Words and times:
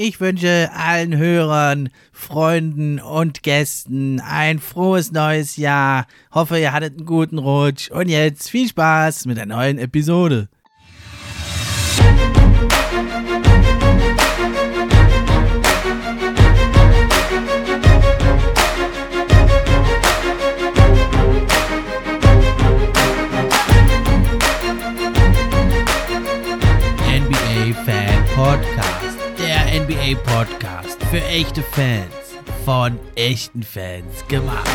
Ich 0.00 0.20
wünsche 0.20 0.70
allen 0.72 1.16
Hörern, 1.16 1.88
Freunden 2.12 3.00
und 3.00 3.42
Gästen 3.42 4.20
ein 4.20 4.60
frohes 4.60 5.10
neues 5.10 5.56
Jahr. 5.56 6.06
Hoffe, 6.30 6.60
ihr 6.60 6.72
hattet 6.72 6.98
einen 6.98 7.04
guten 7.04 7.38
Rutsch 7.38 7.90
und 7.90 8.08
jetzt 8.08 8.48
viel 8.48 8.68
Spaß 8.68 9.26
mit 9.26 9.38
der 9.38 9.46
neuen 9.46 9.76
Episode. 9.76 10.48
NBA 27.08 27.74
Fan 27.84 28.24
Podcast. 28.36 28.77
Podcast 30.16 31.02
für 31.10 31.22
echte 31.24 31.62
Fans. 31.62 32.14
Von 32.64 32.98
echten 33.14 33.62
Fans 33.62 34.26
gemacht. 34.28 34.68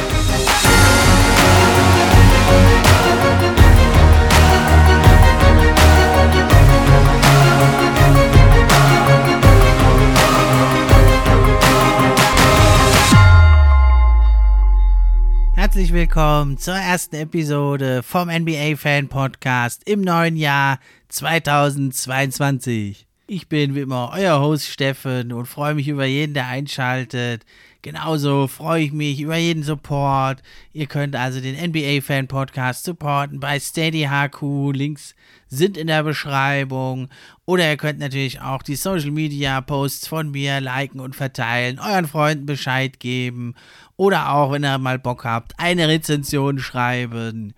Herzlich 15.55 15.93
willkommen 15.93 16.57
zur 16.57 16.75
ersten 16.75 17.15
Episode 17.15 18.03
vom 18.03 18.27
NBA 18.29 18.75
Fan 18.75 19.07
Podcast 19.07 19.81
im 19.89 20.01
neuen 20.01 20.35
Jahr 20.35 20.79
2022. 21.09 23.07
Ich 23.25 23.47
bin 23.47 23.73
wie 23.73 23.79
immer 23.79 24.11
euer 24.13 24.41
Host 24.41 24.67
Steffen 24.67 25.31
und 25.31 25.45
freue 25.45 25.75
mich 25.75 25.87
über 25.87 26.03
jeden, 26.03 26.33
der 26.33 26.47
einschaltet. 26.47 27.45
Genauso 27.81 28.47
freue 28.47 28.83
ich 28.83 28.91
mich 28.91 29.21
über 29.21 29.37
jeden 29.37 29.63
Support. 29.63 30.43
Ihr 30.73 30.87
könnt 30.87 31.15
also 31.15 31.39
den 31.39 31.55
NBA 31.55 32.01
Fan 32.01 32.27
Podcast 32.27 32.83
supporten 32.83 33.39
bei 33.39 33.61
Steady 33.61 34.09
HQ. 34.11 34.73
Links 34.73 35.15
sind 35.47 35.77
in 35.77 35.87
der 35.87 36.03
Beschreibung. 36.03 37.07
Oder 37.45 37.69
ihr 37.69 37.77
könnt 37.77 37.99
natürlich 37.99 38.41
auch 38.41 38.61
die 38.61 38.75
Social 38.75 39.11
Media 39.11 39.61
Posts 39.61 40.07
von 40.07 40.31
mir 40.31 40.59
liken 40.59 40.99
und 40.99 41.15
verteilen, 41.15 41.79
euren 41.79 42.07
Freunden 42.09 42.45
Bescheid 42.45 42.99
geben. 42.99 43.55
Oder 43.95 44.33
auch, 44.33 44.51
wenn 44.51 44.65
ihr 44.65 44.77
mal 44.79 44.99
Bock 44.99 45.23
habt, 45.23 45.53
eine 45.57 45.87
Rezension 45.87 46.59
schreiben. 46.59 47.53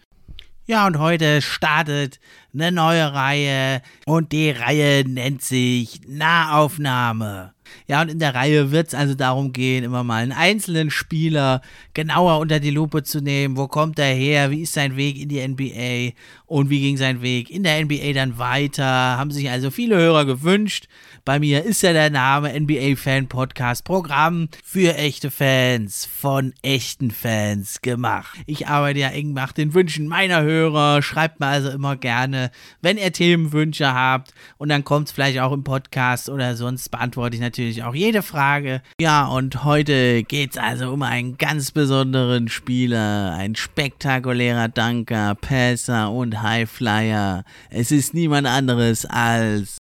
Ja, 0.67 0.87
und 0.87 0.97
heute 0.97 1.43
startet 1.43 2.19
eine 2.51 2.71
neue 2.71 3.13
Reihe 3.13 3.83
und 4.07 4.31
die 4.31 4.49
Reihe 4.49 5.03
nennt 5.07 5.43
sich 5.43 6.01
Nahaufnahme. 6.07 7.53
Ja, 7.87 8.01
und 8.01 8.09
in 8.09 8.17
der 8.17 8.33
Reihe 8.33 8.71
wird 8.71 8.87
es 8.87 8.95
also 8.95 9.13
darum 9.13 9.53
gehen, 9.53 9.83
immer 9.83 10.03
mal 10.03 10.23
einen 10.23 10.31
einzelnen 10.31 10.89
Spieler 10.89 11.61
genauer 11.93 12.39
unter 12.39 12.59
die 12.59 12.71
Lupe 12.71 13.03
zu 13.03 13.21
nehmen. 13.21 13.57
Wo 13.57 13.67
kommt 13.67 13.99
er 13.99 14.15
her? 14.15 14.49
Wie 14.49 14.63
ist 14.63 14.73
sein 14.73 14.95
Weg 14.95 15.19
in 15.19 15.29
die 15.29 15.47
NBA? 15.47 16.17
Und 16.47 16.71
wie 16.71 16.81
ging 16.81 16.97
sein 16.97 17.21
Weg 17.21 17.51
in 17.51 17.61
der 17.61 17.83
NBA 17.85 18.13
dann 18.13 18.39
weiter? 18.39 18.85
Haben 18.85 19.29
sich 19.29 19.51
also 19.51 19.69
viele 19.69 19.97
Hörer 19.97 20.25
gewünscht. 20.25 20.87
Bei 21.25 21.39
mir 21.39 21.63
ist 21.63 21.81
ja 21.81 21.91
der 21.91 22.11
Name 22.11 22.53
NBA 22.53 22.95
Fan 22.95 23.27
Podcast 23.27 23.83
Programm 23.83 24.47
für 24.63 24.95
echte 24.95 25.31
Fans 25.31 26.05
von 26.05 26.53
echten 26.61 27.09
Fans 27.09 27.81
gemacht. 27.81 28.37
Ich 28.45 28.67
arbeite 28.67 28.99
ja 28.99 29.07
eng 29.07 29.33
nach 29.33 29.51
den 29.51 29.73
Wünschen 29.73 30.07
meiner 30.07 30.43
Hörer. 30.43 31.01
Schreibt 31.01 31.39
mir 31.39 31.47
also 31.47 31.71
immer 31.71 31.95
gerne, 31.95 32.51
wenn 32.83 32.99
ihr 32.99 33.11
Themenwünsche 33.11 33.91
habt. 33.91 34.35
Und 34.59 34.69
dann 34.69 34.83
kommt 34.83 35.07
es 35.07 35.13
vielleicht 35.13 35.39
auch 35.39 35.51
im 35.51 35.63
Podcast 35.63 36.29
oder 36.29 36.55
sonst 36.55 36.89
beantworte 36.89 37.37
ich 37.37 37.41
natürlich 37.41 37.81
auch 37.81 37.95
jede 37.95 38.21
Frage. 38.21 38.83
Ja, 39.01 39.25
und 39.25 39.63
heute 39.63 40.21
geht 40.21 40.51
es 40.51 40.57
also 40.59 40.91
um 40.91 41.01
einen 41.01 41.39
ganz 41.39 41.71
besonderen 41.71 42.49
Spieler, 42.49 43.33
ein 43.35 43.55
spektakulärer 43.55 44.67
Danker, 44.67 45.33
Passer 45.33 46.11
und 46.11 46.43
Highflyer. 46.43 47.45
Es 47.71 47.91
ist 47.91 48.13
niemand 48.13 48.45
anderes 48.45 49.07
als 49.07 49.77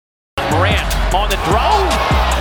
Morant 0.52 0.92
on 1.16 1.32
the 1.32 1.40
draw 1.48 1.72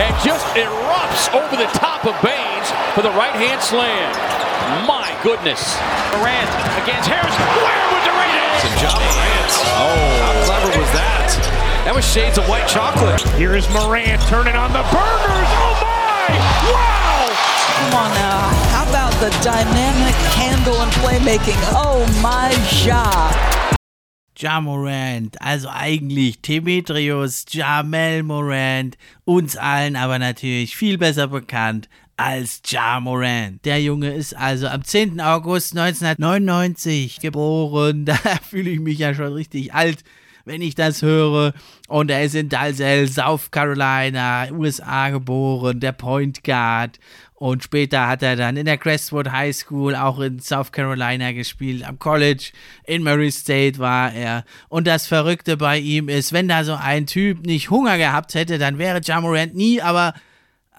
and 0.03 0.11
just 0.25 0.45
erupts 0.59 1.31
over 1.31 1.55
the 1.55 1.71
top 1.79 2.05
of 2.05 2.15
Baines 2.23 2.69
for 2.95 3.03
the 3.03 3.15
right 3.15 3.35
hand 3.35 3.63
slam. 3.63 4.11
My 4.87 5.15
goodness. 5.23 5.63
Morant 6.15 6.51
against 6.83 7.07
Harris. 7.07 7.35
Where 7.35 7.87
was 7.95 8.03
Durant? 8.07 8.59
And 8.67 8.75
John 8.83 8.99
Morant. 8.99 9.53
Oh, 9.79 10.11
how 10.27 10.33
clever 10.47 10.71
was 10.79 10.91
that? 10.93 11.31
That 11.85 11.95
was 11.95 12.05
shades 12.05 12.39
of 12.39 12.49
white 12.49 12.69
chocolate. 12.69 13.21
Here 13.39 13.55
is 13.55 13.69
Morant 13.71 14.21
turning 14.29 14.55
on 14.55 14.73
the 14.73 14.85
burners. 14.91 15.51
Oh 15.57 15.75
my! 15.81 16.29
Wow! 16.71 17.31
Come 17.81 17.95
on 17.95 18.11
now. 18.15 18.43
How 18.75 18.85
about 18.89 19.15
the 19.19 19.31
dynamic 19.43 20.15
handle 20.37 20.77
and 20.83 20.93
playmaking? 21.01 21.59
Oh 21.73 22.05
my 22.23 22.51
God. 22.87 23.80
Jamorant, 24.41 25.41
also 25.43 25.69
eigentlich 25.69 26.41
Demetrius 26.41 27.45
Jamel 27.51 28.23
Morant, 28.23 28.97
uns 29.27 29.55
allen 29.57 29.97
aber 29.97 30.19
natürlich 30.19 30.75
viel 30.75 30.97
besser 30.97 31.29
bekannt 31.29 31.91
als 32.17 32.63
Jamorant. 32.65 33.63
Der 33.67 33.83
Junge 33.83 34.15
ist 34.15 34.35
also 34.35 34.67
am 34.69 34.83
10. 34.83 35.21
August 35.21 35.77
1999 35.77 37.21
geboren, 37.21 38.05
da 38.07 38.17
fühle 38.49 38.71
ich 38.71 38.81
mich 38.81 38.99
ja 38.99 39.13
schon 39.13 39.35
richtig 39.35 39.75
alt, 39.75 40.05
wenn 40.47 40.63
ich 40.63 40.75
das 40.75 41.03
höre. 41.03 41.53
Und 41.89 42.11
er 42.11 42.25
ist 42.25 42.35
in 42.35 42.49
Dalzell, 42.49 43.09
South 43.09 43.51
Carolina, 43.51 44.49
USA 44.53 45.11
geboren, 45.11 45.81
der 45.81 45.93
Point 45.93 46.43
Guard. 46.45 46.99
Und 47.43 47.65
später 47.65 48.07
hat 48.07 48.23
er 48.23 48.37
dann 48.37 48.59
in 48.59 48.67
der 48.67 48.77
Crestwood 48.77 49.33
High 49.33 49.57
School 49.57 49.95
auch 49.95 50.21
in 50.21 50.41
South 50.41 50.73
Carolina 50.73 51.33
gespielt, 51.33 51.83
am 51.89 51.99
College 51.99 52.53
in 52.85 53.03
Murray 53.03 53.33
State 53.33 53.79
war 53.79 54.13
er. 54.13 54.45
Und 54.69 54.87
das 54.87 55.07
Verrückte 55.07 55.57
bei 55.57 55.79
ihm 55.79 56.11
ist, 56.11 56.35
wenn 56.35 56.49
da 56.49 56.65
so 56.65 56.75
ein 56.75 57.07
Typ 57.07 57.47
nicht 57.47 57.71
Hunger 57.71 57.97
gehabt 57.97 58.35
hätte, 58.35 58.59
dann 58.59 58.77
wäre 58.77 59.01
Jamorant 59.03 59.55
nie, 59.55 59.81
aber 59.81 60.13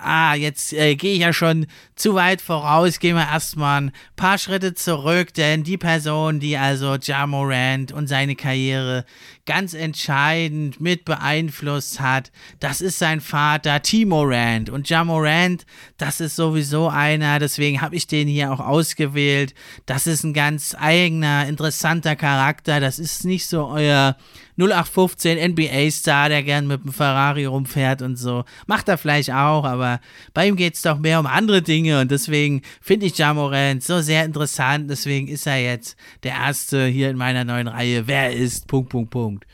ah, 0.04 0.36
jetzt 0.36 0.74
äh, 0.74 0.96
gehe 0.96 1.14
ich 1.14 1.20
ja 1.20 1.34
schon 1.34 1.68
zu 1.96 2.16
weit 2.16 2.42
voraus, 2.42 3.00
gehen 3.00 3.16
wir 3.16 3.28
erstmal 3.28 3.82
ein 3.82 3.92
paar 4.16 4.38
Schritte 4.38 4.74
zurück, 4.74 5.34
denn 5.34 5.64
die 5.64 5.78
Person, 5.78 6.40
die 6.40 6.58
also 6.58 6.96
Ja 6.96 7.28
Morant 7.28 7.92
und 7.92 8.08
seine 8.08 8.36
Karriere 8.36 9.06
ganz 9.46 9.74
entscheidend 9.74 10.80
mit 10.82 11.06
beeinflusst 11.06 12.00
hat, 12.00 12.32
das 12.60 12.82
ist 12.82 13.00
sein 13.00 13.22
Vater 13.22 13.82
T. 13.82 14.06
Morant. 14.06 14.70
Und 14.70 14.90
Ja 14.90 15.04
Morant, 15.04 15.66
das 15.98 16.20
ist 16.22 16.36
sowieso 16.36 16.90
einer, 16.90 17.40
deswegen 17.40 17.82
habe 17.82 17.96
ich 17.96 18.08
den 18.08 18.28
hier 18.28 18.52
auch 18.52 18.60
ausgewählt. 18.60 19.54
Das 19.86 20.08
ist 20.08 20.24
ein 20.24 20.34
ganz 20.34 20.76
eigener, 20.78 21.48
interessanter 21.48 22.16
Charakter. 22.16 22.80
Das 22.80 23.00
ist 23.00 23.26
nicht 23.26 23.48
so 23.48 23.68
euer 23.68 24.16
0815 24.62 25.52
NBA-Star, 25.52 26.30
der 26.30 26.44
gern 26.44 26.68
mit 26.68 26.84
dem 26.84 26.94
Ferrari 26.94 27.46
rumfährt 27.46 28.02
und 28.02 28.16
so. 28.16 28.46
Macht 28.68 28.88
er 28.90 28.98
vielleicht 28.98 29.32
auch, 29.32 29.66
aber 29.66 30.00
bei 30.34 30.48
ihm 30.48 30.56
geht 30.56 30.76
es 30.76 30.82
doch 30.82 31.00
mehr 31.00 31.20
um 31.20 31.26
andere 31.26 31.62
Dinge 31.62 32.00
und 32.02 32.12
deswegen 32.12 32.62
finde 32.82 33.08
ich 33.08 33.18
Jamorant 33.18 33.84
so 33.84 34.02
sehr 34.02 34.24
interessant. 34.26 34.90
Deswegen 34.90 35.28
ist 35.28 35.48
er 35.48 35.62
jetzt 35.62 35.98
der 36.24 36.34
Erste 36.34 36.86
hier 36.86 37.10
in 37.10 37.18
meiner 37.18 37.44
neuen 37.44 37.68
Reihe. 37.68 38.08
Wer 38.08 38.34
ist? 38.34 38.68
Punkt, 38.68 38.90
Punkt, 38.90 39.12
Punkt. 39.12 39.46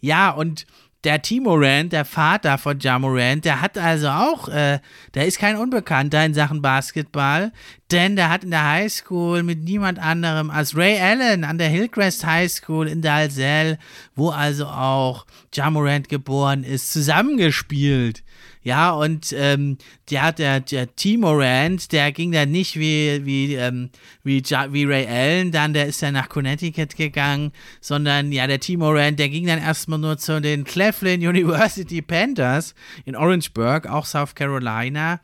Ja, 0.00 0.30
und 0.30 0.66
der 1.04 1.22
Timorant, 1.22 1.92
der 1.92 2.04
Vater 2.04 2.58
von 2.58 2.78
Jamorant, 2.78 3.44
der 3.44 3.62
hat 3.62 3.78
also 3.78 4.08
auch, 4.08 4.48
äh, 4.48 4.80
der 5.14 5.26
ist 5.26 5.38
kein 5.38 5.56
Unbekannter 5.56 6.24
in 6.24 6.34
Sachen 6.34 6.60
Basketball, 6.60 7.52
denn 7.90 8.16
der 8.16 8.28
hat 8.28 8.44
in 8.44 8.50
der 8.50 8.68
Highschool 8.68 9.42
mit 9.42 9.64
niemand 9.64 9.98
anderem 9.98 10.50
als 10.50 10.76
Ray 10.76 11.00
Allen 11.00 11.44
an 11.44 11.58
der 11.58 11.68
Hillcrest 11.68 12.26
High 12.26 12.50
School 12.50 12.86
in 12.86 13.00
Dalzell, 13.00 13.78
wo 14.14 14.30
also 14.30 14.66
auch 14.66 15.26
Jamorant 15.54 16.08
geboren 16.08 16.64
ist, 16.64 16.92
zusammengespielt. 16.92 18.22
Ja, 18.62 18.90
und 18.90 19.34
ähm, 19.36 19.78
der, 20.10 20.32
der, 20.32 20.60
der 20.60 20.94
Timorant, 20.94 21.92
der 21.92 22.12
ging 22.12 22.30
dann 22.30 22.50
nicht 22.50 22.78
wie, 22.78 23.24
wie, 23.24 23.54
ähm, 23.54 23.88
wie, 24.22 24.42
ja, 24.44 24.70
wie 24.70 24.84
Ray 24.84 25.06
Allen, 25.06 25.50
dann 25.50 25.72
der 25.72 25.86
ist 25.86 26.02
ja 26.02 26.12
nach 26.12 26.28
Connecticut 26.28 26.94
gegangen, 26.94 27.52
sondern 27.80 28.32
ja, 28.32 28.46
der 28.46 28.60
Timorant, 28.60 29.18
der 29.18 29.30
ging 29.30 29.46
dann 29.46 29.60
erstmal 29.60 29.98
nur 29.98 30.18
zu 30.18 30.42
den 30.42 30.64
Cleveland 30.64 31.24
University 31.26 32.02
Panthers 32.02 32.74
in 33.06 33.16
Orangeburg, 33.16 33.86
auch 33.86 34.04
South 34.04 34.34
Carolina. 34.34 35.20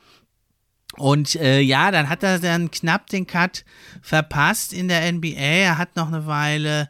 Und 0.96 1.36
äh, 1.36 1.60
ja, 1.60 1.90
dann 1.90 2.08
hat 2.08 2.22
er 2.22 2.38
dann 2.38 2.70
knapp 2.70 3.08
den 3.08 3.26
Cut 3.26 3.64
verpasst 4.00 4.72
in 4.72 4.88
der 4.88 5.12
NBA. 5.12 5.36
Er 5.36 5.78
hat 5.78 5.94
noch 5.94 6.08
eine 6.08 6.26
Weile 6.26 6.88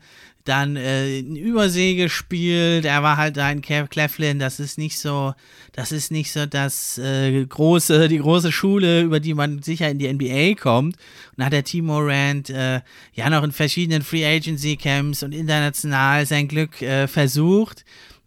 dann 0.49 0.77
äh, 0.77 1.19
in 1.19 1.37
Übersee 1.37 1.95
gespielt. 1.95 2.85
Er 2.85 3.03
war 3.03 3.17
halt 3.17 3.37
da 3.37 3.51
in 3.51 3.61
Cleveland. 3.61 4.41
Das 4.41 4.61
ist 4.61 4.79
nicht 4.79 4.99
so, 4.99 5.35
das 5.73 5.93
ist 5.93 6.11
nicht 6.11 6.33
so 6.33 6.47
das 6.47 6.99
äh, 6.99 7.45
große, 7.45 8.09
die 8.09 8.19
große 8.19 8.53
Schule, 8.53 9.03
über 9.03 9.21
die 9.21 9.35
man 9.35 9.63
sicher 9.63 9.91
in 9.91 9.99
die 9.99 10.13
NBA 10.13 10.61
kommt. 10.61 10.97
Und 11.37 11.45
hat 11.45 11.53
der 11.53 11.65
Timo 11.65 11.99
Rand 11.99 12.51
äh, 12.51 12.81
ja 13.13 13.31
noch 13.31 13.43
in 13.43 13.53
verschiedenen 13.53 14.03
Free 14.03 14.25
Agency 14.25 14.77
Camps 14.77 15.23
und 15.23 15.33
international 15.33 16.27
sein 16.27 16.49
Glück 16.49 16.81
äh, 16.83 17.09
versucht. 17.09 17.85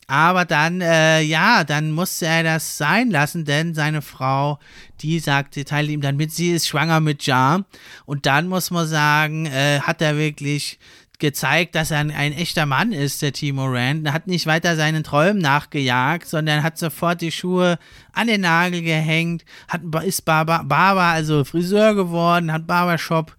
Aber 0.09 0.43
dann, 0.43 0.81
äh, 0.81 1.21
ja, 1.21 1.63
dann 1.63 1.91
musste 1.91 2.25
er 2.25 2.41
das 2.41 2.79
sein 2.79 3.11
lassen, 3.11 3.45
denn 3.45 3.75
seine 3.75 4.01
Frau, 4.01 4.57
die 5.01 5.19
sagte, 5.19 5.63
teilte 5.65 5.91
ihm 5.91 6.01
dann 6.01 6.17
mit, 6.17 6.31
sie 6.31 6.49
ist 6.49 6.67
schwanger 6.67 6.99
mit 6.99 7.27
Ja. 7.27 7.63
Und 8.07 8.25
dann 8.25 8.47
muss 8.47 8.71
man 8.71 8.87
sagen, 8.87 9.45
äh, 9.45 9.81
hat 9.81 10.01
er 10.01 10.17
wirklich 10.17 10.79
gezeigt, 11.19 11.75
dass 11.75 11.91
er 11.91 11.99
ein, 11.99 12.11
ein, 12.11 12.33
echter 12.33 12.65
Mann 12.65 12.91
ist, 12.91 13.21
der 13.21 13.33
Timo 13.33 13.65
Rand. 13.65 14.11
Hat 14.11 14.27
nicht 14.27 14.47
weiter 14.47 14.75
seinen 14.75 15.03
Träumen 15.03 15.41
nachgejagt, 15.41 16.27
sondern 16.27 16.63
hat 16.63 16.77
sofort 16.77 17.21
die 17.21 17.31
Schuhe 17.31 17.77
an 18.13 18.27
den 18.27 18.41
Nagel 18.41 18.81
gehängt, 18.81 19.45
hat, 19.67 19.81
ist 20.03 20.25
Barber, 20.25 20.63
Barber, 20.63 21.03
also 21.03 21.43
Friseur 21.43 21.93
geworden, 21.95 22.51
hat 22.51 22.65
Barbershop 22.65 23.35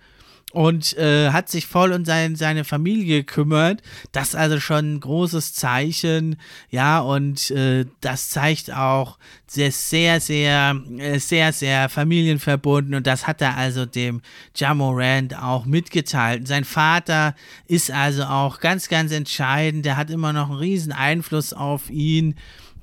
und 0.52 0.96
äh, 0.96 1.30
hat 1.30 1.48
sich 1.48 1.66
voll 1.66 1.92
um 1.92 2.04
sein, 2.04 2.34
seine 2.36 2.64
Familie 2.64 3.18
gekümmert. 3.18 3.82
Das 4.12 4.30
ist 4.30 4.34
also 4.34 4.58
schon 4.60 4.94
ein 4.94 5.00
großes 5.00 5.54
Zeichen, 5.54 6.36
ja, 6.70 7.00
und 7.00 7.50
äh, 7.50 7.86
das 8.00 8.30
zeigt 8.30 8.72
auch 8.72 9.18
sehr, 9.46 9.70
sehr, 9.72 10.20
sehr, 10.20 10.80
äh, 10.98 11.18
sehr, 11.18 11.52
sehr 11.52 11.88
familienverbunden 11.88 12.94
und 12.94 13.06
das 13.06 13.26
hat 13.26 13.40
er 13.40 13.56
also 13.56 13.86
dem 13.86 14.22
Jamorand 14.54 15.36
auch 15.36 15.66
mitgeteilt. 15.66 16.48
Sein 16.48 16.64
Vater 16.64 17.34
ist 17.66 17.90
also 17.90 18.24
auch 18.24 18.60
ganz, 18.60 18.88
ganz 18.88 19.12
entscheidend. 19.12 19.84
Der 19.84 19.96
hat 19.96 20.10
immer 20.10 20.32
noch 20.32 20.50
einen 20.50 20.58
riesen 20.58 20.92
Einfluss 20.92 21.52
auf 21.52 21.90
ihn. 21.90 22.34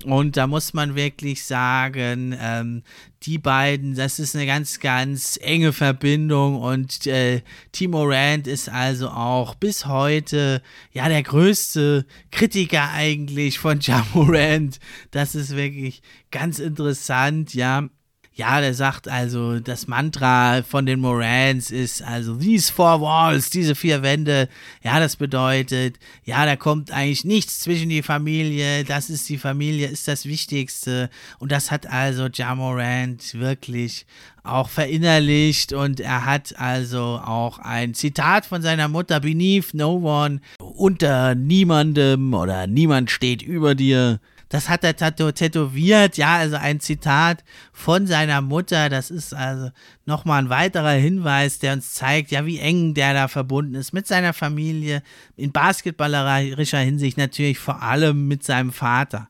Und 0.04 0.36
da 0.36 0.46
muss 0.46 0.74
man 0.74 0.94
wirklich 0.94 1.44
sagen, 1.44 2.36
ähm, 2.40 2.82
die 3.24 3.38
beiden, 3.38 3.96
das 3.96 4.20
ist 4.20 4.36
eine 4.36 4.46
ganz, 4.46 4.78
ganz 4.78 5.38
enge 5.42 5.72
Verbindung 5.72 6.60
und 6.60 7.06
äh, 7.06 7.42
Timo 7.72 8.04
Rand 8.04 8.46
ist 8.46 8.68
also 8.68 9.08
auch 9.08 9.56
bis 9.56 9.86
heute 9.86 10.62
ja 10.92 11.08
der 11.08 11.24
größte 11.24 12.06
Kritiker 12.30 12.90
eigentlich 12.92 13.58
von 13.58 13.80
Jamorant. 13.82 14.78
Das 15.10 15.34
ist 15.34 15.56
wirklich 15.56 16.02
ganz 16.30 16.60
interessant, 16.60 17.54
ja. 17.54 17.88
Ja, 18.38 18.60
der 18.60 18.72
sagt 18.72 19.08
also, 19.08 19.58
das 19.58 19.88
Mantra 19.88 20.62
von 20.62 20.86
den 20.86 21.00
Morans 21.00 21.72
ist 21.72 22.02
also, 22.02 22.36
these 22.36 22.72
four 22.72 23.00
walls, 23.00 23.50
diese 23.50 23.74
vier 23.74 24.02
Wände. 24.02 24.48
Ja, 24.80 25.00
das 25.00 25.16
bedeutet, 25.16 25.98
ja, 26.24 26.46
da 26.46 26.54
kommt 26.54 26.92
eigentlich 26.92 27.24
nichts 27.24 27.58
zwischen 27.58 27.88
die 27.88 28.02
Familie. 28.02 28.84
Das 28.84 29.10
ist 29.10 29.28
die 29.28 29.38
Familie, 29.38 29.88
ist 29.88 30.06
das 30.06 30.24
Wichtigste. 30.24 31.10
Und 31.40 31.50
das 31.50 31.72
hat 31.72 31.88
also 31.88 32.28
Jamorant 32.32 33.34
wirklich 33.34 34.06
auch 34.44 34.68
verinnerlicht 34.68 35.72
und 35.72 35.98
er 35.98 36.24
hat 36.24 36.56
also 36.60 37.20
auch 37.24 37.58
ein 37.58 37.92
Zitat 37.92 38.46
von 38.46 38.62
seiner 38.62 38.86
Mutter, 38.86 39.18
Beneath 39.18 39.74
No 39.74 39.96
One, 39.96 40.40
unter 40.60 41.34
niemandem 41.34 42.32
oder 42.32 42.68
niemand 42.68 43.10
steht 43.10 43.42
über 43.42 43.74
dir. 43.74 44.20
Das 44.48 44.70
hat 44.70 44.82
er 44.82 44.96
tätowiert, 44.96 46.16
ja, 46.16 46.36
also 46.36 46.56
ein 46.56 46.80
Zitat 46.80 47.44
von 47.72 48.06
seiner 48.06 48.40
Mutter. 48.40 48.88
Das 48.88 49.10
ist 49.10 49.34
also 49.34 49.70
nochmal 50.06 50.42
ein 50.42 50.48
weiterer 50.48 50.92
Hinweis, 50.92 51.58
der 51.58 51.74
uns 51.74 51.92
zeigt, 51.92 52.30
ja, 52.30 52.46
wie 52.46 52.58
eng 52.58 52.94
der 52.94 53.12
da 53.12 53.28
verbunden 53.28 53.74
ist 53.74 53.92
mit 53.92 54.06
seiner 54.06 54.32
Familie, 54.32 55.02
in 55.36 55.52
basketballerischer 55.52 56.78
Hinsicht 56.78 57.18
natürlich 57.18 57.58
vor 57.58 57.82
allem 57.82 58.26
mit 58.26 58.42
seinem 58.42 58.72
Vater. 58.72 59.28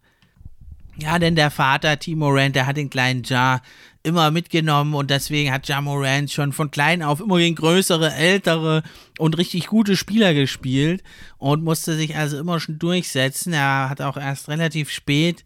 Ja, 1.00 1.19
denn 1.19 1.37
der 1.37 1.50
Vater, 1.50 1.99
Timo 1.99 2.29
Rand, 2.29 2.56
der 2.56 2.67
hat 2.67 2.76
den 2.76 2.91
kleinen 2.91 3.23
Jar 3.23 3.62
immer 4.02 4.30
mitgenommen 4.30 4.94
und 4.94 5.10
deswegen 5.10 5.52
hat 5.52 5.68
Jamorant 5.68 6.30
schon 6.30 6.52
von 6.52 6.70
klein 6.70 7.02
auf 7.02 7.20
immer 7.20 7.38
gegen 7.38 7.56
größere, 7.56 8.14
ältere 8.14 8.82
und 9.18 9.36
richtig 9.38 9.66
gute 9.66 9.96
Spieler 9.96 10.34
gespielt 10.34 11.02
und 11.36 11.64
musste 11.64 11.96
sich 11.96 12.16
also 12.16 12.38
immer 12.38 12.60
schon 12.60 12.78
durchsetzen. 12.78 13.52
Er 13.52 13.88
hat 13.90 14.00
auch 14.00 14.16
erst 14.16 14.48
relativ 14.48 14.90
spät 14.90 15.44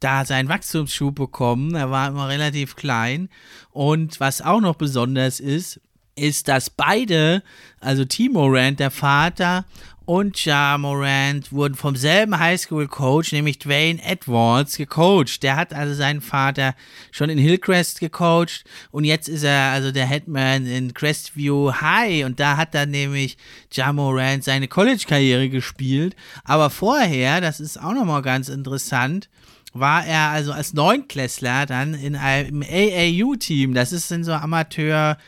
da 0.00 0.24
seinen 0.24 0.48
Wachstumsschub 0.48 1.14
bekommen. 1.14 1.74
Er 1.74 1.90
war 1.90 2.08
immer 2.08 2.28
relativ 2.28 2.74
klein 2.74 3.28
und 3.70 4.18
was 4.18 4.40
auch 4.42 4.60
noch 4.60 4.76
besonders 4.76 5.38
ist, 5.40 5.80
ist, 6.16 6.48
dass 6.48 6.70
beide, 6.70 7.42
also 7.80 8.04
Timo 8.04 8.46
Rand, 8.46 8.80
der 8.80 8.90
Vater 8.90 9.64
und 10.10 10.44
Ja 10.44 10.76
Morant 10.76 11.52
wurden 11.52 11.76
vom 11.76 11.94
selben 11.94 12.36
Highschool-Coach, 12.36 13.30
nämlich 13.30 13.60
Dwayne 13.60 14.02
Edwards, 14.02 14.76
gecoacht. 14.76 15.40
Der 15.44 15.54
hat 15.54 15.72
also 15.72 15.94
seinen 15.94 16.20
Vater 16.20 16.74
schon 17.12 17.30
in 17.30 17.38
Hillcrest 17.38 18.00
gecoacht 18.00 18.64
und 18.90 19.04
jetzt 19.04 19.28
ist 19.28 19.44
er 19.44 19.70
also 19.70 19.92
der 19.92 20.06
Headman 20.06 20.66
in 20.66 20.94
Crestview 20.94 21.74
High 21.80 22.24
und 22.24 22.40
da 22.40 22.56
hat 22.56 22.74
dann 22.74 22.90
nämlich 22.90 23.38
Ja 23.72 23.92
Morant 23.92 24.42
seine 24.42 24.66
College-Karriere 24.66 25.48
gespielt. 25.48 26.16
Aber 26.42 26.70
vorher, 26.70 27.40
das 27.40 27.60
ist 27.60 27.80
auch 27.80 27.94
nochmal 27.94 28.22
ganz 28.22 28.48
interessant, 28.48 29.28
war 29.72 30.04
er 30.04 30.30
also 30.30 30.50
als 30.50 30.74
Neunklässler 30.74 31.66
dann 31.66 31.94
in 31.94 32.16
einem 32.16 32.64
AAU-Team. 32.64 33.74
Das 33.74 33.92
ist 33.92 34.10
in 34.10 34.24
so 34.24 34.32
Amateur- 34.32 35.18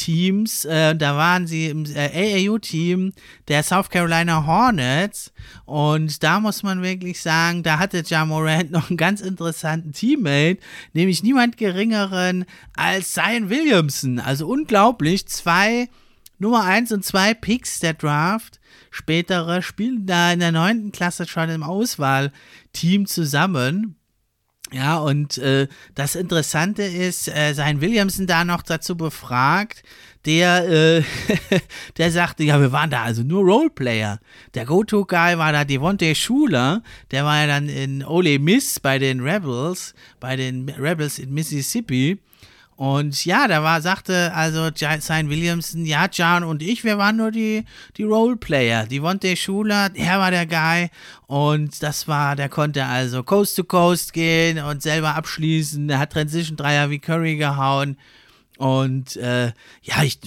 Teams. 0.00 0.64
Äh, 0.64 0.96
da 0.96 1.16
waren 1.16 1.46
sie 1.46 1.66
im 1.66 1.84
äh, 1.84 2.46
AAU-Team 2.48 3.12
der 3.48 3.62
South 3.62 3.90
Carolina 3.90 4.46
Hornets. 4.46 5.30
Und 5.66 6.22
da 6.22 6.40
muss 6.40 6.62
man 6.62 6.82
wirklich 6.82 7.20
sagen, 7.20 7.62
da 7.62 7.78
hatte 7.78 8.02
Ja 8.06 8.24
Morant 8.24 8.70
noch 8.70 8.88
einen 8.88 8.96
ganz 8.96 9.20
interessanten 9.20 9.92
Teammate, 9.92 10.58
nämlich 10.94 11.22
niemand 11.22 11.58
geringeren 11.58 12.46
als 12.74 13.12
Zion 13.12 13.50
Williamson. 13.50 14.18
Also 14.18 14.48
unglaublich, 14.48 15.26
zwei 15.28 15.88
Nummer 16.38 16.64
1 16.64 16.92
und 16.92 17.04
2 17.04 17.34
Picks 17.34 17.80
der 17.80 17.92
Draft. 17.92 18.58
Spätere 18.90 19.60
spielen 19.60 20.06
da 20.06 20.32
in 20.32 20.40
der 20.40 20.52
neunten 20.52 20.92
Klasse 20.92 21.28
schon 21.28 21.50
im 21.50 21.62
Auswahlteam 21.62 23.06
zusammen. 23.06 23.99
Ja, 24.72 24.98
und 24.98 25.36
äh, 25.38 25.66
das 25.96 26.14
Interessante 26.14 26.84
ist, 26.84 27.26
äh, 27.28 27.54
sein 27.54 27.80
Williamson 27.80 28.28
da 28.28 28.44
noch 28.44 28.62
dazu 28.62 28.96
befragt, 28.96 29.82
der, 30.26 30.68
äh, 30.68 31.02
der 31.96 32.12
sagte, 32.12 32.44
ja, 32.44 32.60
wir 32.60 32.70
waren 32.70 32.90
da 32.90 33.02
also 33.02 33.24
nur 33.24 33.42
Roleplayer. 33.42 34.20
Der 34.54 34.66
Go-To-Guy 34.66 35.38
war 35.38 35.52
da 35.52 35.64
Devontae 35.64 36.14
Schuler, 36.14 36.82
der 37.10 37.24
war 37.24 37.40
ja 37.40 37.46
dann 37.48 37.68
in 37.68 38.04
Ole 38.04 38.38
Miss 38.38 38.78
bei 38.78 38.98
den 38.98 39.20
Rebels, 39.20 39.94
bei 40.20 40.36
den 40.36 40.68
Rebels 40.68 41.18
in 41.18 41.34
Mississippi. 41.34 42.18
Und 42.80 43.26
ja, 43.26 43.46
da 43.46 43.62
war, 43.62 43.82
sagte 43.82 44.32
also 44.32 44.70
Sein 45.00 45.28
Williamson, 45.28 45.84
ja, 45.84 46.06
John 46.10 46.44
und 46.44 46.62
ich, 46.62 46.82
wir 46.82 46.96
waren 46.96 47.18
nur 47.18 47.30
die, 47.30 47.66
die 47.98 48.04
Roleplayer. 48.04 48.86
Die 48.86 49.02
Wonte 49.02 49.36
Schuler, 49.36 49.90
er 49.92 50.18
war 50.18 50.30
der 50.30 50.46
Guy. 50.46 50.88
Und 51.26 51.82
das 51.82 52.08
war, 52.08 52.36
der 52.36 52.48
konnte 52.48 52.86
also 52.86 53.22
Coast 53.22 53.56
to 53.56 53.64
Coast 53.64 54.14
gehen 54.14 54.58
und 54.60 54.80
selber 54.80 55.14
abschließen. 55.14 55.90
Er 55.90 55.98
hat 55.98 56.14
Transition 56.14 56.56
Dreier 56.56 56.88
wie 56.88 57.00
Curry 57.00 57.36
gehauen. 57.36 57.98
Und 58.56 59.14
äh, 59.16 59.52
ja, 59.82 60.02
ich, 60.02 60.18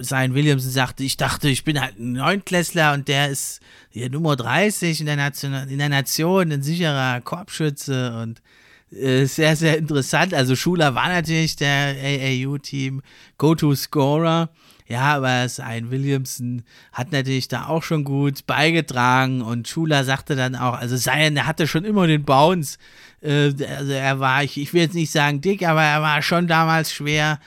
sein 0.00 0.32
Williamson 0.32 0.70
sagte, 0.70 1.04
ich 1.04 1.18
dachte, 1.18 1.50
ich 1.50 1.64
bin 1.64 1.78
halt 1.78 1.98
ein 1.98 2.12
Neunklässler 2.12 2.94
und 2.94 3.08
der 3.08 3.28
ist 3.28 3.60
hier 3.90 4.08
Nummer 4.08 4.34
30 4.34 5.00
in 5.00 5.06
der 5.06 5.16
Nation, 5.16 5.52
in 5.52 5.76
der 5.76 5.90
Nation, 5.90 6.52
ein 6.52 6.62
sicherer 6.62 7.20
Korbschütze 7.20 8.18
und 8.22 8.40
sehr, 8.90 9.56
sehr 9.56 9.78
interessant. 9.78 10.34
Also 10.34 10.56
Schuler 10.56 10.94
war 10.94 11.08
natürlich 11.08 11.56
der 11.56 11.94
AAU-Team 12.02 13.02
Go-To-Scorer. 13.36 14.50
Ja, 14.88 15.16
aber 15.16 15.46
ein 15.58 15.90
Williamson 15.90 16.62
hat 16.94 17.12
natürlich 17.12 17.48
da 17.48 17.66
auch 17.66 17.82
schon 17.82 18.04
gut 18.04 18.46
beigetragen 18.46 19.42
und 19.42 19.68
Schuler 19.68 20.02
sagte 20.02 20.34
dann 20.34 20.56
auch, 20.56 20.72
also 20.72 20.96
Zion, 20.96 21.34
der 21.34 21.46
hatte 21.46 21.66
schon 21.66 21.84
immer 21.84 22.06
den 22.06 22.24
Bounce. 22.24 22.78
Äh, 23.20 23.52
also 23.76 23.92
er 23.92 24.18
war, 24.18 24.42
ich, 24.44 24.56
ich 24.56 24.72
will 24.72 24.80
jetzt 24.80 24.94
nicht 24.94 25.10
sagen 25.10 25.42
dick, 25.42 25.62
aber 25.66 25.82
er 25.82 26.00
war 26.00 26.22
schon 26.22 26.46
damals 26.46 26.90
schwer 26.90 27.38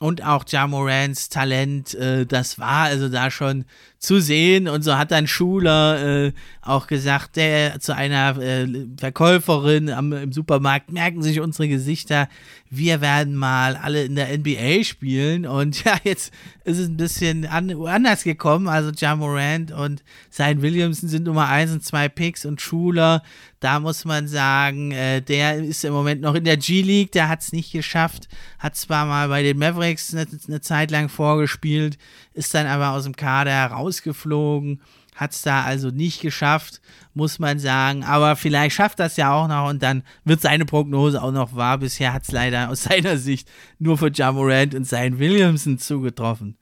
und 0.00 0.24
auch 0.24 0.44
Jamorans 0.48 1.28
Talent, 1.28 1.94
äh, 1.94 2.24
das 2.24 2.58
war 2.58 2.84
also 2.84 3.10
da 3.10 3.30
schon 3.30 3.66
zu 3.98 4.20
sehen. 4.20 4.68
Und 4.68 4.82
so 4.82 4.96
hat 4.96 5.10
dann 5.10 5.26
Schuler 5.26 6.26
äh, 6.26 6.32
auch 6.62 6.86
gesagt, 6.86 7.36
der 7.36 7.80
zu 7.80 7.94
einer 7.94 8.38
äh, 8.38 8.66
Verkäuferin 8.96 9.90
am, 9.90 10.12
im 10.12 10.32
Supermarkt, 10.32 10.92
merken 10.92 11.22
sich 11.22 11.40
unsere 11.40 11.68
Gesichter, 11.68 12.28
wir 12.70 13.00
werden 13.00 13.34
mal 13.34 13.76
alle 13.76 14.04
in 14.04 14.14
der 14.14 14.36
NBA 14.36 14.84
spielen. 14.84 15.46
Und 15.46 15.84
ja, 15.84 15.96
jetzt 16.04 16.32
ist 16.64 16.78
es 16.78 16.88
ein 16.88 16.96
bisschen 16.96 17.46
an, 17.46 17.70
anders 17.86 18.22
gekommen. 18.22 18.68
Also 18.68 18.92
Ja 18.96 19.16
Morant 19.16 19.72
und 19.72 20.04
Zion 20.30 20.62
Williamson 20.62 21.08
sind 21.08 21.24
Nummer 21.24 21.48
1 21.48 21.72
und 21.72 21.84
2 21.84 22.08
Picks 22.08 22.44
und 22.44 22.60
Schuler, 22.60 23.22
da 23.60 23.80
muss 23.80 24.04
man 24.04 24.28
sagen, 24.28 24.92
äh, 24.92 25.20
der 25.20 25.56
ist 25.56 25.84
im 25.84 25.92
Moment 25.92 26.20
noch 26.20 26.34
in 26.34 26.44
der 26.44 26.56
G-League, 26.56 27.10
der 27.10 27.28
hat 27.28 27.40
es 27.40 27.52
nicht 27.52 27.72
geschafft, 27.72 28.28
hat 28.58 28.76
zwar 28.76 29.04
mal 29.04 29.28
bei 29.28 29.42
den 29.42 29.58
Mavericks 29.58 30.14
eine, 30.14 30.26
eine 30.46 30.60
Zeit 30.60 30.92
lang 30.92 31.08
vorgespielt, 31.08 31.98
ist 32.38 32.54
dann 32.54 32.66
aber 32.66 32.90
aus 32.90 33.04
dem 33.04 33.16
Kader 33.16 33.50
herausgeflogen, 33.50 34.80
hat 35.16 35.32
es 35.32 35.42
da 35.42 35.64
also 35.64 35.90
nicht 35.90 36.20
geschafft, 36.20 36.80
muss 37.12 37.40
man 37.40 37.58
sagen. 37.58 38.04
Aber 38.04 38.36
vielleicht 38.36 38.76
schafft 38.76 39.00
das 39.00 39.16
ja 39.16 39.32
auch 39.32 39.48
noch 39.48 39.68
und 39.68 39.82
dann 39.82 40.04
wird 40.24 40.40
seine 40.40 40.64
Prognose 40.64 41.20
auch 41.20 41.32
noch 41.32 41.56
wahr. 41.56 41.78
Bisher 41.78 42.12
hat 42.12 42.22
es 42.22 42.30
leider 42.30 42.70
aus 42.70 42.82
seiner 42.84 43.18
Sicht 43.18 43.50
nur 43.80 43.98
für 43.98 44.12
Jamorant 44.12 44.74
und 44.76 44.84
sein 44.84 45.18
Williamson 45.18 45.78
zugetroffen. 45.78 46.56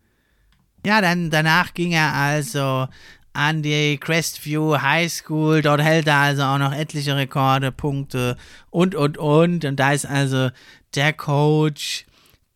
Ja, 0.85 1.02
dann 1.02 1.30
danach 1.30 1.75
ging 1.75 1.92
er 1.92 2.14
also 2.14 2.88
an 3.35 3.62
die 3.62 3.99
Crestview 3.99 4.80
High 4.80 5.12
School. 5.12 5.61
Dort 5.61 5.83
hält 5.83 6.06
er 6.06 6.16
also 6.16 6.42
auch 6.42 6.59
noch 6.59 6.73
etliche 6.73 7.16
Rekorde, 7.16 7.71
Punkte 7.71 8.38
und, 8.71 8.95
und, 8.95 9.18
und. 9.18 9.66
Und 9.66 9.76
da 9.76 9.92
ist 9.92 10.06
also 10.06 10.49
der 10.95 11.12
Coach 11.12 12.05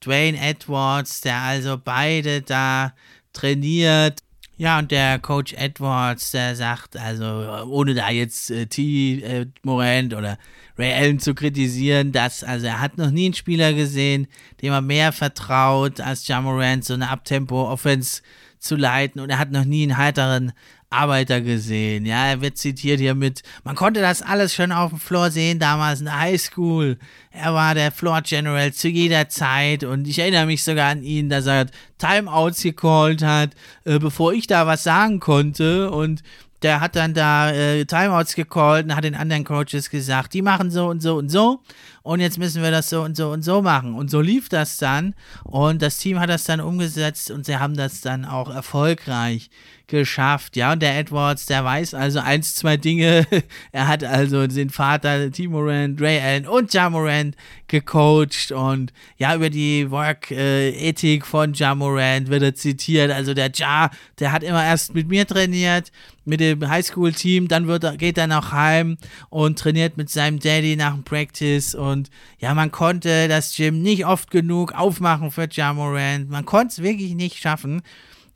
Dwayne 0.04 0.38
Edwards, 0.38 1.20
der 1.20 1.36
also 1.36 1.78
beide 1.82 2.42
da 2.42 2.92
trainiert. 3.32 4.20
Ja, 4.56 4.78
und 4.78 4.90
der 4.90 5.18
Coach 5.18 5.54
Edwards, 5.54 6.32
der 6.32 6.54
sagt, 6.54 6.96
also 6.96 7.24
ohne 7.66 7.94
da 7.94 8.10
jetzt 8.10 8.50
äh, 8.50 8.66
T. 8.66 9.20
Äh, 9.20 9.46
Morant 9.62 10.12
oder 10.12 10.36
Ray 10.76 10.92
Allen 10.92 11.18
zu 11.18 11.34
kritisieren, 11.34 12.12
dass, 12.12 12.44
also 12.44 12.66
er 12.66 12.80
hat 12.80 12.98
noch 12.98 13.10
nie 13.10 13.26
einen 13.26 13.34
Spieler 13.34 13.72
gesehen, 13.72 14.26
dem 14.60 14.72
er 14.72 14.82
mehr 14.82 15.12
vertraut 15.12 16.00
als 16.00 16.28
Jamorant, 16.28 16.84
so 16.84 16.92
eine 16.92 17.08
Abtempo-Offense 17.08 18.20
zu 18.58 18.76
leiten 18.76 19.20
und 19.20 19.30
er 19.30 19.38
hat 19.38 19.50
noch 19.50 19.64
nie 19.64 19.82
einen 19.84 19.96
heiteren 19.96 20.52
Arbeiter 20.90 21.40
gesehen. 21.40 22.04
Ja, 22.04 22.26
er 22.26 22.40
wird 22.40 22.58
zitiert 22.58 22.98
hier 22.98 23.14
mit, 23.14 23.42
man 23.62 23.76
konnte 23.76 24.00
das 24.00 24.22
alles 24.22 24.54
schon 24.54 24.72
auf 24.72 24.90
dem 24.90 24.98
Floor 24.98 25.30
sehen, 25.30 25.60
damals 25.60 26.00
in 26.00 26.06
der 26.06 26.18
Highschool. 26.18 26.98
Er 27.30 27.54
war 27.54 27.76
der 27.76 27.92
Floor 27.92 28.22
General 28.22 28.72
zu 28.72 28.88
jeder 28.88 29.28
Zeit 29.28 29.84
und 29.84 30.08
ich 30.08 30.18
erinnere 30.18 30.46
mich 30.46 30.64
sogar 30.64 30.90
an 30.90 31.04
ihn, 31.04 31.28
dass 31.28 31.46
er 31.46 31.66
Timeouts 31.98 32.62
gecallt 32.64 33.22
hat, 33.22 33.50
äh, 33.84 34.00
bevor 34.00 34.32
ich 34.32 34.48
da 34.48 34.66
was 34.66 34.82
sagen 34.82 35.20
konnte 35.20 35.92
und 35.92 36.24
der 36.62 36.80
hat 36.80 36.96
dann 36.96 37.14
da 37.14 37.52
äh, 37.52 37.84
Timeouts 37.84 38.34
gecallt 38.34 38.84
und 38.84 38.96
hat 38.96 39.04
den 39.04 39.14
anderen 39.14 39.44
Coaches 39.44 39.90
gesagt, 39.90 40.34
die 40.34 40.42
machen 40.42 40.70
so 40.70 40.88
und 40.88 41.00
so 41.00 41.16
und 41.16 41.30
so 41.30 41.62
und 42.02 42.20
jetzt 42.20 42.38
müssen 42.38 42.62
wir 42.62 42.70
das 42.70 42.90
so 42.90 43.02
und 43.02 43.16
so 43.16 43.30
und 43.30 43.42
so 43.42 43.62
machen. 43.62 43.94
Und 43.94 44.10
so 44.10 44.20
lief 44.20 44.48
das 44.48 44.76
dann 44.76 45.14
und 45.44 45.82
das 45.82 45.98
Team 45.98 46.18
hat 46.18 46.30
das 46.30 46.44
dann 46.44 46.60
umgesetzt 46.60 47.30
und 47.30 47.46
sie 47.46 47.58
haben 47.58 47.76
das 47.76 48.00
dann 48.00 48.24
auch 48.24 48.50
erfolgreich 48.50 49.50
geschafft. 49.90 50.56
Ja, 50.56 50.72
und 50.72 50.80
der 50.80 50.98
Edwards, 50.98 51.46
der 51.46 51.64
weiß 51.64 51.94
also 51.94 52.20
eins, 52.20 52.54
zwei 52.54 52.76
Dinge. 52.76 53.26
er 53.72 53.88
hat 53.88 54.02
also 54.04 54.46
den 54.46 54.70
Vater 54.70 55.30
Timorand, 55.30 56.00
Ray 56.00 56.20
Allen 56.20 56.46
und 56.46 56.72
Jamorand 56.72 57.36
gecoacht 57.68 58.52
und 58.52 58.92
ja, 59.18 59.34
über 59.34 59.50
die 59.50 59.90
Work-Ethik 59.90 61.26
von 61.26 61.52
Jamorand 61.52 62.28
wird 62.28 62.42
er 62.42 62.54
zitiert. 62.54 63.10
Also 63.10 63.34
der 63.34 63.50
Ja, 63.54 63.90
der 64.18 64.32
hat 64.32 64.42
immer 64.42 64.64
erst 64.64 64.94
mit 64.94 65.08
mir 65.08 65.26
trainiert, 65.26 65.92
mit 66.24 66.40
dem 66.40 66.68
Highschool-Team, 66.68 67.48
dann 67.48 67.66
wird 67.66 67.84
er, 67.84 67.96
geht 67.96 68.16
er 68.16 68.26
noch 68.26 68.52
heim 68.52 68.96
und 69.28 69.58
trainiert 69.58 69.96
mit 69.96 70.10
seinem 70.10 70.38
Daddy 70.38 70.76
nach 70.76 70.94
dem 70.94 71.04
Practice 71.04 71.74
und 71.74 72.10
ja, 72.38 72.54
man 72.54 72.70
konnte 72.70 73.28
das 73.28 73.54
Gym 73.56 73.82
nicht 73.82 74.06
oft 74.06 74.30
genug 74.30 74.72
aufmachen 74.72 75.30
für 75.30 75.48
Jamorand. 75.50 76.30
Man 76.30 76.44
konnte 76.44 76.68
es 76.68 76.82
wirklich 76.82 77.14
nicht 77.14 77.38
schaffen. 77.38 77.82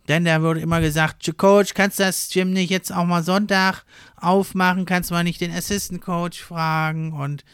Denn 0.09 0.25
da 0.25 0.43
wurde 0.43 0.61
immer 0.61 0.81
gesagt, 0.81 1.33
Coach, 1.39 1.75
kannst 1.75 1.99
du 1.99 2.03
das 2.03 2.29
Gym 2.31 2.53
nicht 2.53 2.71
jetzt 2.71 2.93
auch 2.93 3.05
mal 3.05 3.23
Sonntag 3.23 3.85
aufmachen? 4.17 4.85
Kannst 4.85 5.11
du 5.11 5.15
mal 5.15 5.25
nicht 5.25 5.41
den 5.41 5.53
Assistant 5.53 6.03
Coach 6.03 6.43
fragen? 6.43 7.13
Und 7.13 7.45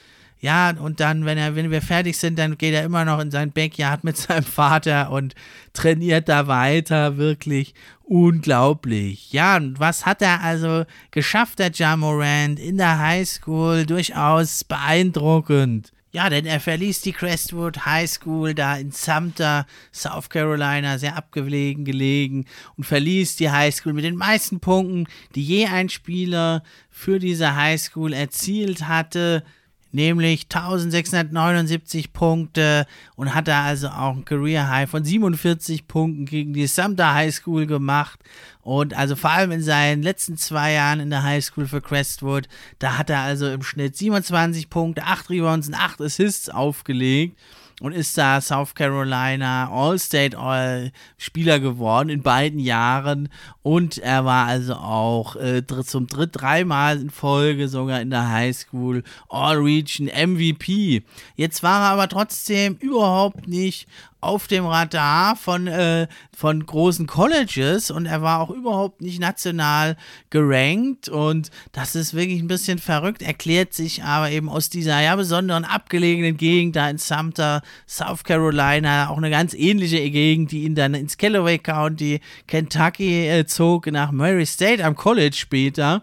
ja, 0.40 0.70
und 0.70 1.00
dann, 1.00 1.26
wenn 1.26 1.36
er, 1.36 1.54
wenn 1.54 1.70
wir 1.70 1.82
fertig 1.82 2.16
sind, 2.16 2.38
dann 2.38 2.56
geht 2.56 2.72
er 2.72 2.84
immer 2.84 3.04
noch 3.04 3.20
in 3.20 3.30
sein 3.30 3.52
Backyard 3.52 4.04
mit 4.04 4.16
seinem 4.16 4.44
Vater 4.44 5.10
und 5.10 5.34
trainiert 5.74 6.28
da 6.28 6.46
weiter. 6.46 7.18
Wirklich 7.18 7.74
unglaublich. 8.02 9.32
Ja, 9.32 9.56
und 9.56 9.78
was 9.78 10.06
hat 10.06 10.22
er 10.22 10.40
also 10.40 10.84
geschafft, 11.10 11.58
der 11.58 11.70
Jamorand, 11.72 12.58
in 12.58 12.78
der 12.78 12.98
Highschool? 12.98 13.86
Durchaus 13.86 14.64
beeindruckend. 14.64 15.92
Ja, 16.12 16.28
denn 16.28 16.44
er 16.44 16.58
verließ 16.58 17.02
die 17.02 17.12
Crestwood 17.12 17.86
High 17.86 18.10
School 18.10 18.52
da 18.52 18.76
in 18.76 18.90
Sumter, 18.90 19.64
South 19.92 20.28
Carolina, 20.28 20.98
sehr 20.98 21.16
abgelegen 21.16 21.84
gelegen 21.84 22.46
und 22.76 22.82
verließ 22.82 23.36
die 23.36 23.50
High 23.50 23.72
School 23.72 23.92
mit 23.92 24.04
den 24.04 24.16
meisten 24.16 24.58
Punkten, 24.58 25.06
die 25.36 25.44
je 25.44 25.66
ein 25.66 25.88
Spieler 25.88 26.64
für 26.88 27.20
diese 27.20 27.54
High 27.54 27.80
School 27.80 28.12
erzielt 28.12 28.88
hatte 28.88 29.44
nämlich 29.92 30.44
1679 30.44 32.12
Punkte 32.12 32.86
und 33.16 33.34
hat 33.34 33.48
da 33.48 33.64
also 33.64 33.88
auch 33.88 34.16
ein 34.16 34.24
Career 34.24 34.68
High 34.68 34.88
von 34.88 35.04
47 35.04 35.88
Punkten 35.88 36.26
gegen 36.26 36.52
die 36.52 36.66
Sumter 36.66 37.14
High 37.14 37.34
School 37.34 37.66
gemacht. 37.66 38.20
Und 38.62 38.94
also 38.94 39.16
vor 39.16 39.30
allem 39.30 39.52
in 39.52 39.62
seinen 39.62 40.02
letzten 40.02 40.36
zwei 40.36 40.72
Jahren 40.72 41.00
in 41.00 41.10
der 41.10 41.22
High 41.22 41.44
School 41.44 41.66
für 41.66 41.80
Crestwood, 41.80 42.48
da 42.78 42.98
hat 42.98 43.10
er 43.10 43.20
also 43.20 43.50
im 43.50 43.62
Schnitt 43.62 43.96
27 43.96 44.70
Punkte, 44.70 45.04
8 45.04 45.30
Rebounds 45.30 45.68
und 45.68 45.74
8 45.74 46.00
Assists 46.02 46.48
aufgelegt 46.48 47.36
und 47.80 47.92
ist 47.92 48.16
da 48.16 48.40
South 48.40 48.74
Carolina 48.74 49.68
All-State 49.72 50.38
All 50.38 50.92
Spieler 51.18 51.58
geworden 51.58 52.10
in 52.10 52.22
beiden 52.22 52.60
Jahren 52.60 53.28
und 53.62 53.98
er 53.98 54.24
war 54.24 54.46
also 54.46 54.74
auch 54.74 55.34
äh, 55.36 55.62
zum 55.66 56.06
dritt 56.06 56.30
dreimal 56.32 57.00
in 57.00 57.10
Folge 57.10 57.68
sogar 57.68 58.00
in 58.00 58.10
der 58.10 58.30
High 58.30 58.56
School 58.56 59.02
All 59.28 59.56
Region 59.56 60.06
MVP. 60.06 61.02
Jetzt 61.34 61.62
war 61.62 61.82
er 61.82 61.90
aber 61.92 62.08
trotzdem 62.08 62.76
überhaupt 62.76 63.48
nicht 63.48 63.88
auf 64.20 64.46
dem 64.46 64.66
Radar 64.66 65.36
von, 65.36 65.66
äh, 65.66 66.06
von 66.36 66.64
großen 66.64 67.06
Colleges 67.06 67.90
und 67.90 68.06
er 68.06 68.22
war 68.22 68.40
auch 68.40 68.50
überhaupt 68.50 69.00
nicht 69.00 69.20
national 69.20 69.96
gerankt 70.30 71.08
und 71.08 71.50
das 71.72 71.94
ist 71.94 72.14
wirklich 72.14 72.40
ein 72.40 72.48
bisschen 72.48 72.78
verrückt, 72.78 73.22
erklärt 73.22 73.72
sich 73.72 74.02
aber 74.04 74.30
eben 74.30 74.48
aus 74.48 74.68
dieser 74.68 75.00
ja 75.00 75.16
besonderen 75.16 75.64
abgelegenen 75.64 76.36
Gegend 76.36 76.76
da 76.76 76.90
in 76.90 76.98
Sumter, 76.98 77.62
South 77.88 78.24
Carolina, 78.24 79.08
auch 79.08 79.18
eine 79.18 79.30
ganz 79.30 79.54
ähnliche 79.54 80.10
Gegend, 80.10 80.52
die 80.52 80.64
ihn 80.64 80.74
dann 80.74 80.94
ins 80.94 81.16
Callaway 81.16 81.58
County, 81.58 82.20
Kentucky 82.46 83.26
äh, 83.28 83.46
zog, 83.46 83.86
nach 83.86 84.12
Murray 84.12 84.46
State 84.46 84.84
am 84.84 84.96
College 84.96 85.36
später. 85.36 86.02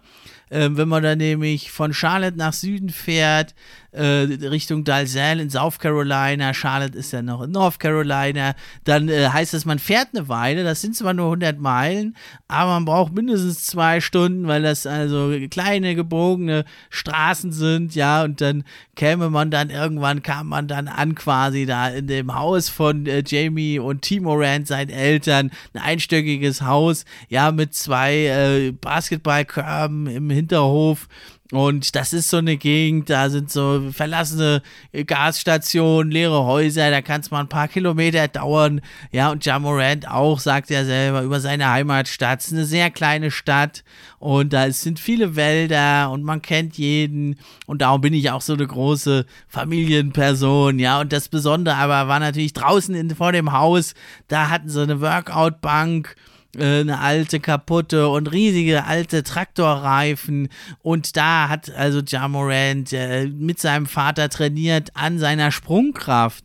Ähm, 0.50 0.76
wenn 0.76 0.88
man 0.88 1.02
dann 1.02 1.18
nämlich 1.18 1.70
von 1.70 1.92
Charlotte 1.92 2.36
nach 2.36 2.54
Süden 2.54 2.88
fährt, 2.88 3.54
äh, 3.92 4.02
Richtung 4.02 4.84
Dalzell 4.84 5.40
in 5.40 5.50
South 5.50 5.78
Carolina, 5.78 6.52
Charlotte 6.52 6.96
ist 6.96 7.12
ja 7.12 7.22
noch 7.22 7.42
in 7.42 7.52
North 7.52 7.80
Carolina, 7.80 8.54
dann 8.84 9.08
äh, 9.08 9.28
heißt 9.28 9.54
das, 9.54 9.64
man 9.64 9.78
fährt 9.78 10.08
eine 10.14 10.28
Weile, 10.28 10.64
das 10.64 10.82
sind 10.82 10.94
zwar 10.94 11.14
nur 11.14 11.26
100 11.26 11.58
Meilen, 11.58 12.14
aber 12.48 12.72
man 12.72 12.84
braucht 12.84 13.14
mindestens 13.14 13.64
zwei 13.64 14.00
Stunden, 14.00 14.46
weil 14.46 14.62
das 14.62 14.86
also 14.86 15.34
kleine, 15.50 15.94
gebogene 15.94 16.64
Straßen 16.90 17.52
sind, 17.52 17.94
ja, 17.94 18.24
und 18.24 18.40
dann 18.40 18.64
käme 18.94 19.30
man 19.30 19.50
dann 19.50 19.70
irgendwann, 19.70 20.22
kam 20.22 20.48
man 20.48 20.68
dann 20.68 20.88
an 20.88 21.14
quasi 21.14 21.64
da 21.64 21.88
in 21.88 22.06
dem 22.06 22.34
Haus 22.34 22.68
von 22.68 23.06
äh, 23.06 23.22
Jamie 23.26 23.78
und 23.78 24.02
Timo 24.02 24.34
Rand, 24.34 24.66
seinen 24.66 24.90
Eltern, 24.90 25.50
ein 25.72 25.80
einstöckiges 25.80 26.62
Haus, 26.62 27.04
ja, 27.28 27.52
mit 27.52 27.74
zwei 27.74 28.26
äh, 28.26 28.72
Basketballkörben 28.72 30.06
im 30.08 30.28
Hinterhof 30.30 31.08
und 31.50 31.96
das 31.96 32.12
ist 32.12 32.28
so 32.28 32.36
eine 32.36 32.58
Gegend, 32.58 33.08
da 33.08 33.30
sind 33.30 33.50
so 33.50 33.90
verlassene 33.90 34.60
Gasstationen, 35.06 36.12
leere 36.12 36.44
Häuser, 36.44 36.90
da 36.90 37.00
kann 37.00 37.22
es 37.22 37.30
mal 37.30 37.40
ein 37.40 37.48
paar 37.48 37.68
Kilometer 37.68 38.28
dauern. 38.28 38.82
Ja, 39.12 39.30
und 39.30 39.46
Jamorant 39.46 40.06
auch, 40.08 40.40
sagt 40.40 40.70
er 40.70 40.84
selber, 40.84 41.22
über 41.22 41.40
seine 41.40 41.70
Heimatstadt. 41.70 42.40
Es 42.40 42.48
ist 42.48 42.52
eine 42.52 42.66
sehr 42.66 42.90
kleine 42.90 43.30
Stadt 43.30 43.82
und 44.18 44.52
da 44.52 44.70
sind 44.70 45.00
viele 45.00 45.36
Wälder 45.36 46.10
und 46.10 46.22
man 46.22 46.42
kennt 46.42 46.76
jeden. 46.76 47.38
Und 47.66 47.80
darum 47.80 48.02
bin 48.02 48.12
ich 48.12 48.30
auch 48.30 48.42
so 48.42 48.52
eine 48.52 48.66
große 48.66 49.24
Familienperson. 49.48 50.78
Ja, 50.78 51.00
und 51.00 51.14
das 51.14 51.30
Besondere 51.30 51.76
aber 51.76 52.08
war 52.08 52.20
natürlich 52.20 52.52
draußen 52.52 52.94
in, 52.94 53.08
vor 53.16 53.32
dem 53.32 53.52
Haus, 53.52 53.94
da 54.28 54.50
hatten 54.50 54.68
sie 54.68 54.82
eine 54.82 55.00
Workout-Bank 55.00 56.14
äh, 56.56 56.80
eine 56.80 57.00
alte 57.00 57.40
kaputte 57.40 58.08
und 58.08 58.32
riesige 58.32 58.84
alte 58.84 59.22
Traktorreifen. 59.22 60.48
Und 60.80 61.16
da 61.16 61.48
hat 61.48 61.70
also 61.70 62.00
Jamorant 62.00 62.92
äh, 62.92 63.26
mit 63.26 63.60
seinem 63.60 63.86
Vater 63.86 64.28
trainiert 64.28 64.90
an 64.94 65.18
seiner 65.18 65.50
Sprungkraft 65.50 66.44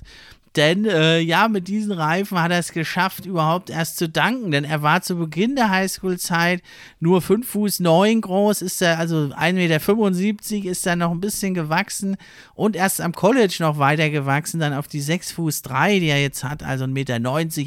denn 0.55 0.85
äh, 0.85 1.19
ja, 1.19 1.47
mit 1.47 1.67
diesen 1.67 1.91
Reifen 1.91 2.39
hat 2.39 2.51
er 2.51 2.59
es 2.59 2.71
geschafft, 2.71 3.25
überhaupt 3.25 3.69
erst 3.71 3.97
zu 3.97 4.07
danken. 4.07 4.51
Denn 4.51 4.63
er 4.63 4.83
war 4.83 5.01
zu 5.01 5.15
Beginn 5.15 5.55
der 5.55 5.69
Highschool-Zeit 5.69 6.61
nur 6.99 7.21
5 7.21 7.47
Fuß 7.47 7.79
9 7.79 8.21
groß, 8.21 8.61
ist 8.61 8.81
er 8.81 8.99
also 8.99 9.31
1,75 9.35 10.53
Meter, 10.53 10.69
ist 10.71 10.85
er 10.85 10.95
noch 10.95 11.11
ein 11.11 11.21
bisschen 11.21 11.53
gewachsen 11.53 12.17
und 12.53 12.75
erst 12.75 13.01
am 13.01 13.13
College 13.13 13.57
noch 13.59 13.79
weiter 13.79 14.09
gewachsen, 14.09 14.59
dann 14.59 14.73
auf 14.73 14.87
die 14.87 15.01
6 15.01 15.31
Fuß 15.31 15.63
3, 15.63 15.99
die 15.99 16.07
er 16.07 16.21
jetzt 16.21 16.43
hat, 16.43 16.61
also 16.61 16.85
1,90 16.85 16.87
Meter, 16.89 17.15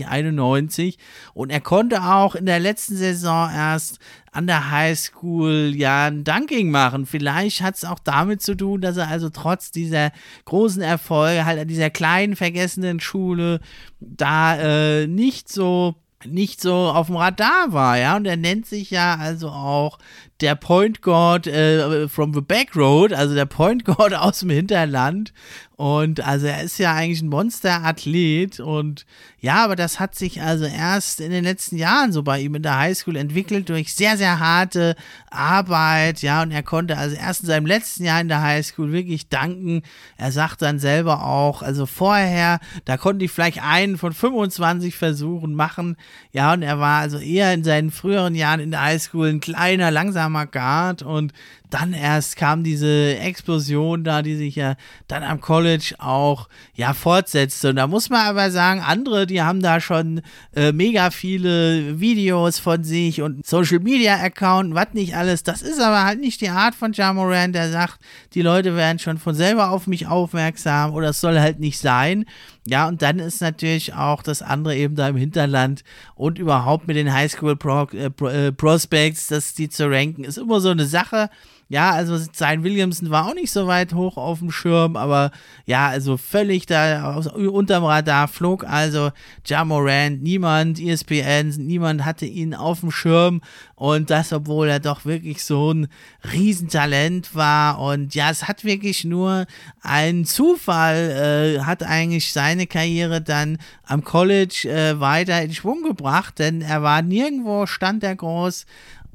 91. 0.09 0.99
Und 1.35 1.51
er 1.51 1.61
konnte 1.61 2.05
auch 2.05 2.35
in 2.35 2.47
der 2.47 2.61
letzten 2.61 2.97
Saison 2.97 3.51
erst 3.53 3.99
an 4.37 4.47
der 4.47 4.71
Highschool 4.71 5.73
ja 5.75 6.07
ein 6.07 6.25
Dunking 6.25 6.71
machen. 6.71 7.07
Vielleicht 7.07 7.63
hat 7.63 7.77
es 7.77 7.85
auch 7.85 7.99
damit 7.99 8.43
zu 8.43 8.55
tun, 8.55 8.83
dass 8.83 8.97
er 8.99 9.09
also 9.09 9.31
trotz 9.31 9.71
dieser 9.71 10.13
großen 10.45 10.83
Erfolge 10.83 11.45
halt 11.47 11.59
an 11.59 11.69
dieser 11.69 11.91
kleinen 11.91 12.37
vergessenen 12.37 13.01
Schule 13.01 13.61
da 13.99 14.57
äh, 14.57 15.07
nicht 15.07 15.49
so 15.49 15.97
nicht 16.25 16.61
so 16.61 16.75
auf 16.75 17.07
dem 17.07 17.17
Radar 17.17 17.73
war, 17.73 17.99
ja, 17.99 18.17
und 18.17 18.27
er 18.27 18.37
nennt 18.37 18.67
sich 18.67 18.91
ja 18.91 19.17
also 19.17 19.49
auch 19.49 19.99
der 20.41 20.55
Point 20.55 21.03
Guard 21.03 21.47
äh, 21.47 22.09
from 22.09 22.35
the 22.35 22.41
Back 22.41 22.75
Road, 22.75 23.13
also 23.13 23.35
der 23.35 23.47
Point 23.47 23.85
Guard 23.85 24.15
aus 24.19 24.41
dem 24.41 24.51
Hinterland 24.51 25.33
Und 25.77 26.21
also 26.27 26.47
er 26.47 26.63
ist 26.63 26.79
ja 26.79 26.95
eigentlich 26.95 27.21
ein 27.21 27.29
Monsterathlet 27.29 28.61
und 28.61 29.05
ja, 29.39 29.63
aber 29.63 29.77
das 29.77 30.01
hat 30.01 30.15
sich 30.15 30.41
also 30.41 30.65
erst 30.65 31.21
in 31.21 31.31
den 31.31 31.45
letzten 31.45 31.77
Jahren 31.77 32.13
so 32.13 32.23
bei 32.23 32.41
ihm 32.41 32.55
in 32.55 32.63
der 32.63 32.79
Highschool 32.79 33.15
entwickelt 33.15 33.69
durch 33.69 33.95
sehr, 33.95 34.17
sehr 34.17 34.41
harte 34.41 34.97
Arbeit. 35.31 36.23
Ja, 36.23 36.43
und 36.43 36.51
er 36.51 36.63
konnte 36.63 36.97
also 36.97 37.15
erst 37.15 37.43
in 37.43 37.49
seinem 37.49 37.67
letzten 37.67 38.05
Jahr 38.05 38.23
in 38.23 38.29
der 38.29 38.41
Highschool 38.41 38.91
wirklich 38.91 39.29
danken. 39.29 39.83
Er 40.17 40.33
sagt 40.33 40.63
dann 40.63 40.79
selber 40.79 41.23
auch, 41.23 41.61
also 41.61 41.85
vorher, 41.85 42.59
da 42.87 42.97
konnte 42.97 43.27
ich 43.27 43.31
vielleicht 43.31 43.63
einen 43.63 43.99
von 43.99 44.15
25 44.15 44.97
Versuchen 44.97 45.55
machen. 45.55 45.97
Ja, 46.33 46.55
und 46.55 46.63
er 46.63 46.81
war 46.81 47.01
also 47.01 47.19
eher 47.19 47.53
in 47.53 47.65
seinen 47.65 47.91
früheren 47.91 48.35
Jahren 48.35 48.61
in 48.61 48.71
der 48.71 48.83
Highschool 48.83 49.29
ein 49.29 49.41
kleiner, 49.41 49.91
langsamer 49.91 50.47
Guard 50.47 51.03
und 51.03 51.35
dann 51.71 51.93
erst 51.93 52.37
kam 52.37 52.63
diese 52.63 53.19
Explosion 53.19 54.05
da, 54.05 54.23
die 54.23 54.37
sich 54.37 54.55
ja 54.55 54.77
dann 55.09 55.23
am 55.23 55.41
College 55.41 55.66
auch 55.99 56.49
ja 56.75 56.95
fortsetzte. 56.95 57.71
Und 57.71 57.77
da 57.77 57.87
muss 57.87 58.11
man 58.11 58.27
aber 58.27 58.51
sagen, 58.51 58.81
andere, 58.81 59.27
die 59.27 59.43
haben 59.43 59.61
da 59.61 59.81
schon 59.81 60.23
äh, 60.55 60.73
mega 60.73 61.11
viele 61.11 62.01
Videos 62.01 62.59
von 62.59 62.85
sich 62.85 63.23
und 63.23 63.47
Social 63.47 63.81
Media 63.81 64.17
Account, 64.17 64.75
was 64.75 64.93
nicht 64.93 65.17
alles. 65.17 65.43
Das 65.43 65.63
ist 65.63 65.81
aber 65.81 66.05
halt 66.05 66.21
nicht 66.21 66.41
die 66.41 66.51
Art 66.51 66.75
von 66.75 66.93
Jamoran, 66.93 67.53
der 67.53 67.71
sagt, 67.71 67.99
die 68.35 68.43
Leute 68.43 68.77
werden 68.77 68.99
schon 68.99 69.19
von 69.19 69.35
selber 69.35 69.71
auf 69.71 69.87
mich 69.87 70.07
aufmerksam 70.07 70.93
oder 70.93 71.11
es 71.11 71.21
soll 71.21 71.39
halt 71.41 71.61
nicht 71.61 71.79
sein. 71.79 72.25
Ja, 72.67 72.89
und 72.89 73.01
dann 73.01 73.21
ist 73.21 73.41
natürlich 73.41 73.95
auch 73.95 74.23
das 74.23 74.43
andere 74.43 74.77
eben 74.77 74.97
da 74.97 75.09
im 75.09 75.17
Hinterland 75.17 75.85
und 76.17 76.39
überhaupt 76.39 76.89
mit 76.89 76.97
den 76.97 77.13
Highschool 77.13 77.57
Pro, 77.57 77.85
äh, 77.93 78.11
Pro, 78.11 78.27
äh, 78.27 78.53
Prospects, 78.53 79.29
dass 79.29 79.55
die 79.55 79.69
zu 79.69 79.89
ranken, 79.89 80.25
ist 80.25 80.39
immer 80.39 80.61
so 80.61 80.71
eine 80.71 80.87
Sache. 80.87 81.31
Ja, 81.69 81.91
also 81.91 82.17
sein 82.33 82.63
Williamson 82.63 83.11
war 83.11 83.27
auch 83.27 83.35
nicht 83.35 83.51
so 83.51 83.67
weit 83.67 83.93
hoch 83.93 84.17
auf 84.17 84.39
dem 84.39 84.53
Schirm, 84.53 84.95
aber 84.97 85.33
ja, 85.65 85.89
also 85.89 86.17
völlig 86.17 86.67
da 86.67 87.13
aus, 87.15 87.27
unterm 87.27 87.83
Radar 87.83 88.29
flog 88.29 88.65
also 88.65 89.11
Jamorant, 89.45 90.23
niemand, 90.23 90.79
ESPN, 90.79 91.49
niemand 91.59 92.05
hatte 92.05 92.25
ihn 92.25 92.55
auf 92.55 92.81
dem 92.81 92.93
Schirm. 92.93 93.41
Und 93.75 94.09
das, 94.09 94.33
obwohl 94.33 94.69
er 94.69 94.81
doch 94.81 95.05
wirklich 95.05 95.45
so 95.45 95.73
ein 95.73 95.89
Riesentalent 96.33 97.35
war. 97.35 97.79
Und 97.79 98.15
ja, 98.15 98.31
es 98.31 98.49
hat 98.49 98.65
wirklich 98.65 99.05
nur 99.05 99.47
ein 99.83 100.25
Zufall, 100.25 101.57
äh, 101.59 101.61
hat 101.61 101.83
eigentlich 101.83 102.33
seine 102.33 102.67
Karriere 102.67 103.21
dann 103.21 103.59
am 103.85 104.03
College 104.03 104.69
äh, 104.69 104.99
weiter 104.99 105.43
in 105.43 105.53
Schwung 105.53 105.83
gebracht, 105.83 106.39
denn 106.39 106.63
er 106.63 106.83
war 106.83 107.03
nirgendwo, 107.03 107.67
stand 107.67 108.03
er 108.03 108.17
groß 108.17 108.67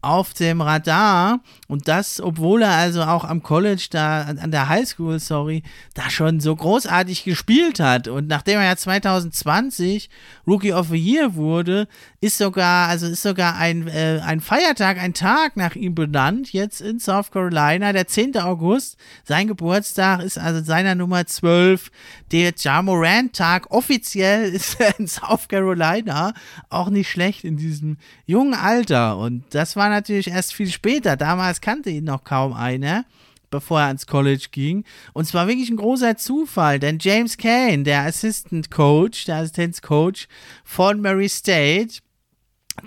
auf 0.01 0.34
dem 0.34 0.62
Radar. 0.62 1.41
Und 1.67 1.88
das, 1.88 2.20
obwohl 2.22 2.63
er 2.63 2.72
also 2.72 3.03
auch 3.03 3.24
am 3.24 3.43
College 3.43 3.88
da, 3.91 4.22
an 4.22 4.51
der 4.51 4.70
Highschool, 4.70 5.20
sorry, 5.20 5.63
da 5.93 6.10
schon 6.10 6.39
so 6.39 6.55
großartig 6.55 7.24
gespielt 7.24 7.79
hat. 7.79 8.08
Und 8.08 8.27
nachdem 8.27 8.60
er 8.60 8.65
ja 8.65 8.75
2020 8.75 10.10
Rookie 10.48 10.74
of 10.74 10.89
the 10.89 10.98
Year 10.98 11.36
wurde, 11.36 11.88
ist 12.23 12.37
sogar, 12.37 12.87
also 12.87 13.07
ist 13.07 13.23
sogar 13.23 13.55
ein, 13.55 13.87
äh, 13.87 14.21
ein 14.23 14.41
Feiertag, 14.41 14.99
ein 14.99 15.15
Tag 15.15 15.57
nach 15.57 15.75
ihm 15.75 15.95
benannt, 15.95 16.53
jetzt 16.53 16.79
in 16.79 16.99
South 16.99 17.31
Carolina, 17.31 17.93
der 17.93 18.07
10. 18.07 18.37
August, 18.37 18.95
sein 19.23 19.47
Geburtstag 19.47 20.21
ist 20.21 20.37
also 20.37 20.63
seiner 20.63 20.93
Nummer 20.93 21.25
12, 21.25 21.89
der 22.31 22.53
Jamorant-Tag, 22.55 23.71
offiziell 23.71 24.43
ist 24.53 24.79
er 24.79 24.99
in 24.99 25.07
South 25.07 25.47
Carolina, 25.47 26.35
auch 26.69 26.91
nicht 26.91 27.09
schlecht 27.09 27.43
in 27.43 27.57
diesem 27.57 27.97
jungen 28.27 28.53
Alter 28.53 29.17
und 29.17 29.43
das 29.49 29.75
war 29.75 29.89
natürlich 29.89 30.27
erst 30.27 30.53
viel 30.53 30.69
später. 30.69 31.17
Damals 31.17 31.59
kannte 31.59 31.89
ihn 31.89 32.03
noch 32.03 32.23
kaum 32.23 32.53
einer, 32.53 33.03
bevor 33.49 33.81
er 33.81 33.87
ans 33.87 34.05
College 34.05 34.47
ging. 34.51 34.85
Und 35.13 35.23
es 35.23 35.33
war 35.33 35.47
wirklich 35.47 35.71
ein 35.71 35.77
großer 35.77 36.17
Zufall, 36.17 36.79
denn 36.79 36.99
James 37.01 37.37
Kane, 37.37 37.81
der 37.81 38.05
Assistant 38.05 38.69
Coach, 38.69 39.25
der 39.25 39.37
Assistenzcoach 39.37 40.27
von 40.63 41.01
Murray 41.01 41.27
State, 41.27 41.95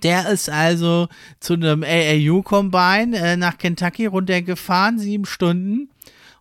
der 0.02 0.28
ist 0.28 0.48
also 0.48 1.08
zu 1.40 1.54
einem 1.54 1.82
AAU-Combine 1.82 3.16
äh, 3.16 3.36
nach 3.36 3.58
Kentucky 3.58 4.06
runtergefahren, 4.06 4.98
sieben 4.98 5.24
Stunden. 5.24 5.88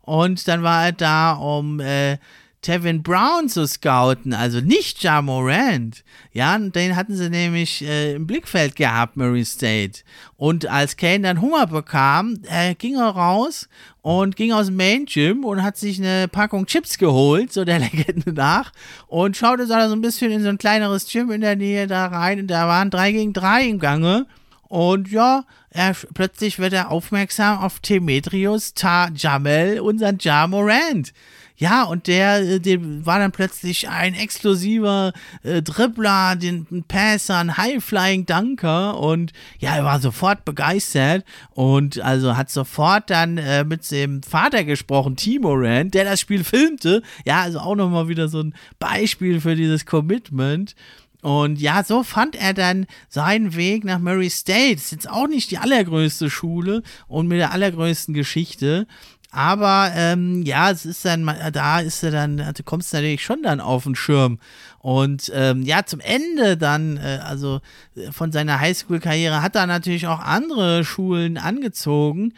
Und 0.01 0.47
dann 0.47 0.63
war 0.63 0.85
er 0.85 0.91
da, 0.91 1.33
um 1.33 1.79
äh, 1.79 2.17
Tevin 2.63 3.03
Brown 3.03 3.49
zu 3.49 3.67
scouten, 3.67 4.33
also 4.33 4.61
nicht 4.61 5.03
Ja 5.03 5.21
Morant. 5.21 6.03
Ja, 6.31 6.57
den 6.57 6.95
hatten 6.95 7.15
sie 7.15 7.29
nämlich 7.29 7.83
äh, 7.83 8.15
im 8.15 8.25
Blickfeld 8.25 8.75
gehabt, 8.75 9.17
Murray 9.17 9.45
State. 9.45 10.01
Und 10.37 10.65
als 10.65 10.97
Kane 10.97 11.19
dann 11.19 11.41
Hunger 11.41 11.67
bekam, 11.67 12.39
äh, 12.49 12.73
ging 12.73 12.95
er 12.95 13.09
raus 13.09 13.67
und 14.01 14.35
ging 14.35 14.53
aus 14.53 14.67
dem 14.67 14.77
Main 14.77 15.05
Gym 15.05 15.45
und 15.45 15.61
hat 15.61 15.77
sich 15.77 15.99
eine 15.99 16.27
Packung 16.27 16.65
Chips 16.65 16.97
geholt, 16.97 17.53
so 17.53 17.65
der 17.65 17.79
Legende 17.93 18.33
nach, 18.33 18.71
und 19.07 19.37
schaute 19.37 19.67
so 19.67 19.73
ein 19.73 20.01
bisschen 20.01 20.31
in 20.31 20.41
so 20.41 20.49
ein 20.49 20.57
kleineres 20.57 21.05
Gym 21.11 21.29
in 21.31 21.41
der 21.41 21.55
Nähe 21.55 21.85
da 21.85 22.07
rein 22.07 22.39
und 22.39 22.47
da 22.47 22.67
waren 22.67 22.89
drei 22.89 23.11
gegen 23.11 23.33
drei 23.33 23.67
im 23.67 23.79
Gange. 23.79 24.25
Und 24.73 25.11
ja, 25.11 25.43
er, 25.69 25.95
plötzlich 26.15 26.57
wird 26.57 26.73
er 26.73 26.89
aufmerksam 26.89 27.59
auf 27.59 27.79
Demetrius 27.79 28.73
Ta 28.73 29.09
Jamel, 29.13 29.79
unseren 29.81 30.17
Ja 30.19 30.47
Morant. 30.47 31.13
Ja, 31.55 31.83
und 31.83 32.07
der, 32.07 32.41
äh, 32.41 32.59
der 32.59 32.79
war 33.05 33.19
dann 33.19 33.31
plötzlich 33.31 33.87
ein 33.87 34.15
exklusiver 34.15 35.13
äh, 35.43 35.61
Dribbler, 35.61 36.35
den 36.35 36.83
Passer, 36.87 37.37
ein 37.37 37.57
High-Flying-Dunker 37.57 38.99
und 38.99 39.33
ja, 39.59 39.75
er 39.75 39.85
war 39.85 39.99
sofort 39.99 40.45
begeistert 40.45 41.23
und 41.51 42.01
also 42.01 42.35
hat 42.35 42.49
sofort 42.49 43.09
dann 43.09 43.37
äh, 43.37 43.63
mit 43.63 43.89
dem 43.91 44.23
Vater 44.23 44.63
gesprochen, 44.63 45.15
Timo 45.15 45.53
Rand, 45.53 45.93
der 45.93 46.05
das 46.05 46.19
Spiel 46.19 46.43
filmte. 46.43 47.03
Ja, 47.25 47.41
also 47.41 47.59
auch 47.59 47.75
nochmal 47.75 48.07
wieder 48.07 48.27
so 48.29 48.41
ein 48.41 48.55
Beispiel 48.79 49.39
für 49.39 49.55
dieses 49.55 49.85
Commitment. 49.85 50.75
Und 51.21 51.61
ja, 51.61 51.83
so 51.85 52.03
fand 52.03 52.35
er 52.35 52.53
dann 52.53 52.85
seinen 53.07 53.55
Weg 53.55 53.85
nach 53.85 53.99
Murray 53.99 54.29
State. 54.29 54.73
Ist 54.73 54.91
jetzt 54.91 55.09
auch 55.09 55.27
nicht 55.27 55.51
die 55.51 55.57
allergrößte 55.57 56.29
Schule 56.29 56.83
und 57.07 57.27
mit 57.27 57.39
der 57.39 57.53
allergrößten 57.53 58.13
Geschichte. 58.13 58.87
Aber 59.33 59.91
ähm, 59.95 60.43
ja, 60.43 60.69
es 60.69 60.85
ist 60.85 61.03
dann, 61.05 61.25
da 61.51 61.79
ist 61.79 62.03
er 62.03 62.11
dann, 62.11 62.37
du 62.37 62.63
kommst 62.63 62.93
natürlich 62.93 63.23
schon 63.23 63.41
dann 63.41 63.61
auf 63.61 63.83
den 63.83 63.95
Schirm. 63.95 64.37
Und 64.77 65.31
ähm, 65.33 65.63
ja, 65.63 65.85
zum 65.87 66.01
Ende 66.01 66.55
dann, 66.55 66.97
äh, 66.97 67.19
also 67.23 67.59
äh, 67.95 68.11
von 68.11 68.31
seiner 68.31 68.59
Highschool-Karriere 68.59 69.41
hat 69.41 69.55
er 69.55 69.65
natürlich 69.65 70.05
auch 70.05 70.19
andere 70.19 70.85
Schulen 70.85 71.39
angezogen 71.39 72.33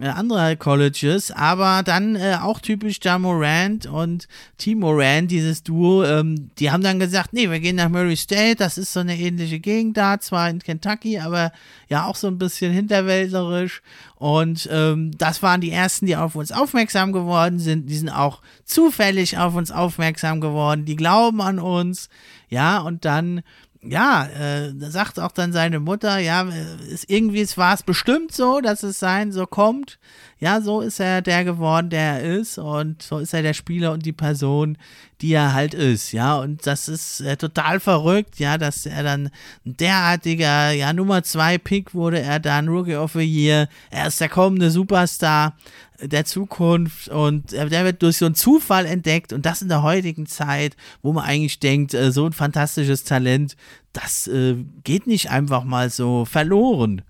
äh, 0.00 0.08
andere 0.08 0.56
Colleges, 0.56 1.30
aber 1.30 1.82
dann 1.84 2.16
äh, 2.16 2.38
auch 2.40 2.60
typisch 2.60 2.98
Ja 3.02 3.18
Morant 3.18 3.86
und 3.86 4.28
Team 4.56 4.80
Morant, 4.80 5.30
dieses 5.30 5.62
Duo, 5.62 6.04
ähm, 6.04 6.50
die 6.58 6.70
haben 6.70 6.82
dann 6.82 6.98
gesagt, 6.98 7.32
nee, 7.32 7.50
wir 7.50 7.60
gehen 7.60 7.76
nach 7.76 7.90
Murray 7.90 8.16
State, 8.16 8.56
das 8.56 8.78
ist 8.78 8.92
so 8.92 9.00
eine 9.00 9.18
ähnliche 9.18 9.60
Gegend 9.60 9.96
da, 9.96 10.18
zwar 10.18 10.48
in 10.48 10.60
Kentucky, 10.60 11.18
aber 11.18 11.52
ja 11.88 12.06
auch 12.06 12.16
so 12.16 12.28
ein 12.28 12.38
bisschen 12.38 12.72
hinterwäldlerisch. 12.72 13.82
Und 14.16 14.68
ähm, 14.72 15.12
das 15.16 15.42
waren 15.42 15.60
die 15.60 15.70
ersten, 15.70 16.06
die 16.06 16.16
auf 16.16 16.34
uns 16.34 16.52
aufmerksam 16.52 17.12
geworden 17.12 17.58
sind, 17.58 17.88
die 17.90 17.96
sind 17.96 18.10
auch 18.10 18.40
zufällig 18.64 19.38
auf 19.38 19.54
uns 19.54 19.70
aufmerksam 19.70 20.40
geworden, 20.40 20.84
die 20.84 20.96
glauben 20.96 21.40
an 21.40 21.58
uns, 21.58 22.08
ja, 22.48 22.78
und 22.78 23.04
dann 23.04 23.42
ja, 23.82 24.26
äh, 24.26 24.72
sagt 24.90 25.18
auch 25.18 25.32
dann 25.32 25.52
seine 25.52 25.80
Mutter, 25.80 26.18
ja, 26.18 26.42
ist, 26.88 27.08
irgendwie 27.08 27.46
war 27.56 27.74
es 27.74 27.82
bestimmt 27.82 28.32
so, 28.32 28.60
dass 28.60 28.82
es 28.82 28.98
sein 28.98 29.32
so 29.32 29.46
kommt. 29.46 29.98
Ja, 30.40 30.62
so 30.62 30.80
ist 30.80 31.00
er 31.00 31.20
der 31.20 31.44
geworden, 31.44 31.90
der 31.90 32.22
er 32.22 32.38
ist. 32.38 32.58
Und 32.58 33.02
so 33.02 33.18
ist 33.18 33.34
er 33.34 33.42
der 33.42 33.52
Spieler 33.54 33.92
und 33.92 34.06
die 34.06 34.12
Person, 34.12 34.78
die 35.20 35.32
er 35.34 35.52
halt 35.52 35.74
ist, 35.74 36.12
ja, 36.12 36.36
und 36.36 36.66
das 36.66 36.88
ist 36.88 37.20
äh, 37.20 37.36
total 37.36 37.78
verrückt, 37.78 38.38
ja, 38.38 38.56
dass 38.56 38.86
er 38.86 39.02
dann 39.02 39.30
ein 39.66 39.76
derartiger, 39.76 40.70
ja, 40.70 40.94
Nummer 40.94 41.22
zwei 41.22 41.58
Pick 41.58 41.94
wurde 41.94 42.20
er 42.20 42.40
dann 42.40 42.68
Rookie 42.68 42.96
of 42.96 43.12
the 43.12 43.20
Year, 43.20 43.68
er 43.90 44.06
ist 44.06 44.18
der 44.18 44.30
kommende 44.30 44.70
Superstar 44.70 45.56
der 46.02 46.24
Zukunft 46.24 47.08
und 47.08 47.52
äh, 47.52 47.68
der 47.68 47.84
wird 47.84 48.02
durch 48.02 48.16
so 48.16 48.26
einen 48.26 48.34
Zufall 48.34 48.86
entdeckt. 48.86 49.34
Und 49.34 49.44
das 49.44 49.60
in 49.60 49.68
der 49.68 49.82
heutigen 49.82 50.24
Zeit, 50.26 50.76
wo 51.02 51.12
man 51.12 51.24
eigentlich 51.24 51.60
denkt, 51.60 51.92
äh, 51.92 52.10
so 52.10 52.24
ein 52.24 52.32
fantastisches 52.32 53.04
Talent, 53.04 53.56
das 53.92 54.26
äh, 54.26 54.56
geht 54.84 55.06
nicht 55.06 55.30
einfach 55.30 55.64
mal 55.64 55.90
so 55.90 56.24
verloren. 56.24 57.02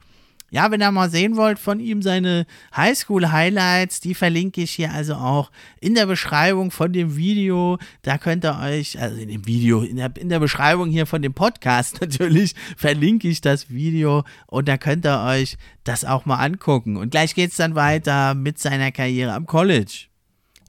Ja, 0.51 0.71
wenn 0.71 0.83
ihr 0.83 0.91
mal 0.91 1.09
sehen 1.09 1.37
wollt 1.37 1.59
von 1.59 1.79
ihm 1.79 2.03
seine 2.03 2.45
Highschool-Highlights, 2.77 4.01
die 4.01 4.15
verlinke 4.15 4.63
ich 4.63 4.73
hier 4.73 4.93
also 4.93 5.15
auch 5.15 5.51
in 5.81 5.95
der 5.95 6.07
Beschreibung 6.07 6.73
von 6.73 6.93
dem 6.93 7.17
Video. 7.17 7.79
Da 8.03 8.19
könnt 8.19 8.45
ihr 8.45 8.59
euch, 8.59 9.01
also 9.01 9.17
in 9.17 9.29
dem 9.29 9.47
Video, 9.47 9.83
in 9.83 9.97
der, 9.97 10.11
in 10.17 10.29
der 10.29 10.41
Beschreibung 10.41 10.91
hier 10.91 11.07
von 11.07 11.23
dem 11.23 11.35
Podcast 11.35 12.01
natürlich, 12.01 12.55
verlinke 12.77 13.29
ich 13.29 13.41
das 13.41 13.71
Video 13.71 14.25
und 14.47 14.67
da 14.67 14.77
könnt 14.77 15.07
ihr 15.07 15.23
euch 15.23 15.57
das 15.85 16.05
auch 16.05 16.27
mal 16.27 16.37
angucken. 16.37 16.97
Und 16.97 17.11
gleich 17.11 17.35
geht 17.35 17.53
es 17.53 17.57
dann 17.57 17.77
weiter 17.77 18.35
mit 18.35 18.59
seiner 18.59 18.91
Karriere 18.91 19.33
am 19.33 19.47
College. 19.47 20.10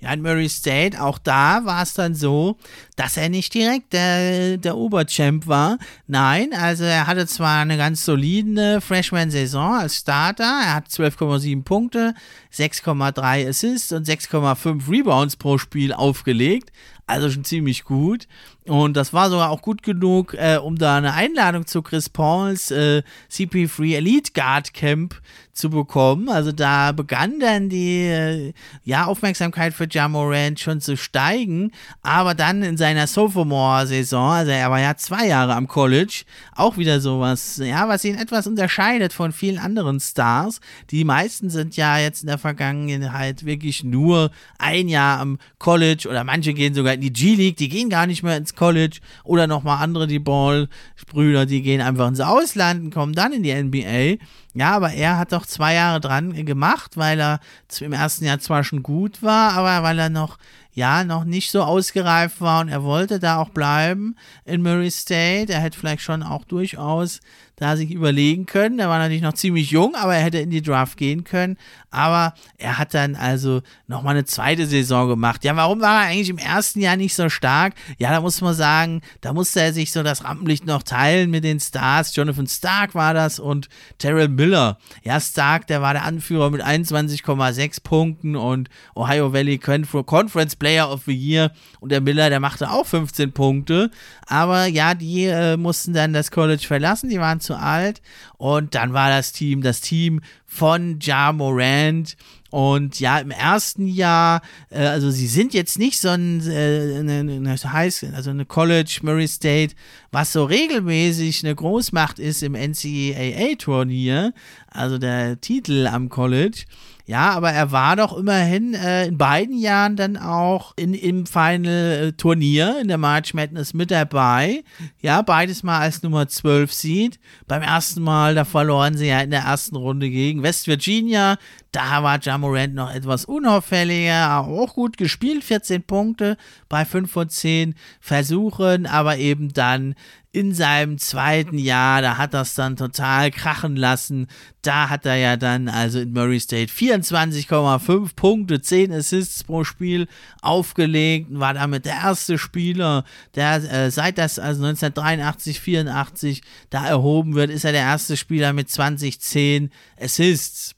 Ja, 0.01 0.13
in 0.13 0.23
Murray 0.23 0.49
State, 0.49 0.99
auch 0.99 1.19
da 1.19 1.63
war 1.63 1.83
es 1.83 1.93
dann 1.93 2.15
so, 2.15 2.57
dass 2.95 3.17
er 3.17 3.29
nicht 3.29 3.53
direkt 3.53 3.93
der, 3.93 4.57
der 4.57 4.75
Oberchamp 4.75 5.45
war. 5.45 5.77
Nein, 6.07 6.53
also 6.53 6.85
er 6.85 7.05
hatte 7.05 7.27
zwar 7.27 7.61
eine 7.61 7.77
ganz 7.77 8.03
solide 8.03 8.81
Freshman-Saison 8.81 9.75
als 9.75 9.97
Starter, 9.97 10.43
er 10.43 10.73
hat 10.73 10.87
12,7 10.87 11.63
Punkte, 11.63 12.15
6,3 12.51 13.47
Assists 13.47 13.91
und 13.91 14.07
6,5 14.07 14.89
Rebounds 14.89 15.35
pro 15.35 15.59
Spiel 15.59 15.93
aufgelegt, 15.93 16.71
also 17.11 17.29
schon 17.29 17.43
ziemlich 17.43 17.83
gut. 17.83 18.27
Und 18.65 18.95
das 18.95 19.11
war 19.11 19.29
sogar 19.29 19.49
auch 19.49 19.61
gut 19.61 19.81
genug, 19.83 20.35
äh, 20.35 20.57
um 20.57 20.77
da 20.77 20.97
eine 20.97 21.13
Einladung 21.13 21.65
zu 21.65 21.81
Chris 21.81 22.09
Pauls 22.09 22.71
äh, 22.71 23.01
CP3 23.29 23.95
Elite 23.95 24.31
Guard 24.33 24.73
Camp 24.73 25.19
zu 25.51 25.69
bekommen. 25.69 26.29
Also 26.29 26.51
da 26.51 26.91
begann 26.91 27.39
dann 27.39 27.69
die 27.69 28.05
äh, 28.05 28.53
ja, 28.83 29.05
Aufmerksamkeit 29.05 29.73
für 29.73 29.87
Jamorant 29.89 30.59
schon 30.59 30.79
zu 30.79 30.95
steigen. 30.95 31.71
Aber 32.03 32.35
dann 32.35 32.61
in 32.61 32.77
seiner 32.77 33.07
Sophomore-Saison, 33.07 34.31
also 34.31 34.51
er 34.51 34.69
war 34.71 34.79
ja 34.79 34.95
zwei 34.95 35.27
Jahre 35.27 35.55
am 35.55 35.67
College, 35.67 36.23
auch 36.55 36.77
wieder 36.77 37.01
sowas, 37.01 37.59
ja, 37.63 37.89
was 37.89 38.05
ihn 38.05 38.15
etwas 38.15 38.47
unterscheidet 38.47 39.11
von 39.11 39.31
vielen 39.31 39.57
anderen 39.57 39.99
Stars. 39.99 40.61
Die 40.91 41.03
meisten 41.03 41.49
sind 41.49 41.75
ja 41.75 41.97
jetzt 41.97 42.21
in 42.21 42.27
der 42.27 42.37
Vergangenheit 42.37 43.43
wirklich 43.45 43.83
nur 43.83 44.31
ein 44.57 44.87
Jahr 44.87 45.19
am 45.19 45.39
College 45.57 46.07
oder 46.07 46.23
manche 46.23 46.53
gehen 46.53 46.73
sogar 46.73 46.93
in 46.93 47.00
die 47.01 47.11
G-League, 47.11 47.57
die 47.57 47.69
gehen 47.69 47.89
gar 47.89 48.07
nicht 48.07 48.23
mehr 48.23 48.37
ins 48.37 48.55
College 48.55 48.99
oder 49.23 49.47
nochmal 49.47 49.83
andere, 49.83 50.07
die 50.07 50.19
Ball-Brüder, 50.19 51.45
die 51.45 51.61
gehen 51.61 51.81
einfach 51.81 52.07
ins 52.07 52.21
Ausland 52.21 52.85
und 52.85 52.93
kommen 52.93 53.13
dann 53.13 53.33
in 53.33 53.43
die 53.43 53.53
NBA. 53.53 54.23
Ja, 54.53 54.75
aber 54.75 54.91
er 54.93 55.17
hat 55.17 55.31
doch 55.31 55.45
zwei 55.45 55.73
Jahre 55.73 55.99
dran 55.99 56.45
gemacht, 56.45 56.97
weil 56.97 57.19
er 57.19 57.39
im 57.79 57.93
ersten 57.93 58.25
Jahr 58.25 58.39
zwar 58.39 58.63
schon 58.63 58.83
gut 58.83 59.21
war, 59.21 59.53
aber 59.53 59.83
weil 59.83 59.99
er 59.99 60.09
noch 60.09 60.37
ja 60.73 61.03
noch 61.03 61.25
nicht 61.25 61.51
so 61.51 61.63
ausgereift 61.63 62.39
war 62.39 62.61
und 62.61 62.69
er 62.69 62.83
wollte 62.83 63.19
da 63.19 63.37
auch 63.37 63.49
bleiben 63.49 64.15
in 64.45 64.61
Murray 64.61 64.91
State. 64.91 65.51
Er 65.51 65.59
hätte 65.59 65.77
vielleicht 65.77 66.03
schon 66.03 66.23
auch 66.23 66.45
durchaus 66.45 67.19
da 67.61 67.77
sich 67.77 67.91
überlegen 67.91 68.47
können. 68.47 68.79
Er 68.79 68.89
war 68.89 68.97
natürlich 68.97 69.21
noch 69.21 69.33
ziemlich 69.33 69.69
jung, 69.69 69.93
aber 69.93 70.15
er 70.15 70.23
hätte 70.23 70.39
in 70.39 70.49
die 70.49 70.63
Draft 70.63 70.97
gehen 70.97 71.23
können. 71.23 71.57
Aber 71.91 72.33
er 72.57 72.79
hat 72.79 72.95
dann 72.95 73.15
also 73.15 73.61
nochmal 73.85 74.15
eine 74.15 74.25
zweite 74.25 74.65
Saison 74.65 75.07
gemacht. 75.07 75.43
Ja, 75.43 75.55
warum 75.55 75.79
war 75.79 76.01
er 76.01 76.09
eigentlich 76.09 76.29
im 76.29 76.39
ersten 76.39 76.79
Jahr 76.79 76.95
nicht 76.95 77.13
so 77.13 77.29
stark? 77.29 77.75
Ja, 77.99 78.09
da 78.09 78.19
muss 78.19 78.41
man 78.41 78.55
sagen, 78.55 79.01
da 79.19 79.31
musste 79.31 79.61
er 79.61 79.73
sich 79.73 79.91
so 79.91 80.01
das 80.01 80.23
Rampenlicht 80.23 80.65
noch 80.65 80.81
teilen 80.81 81.29
mit 81.29 81.43
den 81.43 81.59
Stars. 81.59 82.15
Jonathan 82.15 82.47
Stark 82.47 82.95
war 82.95 83.13
das 83.13 83.39
und 83.39 83.69
Terrell 83.99 84.29
Miller. 84.29 84.79
Ja, 85.03 85.19
Stark, 85.19 85.67
der 85.67 85.83
war 85.83 85.93
der 85.93 86.05
Anführer 86.05 86.49
mit 86.49 86.63
21,6 86.63 87.83
Punkten 87.83 88.35
und 88.35 88.69
Ohio 88.95 89.33
Valley 89.33 89.59
Conference 89.59 90.55
Player 90.55 90.91
of 90.91 91.03
the 91.05 91.13
Year. 91.13 91.51
Und 91.79 91.91
der 91.91 92.01
Miller, 92.01 92.31
der 92.31 92.39
machte 92.39 92.71
auch 92.71 92.87
15 92.87 93.33
Punkte. 93.33 93.91
Aber 94.25 94.65
ja, 94.65 94.95
die 94.95 95.25
äh, 95.25 95.57
mussten 95.57 95.93
dann 95.93 96.13
das 96.13 96.31
College 96.31 96.65
verlassen. 96.65 97.09
Die 97.09 97.19
waren 97.19 97.39
zu 97.51 97.57
alt. 97.57 98.01
Und 98.37 98.75
dann 98.75 98.93
war 98.93 99.09
das 99.09 99.31
Team, 99.33 99.61
das 99.61 99.81
Team 99.81 100.21
von 100.45 100.99
Ja 101.01 101.31
Morant. 101.31 102.15
Und 102.49 102.99
ja, 102.99 103.19
im 103.19 103.31
ersten 103.31 103.87
Jahr, 103.87 104.41
äh, 104.69 104.85
also 104.85 105.09
sie 105.09 105.27
sind 105.27 105.53
jetzt 105.53 105.79
nicht 105.79 105.99
so 105.99 106.09
ein, 106.09 106.45
äh, 106.49 106.97
eine, 106.99 107.19
eine 107.19 107.55
High, 107.55 108.03
also 108.13 108.29
eine 108.29 108.45
College, 108.45 108.99
Murray 109.03 109.27
State, 109.27 109.75
was 110.11 110.33
so 110.33 110.43
regelmäßig 110.43 111.45
eine 111.45 111.55
Großmacht 111.55 112.19
ist 112.19 112.43
im 112.43 112.53
NCAA-Turnier, 112.53 114.33
also 114.67 114.97
der 114.97 115.39
Titel 115.39 115.87
am 115.87 116.09
College. 116.09 116.65
Ja, 117.05 117.31
aber 117.31 117.51
er 117.51 117.71
war 117.71 117.95
doch 117.95 118.15
immerhin 118.15 118.73
äh, 118.73 119.07
in 119.07 119.17
beiden 119.17 119.57
Jahren 119.57 119.95
dann 119.95 120.17
auch 120.17 120.73
in, 120.75 120.93
im 120.93 121.25
Final-Turnier 121.25 122.79
in 122.79 122.87
der 122.87 122.97
March 122.97 123.33
Madness 123.33 123.73
mit 123.73 123.91
dabei. 123.91 124.63
Ja, 125.01 125.21
beides 125.21 125.63
mal 125.63 125.79
als 125.79 126.03
Nummer 126.03 126.27
12 126.27 126.71
Seed. 126.71 127.19
Beim 127.47 127.61
ersten 127.61 128.01
Mal, 128.01 128.35
da 128.35 128.45
verloren 128.45 128.97
sie 128.97 129.07
ja 129.07 129.21
in 129.21 129.31
der 129.31 129.41
ersten 129.41 129.75
Runde 129.75 130.09
gegen 130.09 130.43
West 130.43 130.67
Virginia. 130.67 131.37
Da 131.71 132.03
war 132.03 132.19
Jamorant 132.21 132.73
noch 132.73 132.93
etwas 132.93 133.23
unauffälliger, 133.23 134.39
auch 134.39 134.73
gut 134.73 134.97
gespielt, 134.97 135.43
14 135.43 135.83
Punkte 135.83 136.35
bei 136.67 136.83
5 136.83 137.09
von 137.09 137.29
10 137.29 137.75
Versuchen, 138.01 138.85
aber 138.85 139.17
eben 139.17 139.53
dann 139.53 139.95
in 140.33 140.53
seinem 140.53 140.97
zweiten 140.97 141.57
Jahr, 141.57 142.01
da 142.01 142.17
hat 142.17 142.33
das 142.33 142.55
dann 142.55 142.75
total 142.75 143.31
krachen 143.31 143.75
lassen. 143.75 144.27
Da 144.61 144.89
hat 144.89 145.05
er 145.05 145.15
ja 145.15 145.37
dann 145.37 145.69
also 145.69 145.99
in 145.99 146.13
Murray 146.13 146.39
State 146.39 146.71
24,5 146.71 148.15
Punkte, 148.15 148.61
10 148.61 148.91
Assists 148.91 149.43
pro 149.43 149.63
Spiel 149.63 150.07
aufgelegt 150.41 151.29
und 151.29 151.39
war 151.39 151.53
damit 151.53 151.85
der 151.85 151.95
erste 151.95 152.37
Spieler, 152.37 153.03
der 153.35 153.55
äh, 153.71 153.91
seit 153.91 154.17
das 154.17 154.39
also 154.39 154.63
1983, 154.63 155.59
84 155.59 156.41
da 156.69 156.85
erhoben 156.85 157.35
wird, 157.35 157.49
ist 157.49 157.65
er 157.65 157.71
der 157.71 157.81
erste 157.81 158.15
Spieler 158.15 158.53
mit 158.53 158.69
2010 158.69 159.69
Assists. 159.99 160.75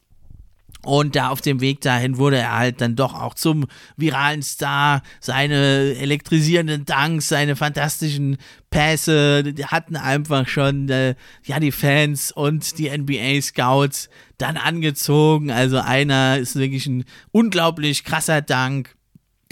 Und 0.86 1.15
da 1.15 1.30
auf 1.30 1.41
dem 1.41 1.62
Weg 1.62 1.82
dahin 1.82 2.17
wurde 2.17 2.38
er 2.38 2.58
halt 2.58 2.82
dann 2.82 2.96
doch 2.96 3.13
auch 3.13 3.34
zum 3.34 3.65
viralen 3.96 4.41
Star. 4.41 5.02
Seine 5.19 5.96
elektrisierenden 5.96 6.86
Dunks, 6.86 7.30
seine 7.30 7.56
fantastischen 7.56 8.38
Pässe 8.69 9.43
die 9.43 9.65
hatten 9.65 9.96
einfach 9.96 10.48
schon 10.48 10.89
äh, 10.89 11.15
ja 11.43 11.60
die 11.60 11.72
Fans 11.72 12.32
und 12.32 12.78
die 12.80 12.89
NBA 12.89 13.41
Scouts 13.41 14.10
dann 14.38 14.58
angezogen. 14.58 15.52
Also 15.52 15.78
einer 15.78 16.38
ist 16.38 16.56
wirklich 16.56 16.88
ein 16.88 17.06
unglaublich 17.32 18.04
krasser 18.04 18.41
Dank 18.41 18.96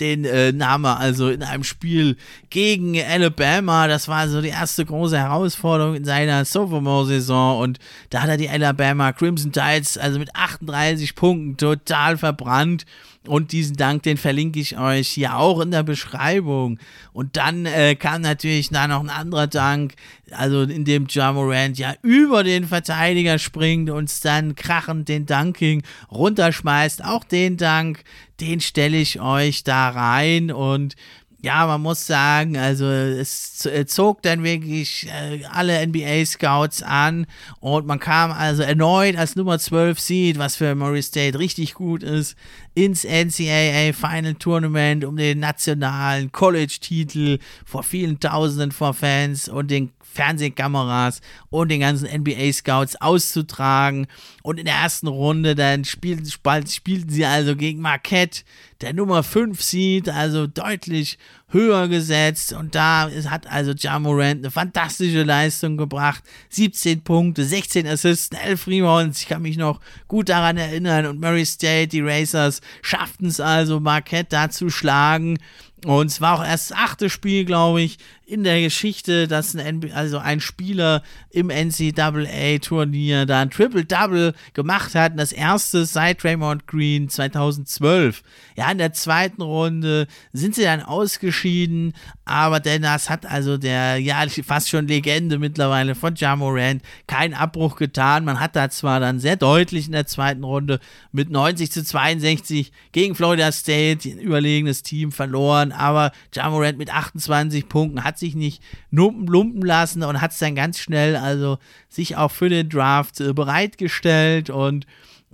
den 0.02 0.26
äh, 0.26 0.52
nahm 0.52 0.86
er 0.86 1.00
also 1.00 1.30
in 1.30 1.44
einem 1.44 1.64
Spiel 1.64 2.18
gegen 2.50 3.00
Alabama. 3.02 3.88
Das 3.88 4.08
war 4.08 4.28
so 4.28 4.42
die 4.42 4.50
erste 4.50 4.84
große 4.84 5.18
Herausforderung 5.18 5.96
in 5.96 6.06
seiner 6.06 6.44
Sophomore-Saison 6.44 7.60
und 7.62 7.80
da 8.10 8.24
hat 8.24 8.30
er 8.30 8.38
die 8.38 8.50
Alabama 8.50 9.14
Crimson 9.14 9.52
Tides 9.52 9.98
also 9.98 10.20
mit 10.20 10.36
38 10.36 11.16
Punkten 11.16 11.58
total 11.58 12.18
verbrannt. 12.18 12.86
Und 13.28 13.52
diesen 13.52 13.76
Dank, 13.76 14.02
den 14.02 14.18
verlinke 14.18 14.60
ich 14.60 14.80
euch 14.80 15.10
hier 15.10 15.38
auch 15.38 15.60
in 15.60 15.70
der 15.70 15.84
Beschreibung. 15.84 16.80
Und 17.14 17.38
dann 17.38 17.68
äh, 17.68 17.94
kam 17.96 18.22
natürlich 18.22 18.70
da 18.70 18.88
noch 18.88 19.00
ein 19.00 19.12
anderer 19.12 19.46
Dank, 19.46 19.94
also 20.32 20.64
in 20.64 20.86
dem 20.86 21.06
Jamorant 21.08 21.78
ja 21.78 21.94
über 22.02 22.44
den 22.44 22.66
Verteidiger 22.66 23.38
springt 23.38 23.92
und 23.92 24.26
dann 24.26 24.56
krachend 24.56 25.08
den 25.08 25.28
Dunking 25.28 25.84
runterschmeißt. 26.10 27.06
Auch 27.06 27.24
den 27.24 27.58
Dank, 27.58 28.04
den 28.40 28.60
stelle 28.60 28.98
ich 28.98 29.22
euch 29.22 29.64
da 29.64 29.90
rein 29.90 30.52
und 30.52 30.96
ja, 31.44 31.66
man 31.66 31.82
muss 31.82 32.06
sagen, 32.06 32.56
also 32.56 32.86
es 32.86 33.68
zog 33.88 34.22
dann 34.22 34.44
wirklich 34.44 35.08
äh, 35.08 35.44
alle 35.46 35.86
NBA-Scouts 35.88 36.84
an 36.84 37.26
und 37.60 37.88
man 37.88 38.00
kam 38.00 38.32
also 38.32 38.62
erneut 38.62 39.18
als 39.18 39.36
Nummer 39.36 39.58
12 39.58 40.00
Seed, 40.00 40.38
was 40.38 40.56
für 40.56 40.76
Murray 40.76 41.02
State 41.02 41.40
richtig 41.40 41.74
gut 41.74 42.04
ist, 42.04 42.36
ins 42.76 43.04
NCAA 43.04 43.92
Final 43.94 44.36
Tournament 44.36 45.04
um 45.04 45.18
den 45.18 45.40
nationalen 45.40 46.32
College-Titel 46.32 47.40
vor 47.66 47.82
vielen 47.82 48.20
Tausenden 48.20 48.72
vor 48.72 48.94
Fans 48.94 49.50
und 49.50 49.72
den 49.72 49.92
Fernsehkameras 50.14 51.22
und 51.50 51.70
den 51.70 51.80
ganzen 51.80 52.08
NBA-Scouts 52.08 53.02
auszutragen. 53.02 54.08
Und 54.44 54.60
in 54.60 54.66
der 54.66 54.76
ersten 54.76 55.08
Runde 55.08 55.56
dann 55.56 55.86
spielten, 55.86 56.26
spielten 56.68 57.10
sie 57.10 57.26
also 57.26 57.56
gegen 57.56 57.82
Marquette, 57.82 58.44
der 58.82 58.94
Nummer 58.94 59.24
5 59.24 59.62
Seed, 59.62 60.10
also 60.10 60.48
deutlich 60.48 61.18
höher 61.50 61.88
gesetzt. 61.88 62.54
Und 62.54 62.76
da 62.76 63.10
hat 63.30 63.48
also 63.48 63.72
Jamorant 63.72 64.40
eine 64.40 64.52
fantastische 64.52 65.24
Leistung 65.24 65.78
gebracht. 65.78 66.24
17 66.50 67.04
Punkte, 67.04 67.46
16 67.46 67.88
Assists, 67.88 68.36
11 68.36 68.68
Rebounds. 68.68 69.22
Ich 69.22 69.28
kann 69.28 69.42
mich 69.42 69.58
noch 69.58 69.80
gut 70.08 70.30
daran 70.30 70.58
erinnern. 70.58 71.06
Und 71.06 71.22
Murray 71.22 71.46
State, 71.46 71.90
die 71.90 72.02
Racers, 72.02 72.62
schafften 72.82 73.28
es 73.28 73.40
also, 73.40 73.80
Marquette 73.80 74.30
da 74.30 74.50
zu 74.50 74.70
schlagen. 74.70 75.38
Und 75.86 76.08
es 76.08 76.22
war 76.22 76.40
auch 76.40 76.46
erst 76.46 76.72
das 76.72 76.78
achte 76.78 77.10
Spiel, 77.10 77.44
glaube 77.44 77.82
ich, 77.82 77.98
in 78.26 78.44
der 78.44 78.62
Geschichte, 78.62 79.28
dass 79.28 79.56
ein, 79.56 79.92
also 79.94 80.20
ein 80.20 80.40
Spieler 80.40 81.02
im 81.32 81.50
NCAA-Turnier 81.50 83.26
da 83.26 83.42
ein 83.42 83.50
Triple-Double 83.50 84.34
gemacht 84.54 84.94
hat. 84.96 85.14
Und 85.14 85.18
das 85.18 85.32
erste 85.32 85.86
seit 85.86 86.24
Raymond 86.24 86.68
Green 86.68 87.10
2012. 87.10 88.22
Ja, 88.56 88.72
in 88.72 88.78
der 88.78 88.94
zweiten 88.94 89.42
Runde 89.42 90.08
sind 90.34 90.56
sie 90.56 90.64
dann 90.64 90.84
ausgeschieden, 90.84 91.94
aber 92.32 92.62
denn 92.62 92.82
das 92.82 93.10
hat 93.10 93.26
also 93.26 93.58
der, 93.58 93.98
ja, 93.98 94.26
fast 94.46 94.70
schon 94.70 94.88
Legende 94.88 95.38
mittlerweile 95.38 95.96
von 95.96 96.16
Jamorant 96.16 96.82
keinen 97.06 97.34
Abbruch 97.34 97.76
getan. 97.76 98.24
Man 98.24 98.40
hat 98.40 98.56
da 98.56 98.70
zwar 98.70 99.02
dann 99.02 99.20
sehr 99.20 99.36
deutlich 99.36 99.88
in 99.88 99.92
der 99.92 100.08
zweiten 100.08 100.46
Runde 100.46 100.80
mit 101.12 101.30
90 101.30 101.70
zu 101.70 101.84
62 101.84 102.72
gegen 102.94 103.16
Florida 103.16 103.52
State 103.52 104.08
ein 104.08 104.18
überlegenes 104.18 104.82
Team 104.82 105.12
verloren, 105.12 105.74
aber 105.74 106.14
Jamorant 106.34 106.78
mit 106.78 106.94
28 106.94 107.68
Punkten 107.68 108.06
hat 108.06 108.18
sich 108.18 108.34
nicht 108.34 108.64
lumpen 108.92 109.62
lassen 109.62 110.02
und 110.02 110.22
hat 110.22 110.32
es 110.32 110.40
dann 110.40 110.56
ganz 110.56 110.80
schnell 110.80 111.18
also 111.18 111.58
sich 111.90 112.16
auch 112.16 112.32
für 112.32 112.48
den 112.48 112.70
Draft 112.70 113.20
äh, 113.20 113.34
bereitgestellt 113.34 114.50
und 114.50 114.88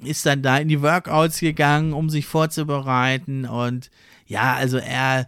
ist 0.04 0.26
dann 0.26 0.42
da 0.42 0.58
in 0.58 0.68
die 0.68 0.82
Workouts 0.82 1.40
gegangen, 1.40 1.94
um 1.94 2.10
sich 2.10 2.26
vorzubereiten 2.26 3.46
und 3.46 3.92
ja, 4.28 4.56
also 4.56 4.78
er 4.78 5.28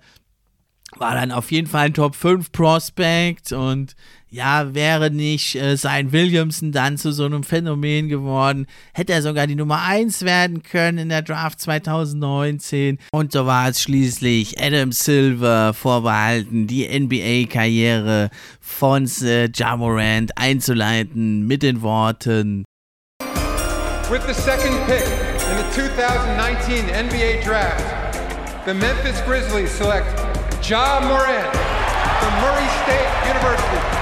war 0.97 1.15
dann 1.15 1.31
auf 1.31 1.51
jeden 1.51 1.67
Fall 1.67 1.87
ein 1.87 1.93
Top 1.93 2.15
5 2.15 2.51
Prospect 2.51 3.51
und 3.51 3.95
ja, 4.31 4.75
wäre 4.75 5.09
nicht 5.09 5.55
äh, 5.55 5.75
sein 5.75 6.11
Williamson 6.11 6.71
dann 6.71 6.97
zu 6.97 7.11
so 7.11 7.25
einem 7.25 7.43
Phänomen 7.43 8.09
geworden, 8.09 8.67
hätte 8.93 9.13
er 9.13 9.21
sogar 9.21 9.47
die 9.47 9.55
Nummer 9.55 9.81
1 9.81 10.21
werden 10.21 10.61
können 10.61 10.99
in 10.99 11.09
der 11.09 11.23
Draft 11.23 11.59
2019. 11.59 12.99
Und 13.11 13.31
so 13.31 13.45
war 13.47 13.69
es 13.69 13.81
schließlich 13.81 14.61
Adam 14.61 14.91
Silver 14.91 15.73
vorbehalten, 15.73 16.67
die 16.67 16.87
NBA-Karriere 16.87 18.29
von 18.59 19.09
äh, 19.23 19.49
Jamorant 19.53 20.37
einzuleiten 20.37 21.47
mit 21.47 21.63
den 21.63 21.81
Worten. 21.81 22.65
With 24.11 24.21
the 24.27 24.33
second 24.33 24.75
pick 24.87 25.05
in 25.49 25.57
the 25.57 25.69
2019 25.73 26.85
NBA 26.85 27.43
Draft, 27.43 27.83
the 28.65 28.73
Memphis 28.73 29.21
Grizzlies 29.25 29.71
select 29.75 30.18
Ja 30.61 30.99
Morant 31.01 31.55
from 32.19 32.33
Murray 32.41 32.67
State 32.83 33.09
University. 33.29 33.99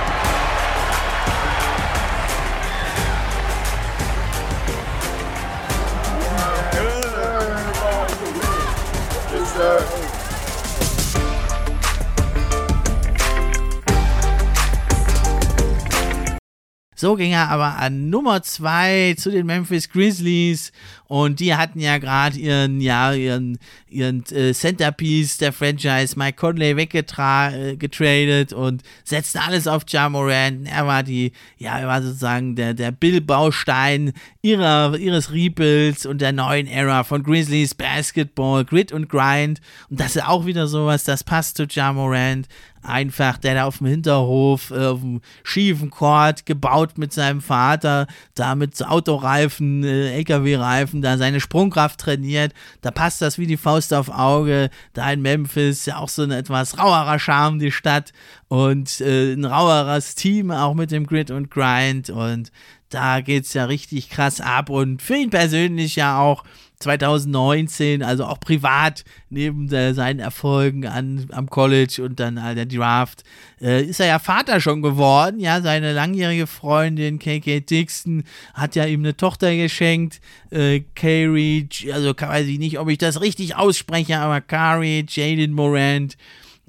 So 17.00 17.16
ging 17.16 17.32
er 17.32 17.50
aber 17.50 17.78
an 17.78 18.10
Nummer 18.10 18.42
2 18.42 19.14
zu 19.20 19.30
den 19.30 19.46
Memphis 19.46 19.88
Grizzlies 19.88 20.72
und 21.08 21.40
die 21.40 21.56
hatten 21.56 21.80
ja 21.80 21.98
gerade 21.98 22.38
ihren, 22.38 22.82
ja, 22.82 23.14
ihren, 23.14 23.58
ihren 23.90 24.24
äh, 24.32 24.54
Centerpiece 24.54 25.38
der 25.38 25.54
Franchise, 25.54 26.18
Mike 26.18 26.38
Conley, 26.38 26.76
weggetradet 26.76 28.52
äh, 28.52 28.56
und 28.56 28.84
setzten 29.04 29.40
alles 29.40 29.68
auf 29.68 29.84
Ja 29.88 30.10
Morant. 30.10 30.68
Er 30.68 30.86
war 30.86 31.04
die, 31.04 31.32
ja, 31.58 31.80
er 31.80 31.88
war 31.88 32.02
sozusagen 32.02 32.56
der, 32.56 32.74
der 32.74 32.92
Bill-Baustein 32.92 34.12
ihrer, 34.42 34.98
ihres 34.98 35.32
Rebuilds 35.32 36.06
und 36.06 36.20
der 36.20 36.34
neuen 36.34 36.68
Era 36.68 37.04
von 37.04 37.24
Grizzlies 37.24 37.74
Basketball, 37.74 38.66
Grit 38.66 38.92
und 38.92 39.10
Grind. 39.10 39.62
Und 39.90 40.00
das 40.00 40.18
ist 40.18 40.28
auch 40.28 40.46
wieder 40.46 40.68
sowas, 40.68 41.06
das 41.06 41.24
passt 41.24 41.58
zu 41.58 41.68
Ja 41.70 41.94
Morant 41.94 42.48
einfach, 42.88 43.38
der 43.38 43.56
da 43.56 43.66
auf 43.66 43.80
dem 43.80 43.88
Hinterhof, 43.88 44.72
äh, 44.72 44.86
auf 44.86 45.02
dem 45.02 45.22
schiefen 45.44 45.90
Court, 45.90 46.46
gebaut 46.46 46.98
mit 46.98 47.14
seinem 47.14 47.42
Vater, 47.42 48.08
da 48.36 48.56
mit 48.56 48.82
Autoreifen, 48.86 49.84
äh, 49.84 50.14
LKW-Reifen, 50.18 50.97
da 51.02 51.18
seine 51.18 51.40
Sprungkraft 51.40 52.00
trainiert. 52.00 52.54
Da 52.82 52.92
passt 52.92 53.22
das 53.22 53.38
wie 53.38 53.48
die 53.48 53.58
Faust 53.58 53.94
auf 53.94 54.10
Auge. 54.10 54.70
Da 54.94 55.12
in 55.12 55.22
Memphis 55.22 55.86
ja 55.86 55.98
auch 55.98 56.10
so 56.10 56.24
ein 56.24 56.32
etwas 56.32 56.78
rauerer 56.78 57.20
Charme, 57.20 57.60
die 57.60 57.72
Stadt. 57.72 58.14
Und 58.48 59.02
äh, 59.02 59.34
ein 59.34 59.46
raueres 59.46 60.16
Team, 60.16 60.52
auch 60.52 60.74
mit 60.74 60.92
dem 60.92 61.06
Grid 61.06 61.32
und 61.32 61.52
Grind. 61.52 62.10
Und 62.10 62.52
da 62.90 63.22
geht's 63.22 63.54
ja 63.54 63.66
richtig 63.66 64.10
krass 64.10 64.42
ab. 64.42 64.70
Und 64.70 65.02
für 65.02 65.16
ihn 65.16 65.30
persönlich 65.30 65.96
ja 65.96 66.20
auch 66.20 66.44
2019, 66.80 68.04
also 68.04 68.26
auch 68.26 68.40
privat, 68.40 69.04
neben 69.30 69.68
der, 69.68 69.96
seinen 69.96 70.20
Erfolgen 70.20 70.86
an, 70.86 71.26
am 71.32 71.50
College 71.50 72.04
und 72.04 72.20
dann 72.20 72.44
halt 72.44 72.58
der 72.58 72.68
Draft, 72.68 73.24
äh, 73.62 73.84
ist 73.84 74.00
er 74.00 74.08
ja 74.08 74.20
Vater 74.20 74.62
schon 74.62 74.82
geworden. 74.82 75.40
Ja, 75.40 75.62
seine 75.62 75.94
langjährige 75.94 76.46
Freundin 76.46 77.18
KK 77.18 77.62
Dixon 77.62 78.24
hat 78.54 78.76
ja 78.76 78.86
ihm 78.86 79.02
eine 79.02 79.18
Tochter 79.18 79.56
geschenkt. 79.56 80.22
Äh, 80.52 80.82
Carrie, 80.94 81.68
also 81.92 82.14
weiß 82.18 82.48
ich 82.48 82.60
nicht, 82.60 82.80
ob 82.80 82.90
ich 82.90 83.00
das 83.00 83.22
richtig 83.22 83.56
ausspreche, 83.56 84.20
aber 84.20 84.42
Carrie, 84.42 85.06
Jaden 85.08 85.54
Morant. 85.54 86.16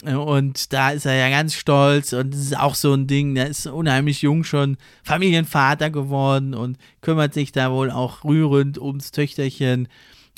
Und 0.05 0.73
da 0.73 0.91
ist 0.91 1.07
er 1.07 1.15
ja 1.15 1.29
ganz 1.29 1.55
stolz 1.55 2.13
und 2.13 2.33
das 2.33 2.41
ist 2.41 2.57
auch 2.57 2.77
so 2.77 2.95
ein 2.95 3.09
Ding, 3.09 3.35
der 3.35 3.49
ist 3.49 3.67
unheimlich 3.67 4.23
jung 4.23 4.45
schon 4.45 4.77
Familienvater 5.03 5.91
geworden 5.91 6.55
und 6.55 6.79
kümmert 7.01 7.35
sich 7.35 7.51
da 7.51 7.73
wohl 7.73 7.91
auch 7.91 8.23
rührend 8.23 8.79
ums 8.79 9.11
Töchterchen. 9.11 9.89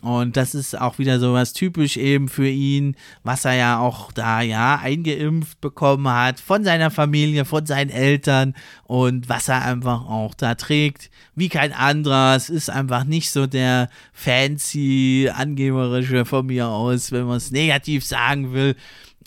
Und 0.03 0.38
das 0.38 0.55
ist 0.55 0.81
auch 0.81 0.99
wieder 0.99 1.20
so 1.20 1.35
was 1.35 1.53
typisch 1.53 1.99
eben 1.99 2.29
für 2.29 2.49
ihn, 2.49 2.96
was 3.23 3.44
er 3.44 3.53
ja 3.53 3.79
auch 3.79 4.12
da 4.12 4.40
ja 4.40 4.77
eingeimpft 4.77 5.61
bekommen 5.61 6.09
hat 6.09 6.40
von 6.40 6.64
seiner 6.64 6.90
Familie, 6.90 7.44
von 7.44 7.66
seinen 7.66 7.90
Eltern 7.90 8.55
und 8.85 9.29
was 9.29 9.49
er 9.49 9.62
einfach 9.62 10.07
auch 10.07 10.33
da 10.35 10.55
trägt, 10.55 11.11
wie 11.35 11.51
kein 11.51 11.75
anderer. 11.75 12.35
Es 12.35 12.49
ist 12.49 12.70
einfach 12.70 13.05
nicht 13.05 13.31
so 13.31 13.46
der 13.46 13.90
fancy, 14.14 15.31
angeberische 15.35 16.25
von 16.25 16.46
mir 16.46 16.68
aus, 16.68 17.12
wenn 17.12 17.27
man 17.27 17.37
es 17.37 17.51
negativ 17.51 18.03
sagen 18.03 18.55
will 18.55 18.77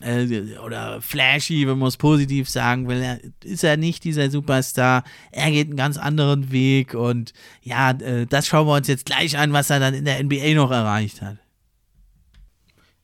äh, 0.01 0.57
oder 0.63 1.01
flashy, 1.01 1.67
wenn 1.67 1.77
man 1.77 1.87
es 1.87 1.97
positiv 1.97 2.49
sagen 2.49 2.87
will. 2.87 3.01
Er 3.01 3.19
ist 3.43 3.63
er 3.63 3.77
nicht 3.77 4.03
dieser 4.03 4.29
Superstar. 4.29 5.03
Er 5.31 5.51
geht 5.51 5.67
einen 5.67 5.77
ganz 5.77 5.97
anderen 5.97 6.51
Weg 6.51 6.93
und 6.93 7.33
ja, 7.61 7.91
äh, 7.91 8.25
das 8.25 8.47
schauen 8.47 8.67
wir 8.67 8.75
uns 8.75 8.87
jetzt 8.87 9.05
gleich 9.05 9.37
an, 9.37 9.53
was 9.53 9.69
er 9.69 9.79
dann 9.79 9.93
in 9.93 10.05
der 10.05 10.23
NBA 10.23 10.53
noch 10.55 10.71
erreicht 10.71 11.21
hat. 11.21 11.37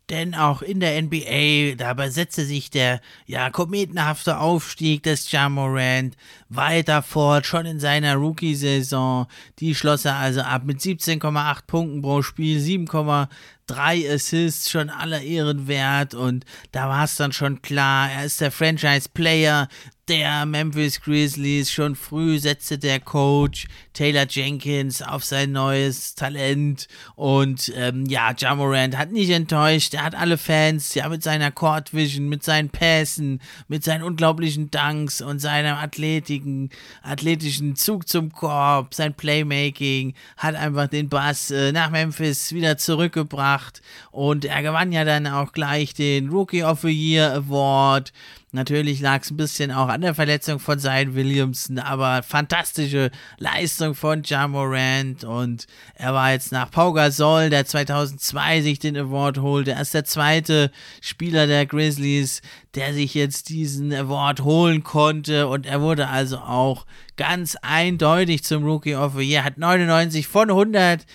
Denn 0.10 0.34
auch 0.34 0.64
in 0.64 0.80
der 0.80 1.00
NBA, 1.00 1.76
da 1.76 1.94
besetzte 1.94 2.44
sich 2.44 2.72
der 2.72 3.00
ja 3.28 3.52
kometenhafte 3.52 4.40
Aufstieg 4.40 5.04
des 5.04 5.32
Jamorant 5.32 6.16
weiter 6.50 7.04
fort, 7.04 7.46
schon 7.46 7.68
in 7.68 7.80
seiner 7.80 8.16
Rookie-Saison. 8.16 9.28
Die 9.60 9.76
schloss 9.76 10.06
er 10.06 10.16
also 10.16 10.42
ab 10.42 10.64
mit 10.66 10.80
17,8 10.80 11.68
Punkten 11.68 12.02
pro 12.02 12.24
Spiel, 12.24 12.60
7,3 13.70 14.14
Assists, 14.14 14.70
schon 14.70 14.90
aller 14.90 15.22
Ehren 15.22 15.68
wert. 15.68 16.14
Und 16.14 16.46
da 16.72 16.90
war 16.90 17.06
es 17.06 17.16
dann 17.16 17.32
schon 17.32 17.62
klar, 17.62 18.10
er 18.12 18.26
ist 18.26 18.42
der 18.42 18.52
Franchise-Player 18.52 19.68
der 20.10 20.46
Memphis 20.48 21.00
Grizzlies. 21.00 21.72
Schon 21.72 21.96
früh 21.96 22.40
setzte 22.40 22.78
der 22.78 23.00
Coach 23.00 23.68
Taylor 23.94 24.26
Jenkins 24.28 25.02
auf 25.02 25.24
sein 25.24 25.52
neues 25.52 26.16
Talent. 26.16 26.88
Und 27.16 27.72
ähm, 27.76 28.06
ja, 28.08 28.34
Jamorant 28.36 28.98
hat 28.98 29.12
nicht 29.12 29.30
enttäuscht. 29.30 29.94
Er 29.94 30.04
hat 30.04 30.16
alle 30.16 30.38
Fans, 30.38 30.96
ja, 30.96 31.08
mit 31.08 31.22
seiner 31.24 31.52
Court 31.52 31.94
Vision, 31.94 32.28
mit 32.28 32.44
seinen 32.44 32.70
Pässen, 32.70 33.40
mit 33.68 33.84
seinen 33.84 34.04
unglaublichen 34.04 34.72
Dunks 34.72 35.22
und 35.22 35.40
seinem 35.40 35.76
athletischen, 35.76 36.72
athletischen 37.04 37.76
Zug 37.76 38.08
zum 38.08 38.32
Korb, 38.32 38.96
sein 38.96 39.14
Playmaking, 39.14 40.16
hat 40.38 40.56
einfach 40.56 40.88
den 40.88 41.10
Bass 41.10 41.52
äh, 41.52 41.72
nach 41.72 41.92
Memphis 41.92 42.52
wieder 42.52 42.78
zurückgebracht. 42.78 43.59
Und 44.12 44.46
er 44.46 44.62
gewann 44.62 44.92
ja 44.92 45.06
dann 45.06 45.28
auch 45.28 45.52
gleich 45.52 45.94
den 45.94 46.30
Rookie 46.30 46.64
of 46.64 46.82
the 46.82 46.90
Year 46.90 47.34
Award. 47.34 48.12
Natürlich 48.52 49.00
lag 49.00 49.22
es 49.22 49.30
ein 49.30 49.38
bisschen 49.38 49.72
auch 49.72 49.90
an 49.90 50.02
der 50.02 50.16
Verletzung 50.16 50.58
von 50.58 50.80
Zion 50.80 51.14
Williamson, 51.14 51.78
aber 51.78 52.24
fantastische 52.24 53.12
Leistung 53.38 53.94
von 53.94 54.24
Ja 54.26 54.48
Morant 54.48 55.24
und 55.24 55.68
er 55.94 56.16
war 56.16 56.32
jetzt 56.32 56.52
nach 56.52 56.72
Pau 56.72 56.92
Gasol, 56.94 57.52
der 57.52 57.68
2002 57.68 58.64
sich 58.64 58.80
den 58.80 58.98
Award 58.98 59.38
holte. 59.38 59.74
Er 59.74 59.82
ist 59.82 59.94
der 59.94 60.04
zweite 60.04 60.72
Spieler 61.00 61.46
der 61.46 61.68
Grizzlies, 61.68 62.42
der 62.74 62.96
sich 62.96 63.14
jetzt 63.14 63.50
diesen 63.50 63.94
Award 63.94 64.42
holen 64.42 64.84
konnte 64.84 65.48
und 65.48 65.68
er 65.68 65.82
wurde 65.82 66.08
also 66.08 66.40
auch 66.40 66.88
ganz 67.18 67.56
eindeutig 67.62 68.44
zum 68.44 68.64
Rookie 68.64 68.96
of 68.96 69.14
the 69.16 69.22
Year, 69.22 69.44
hat 69.44 69.60
99 69.60 70.28
von 70.28 70.50
100 70.50 71.06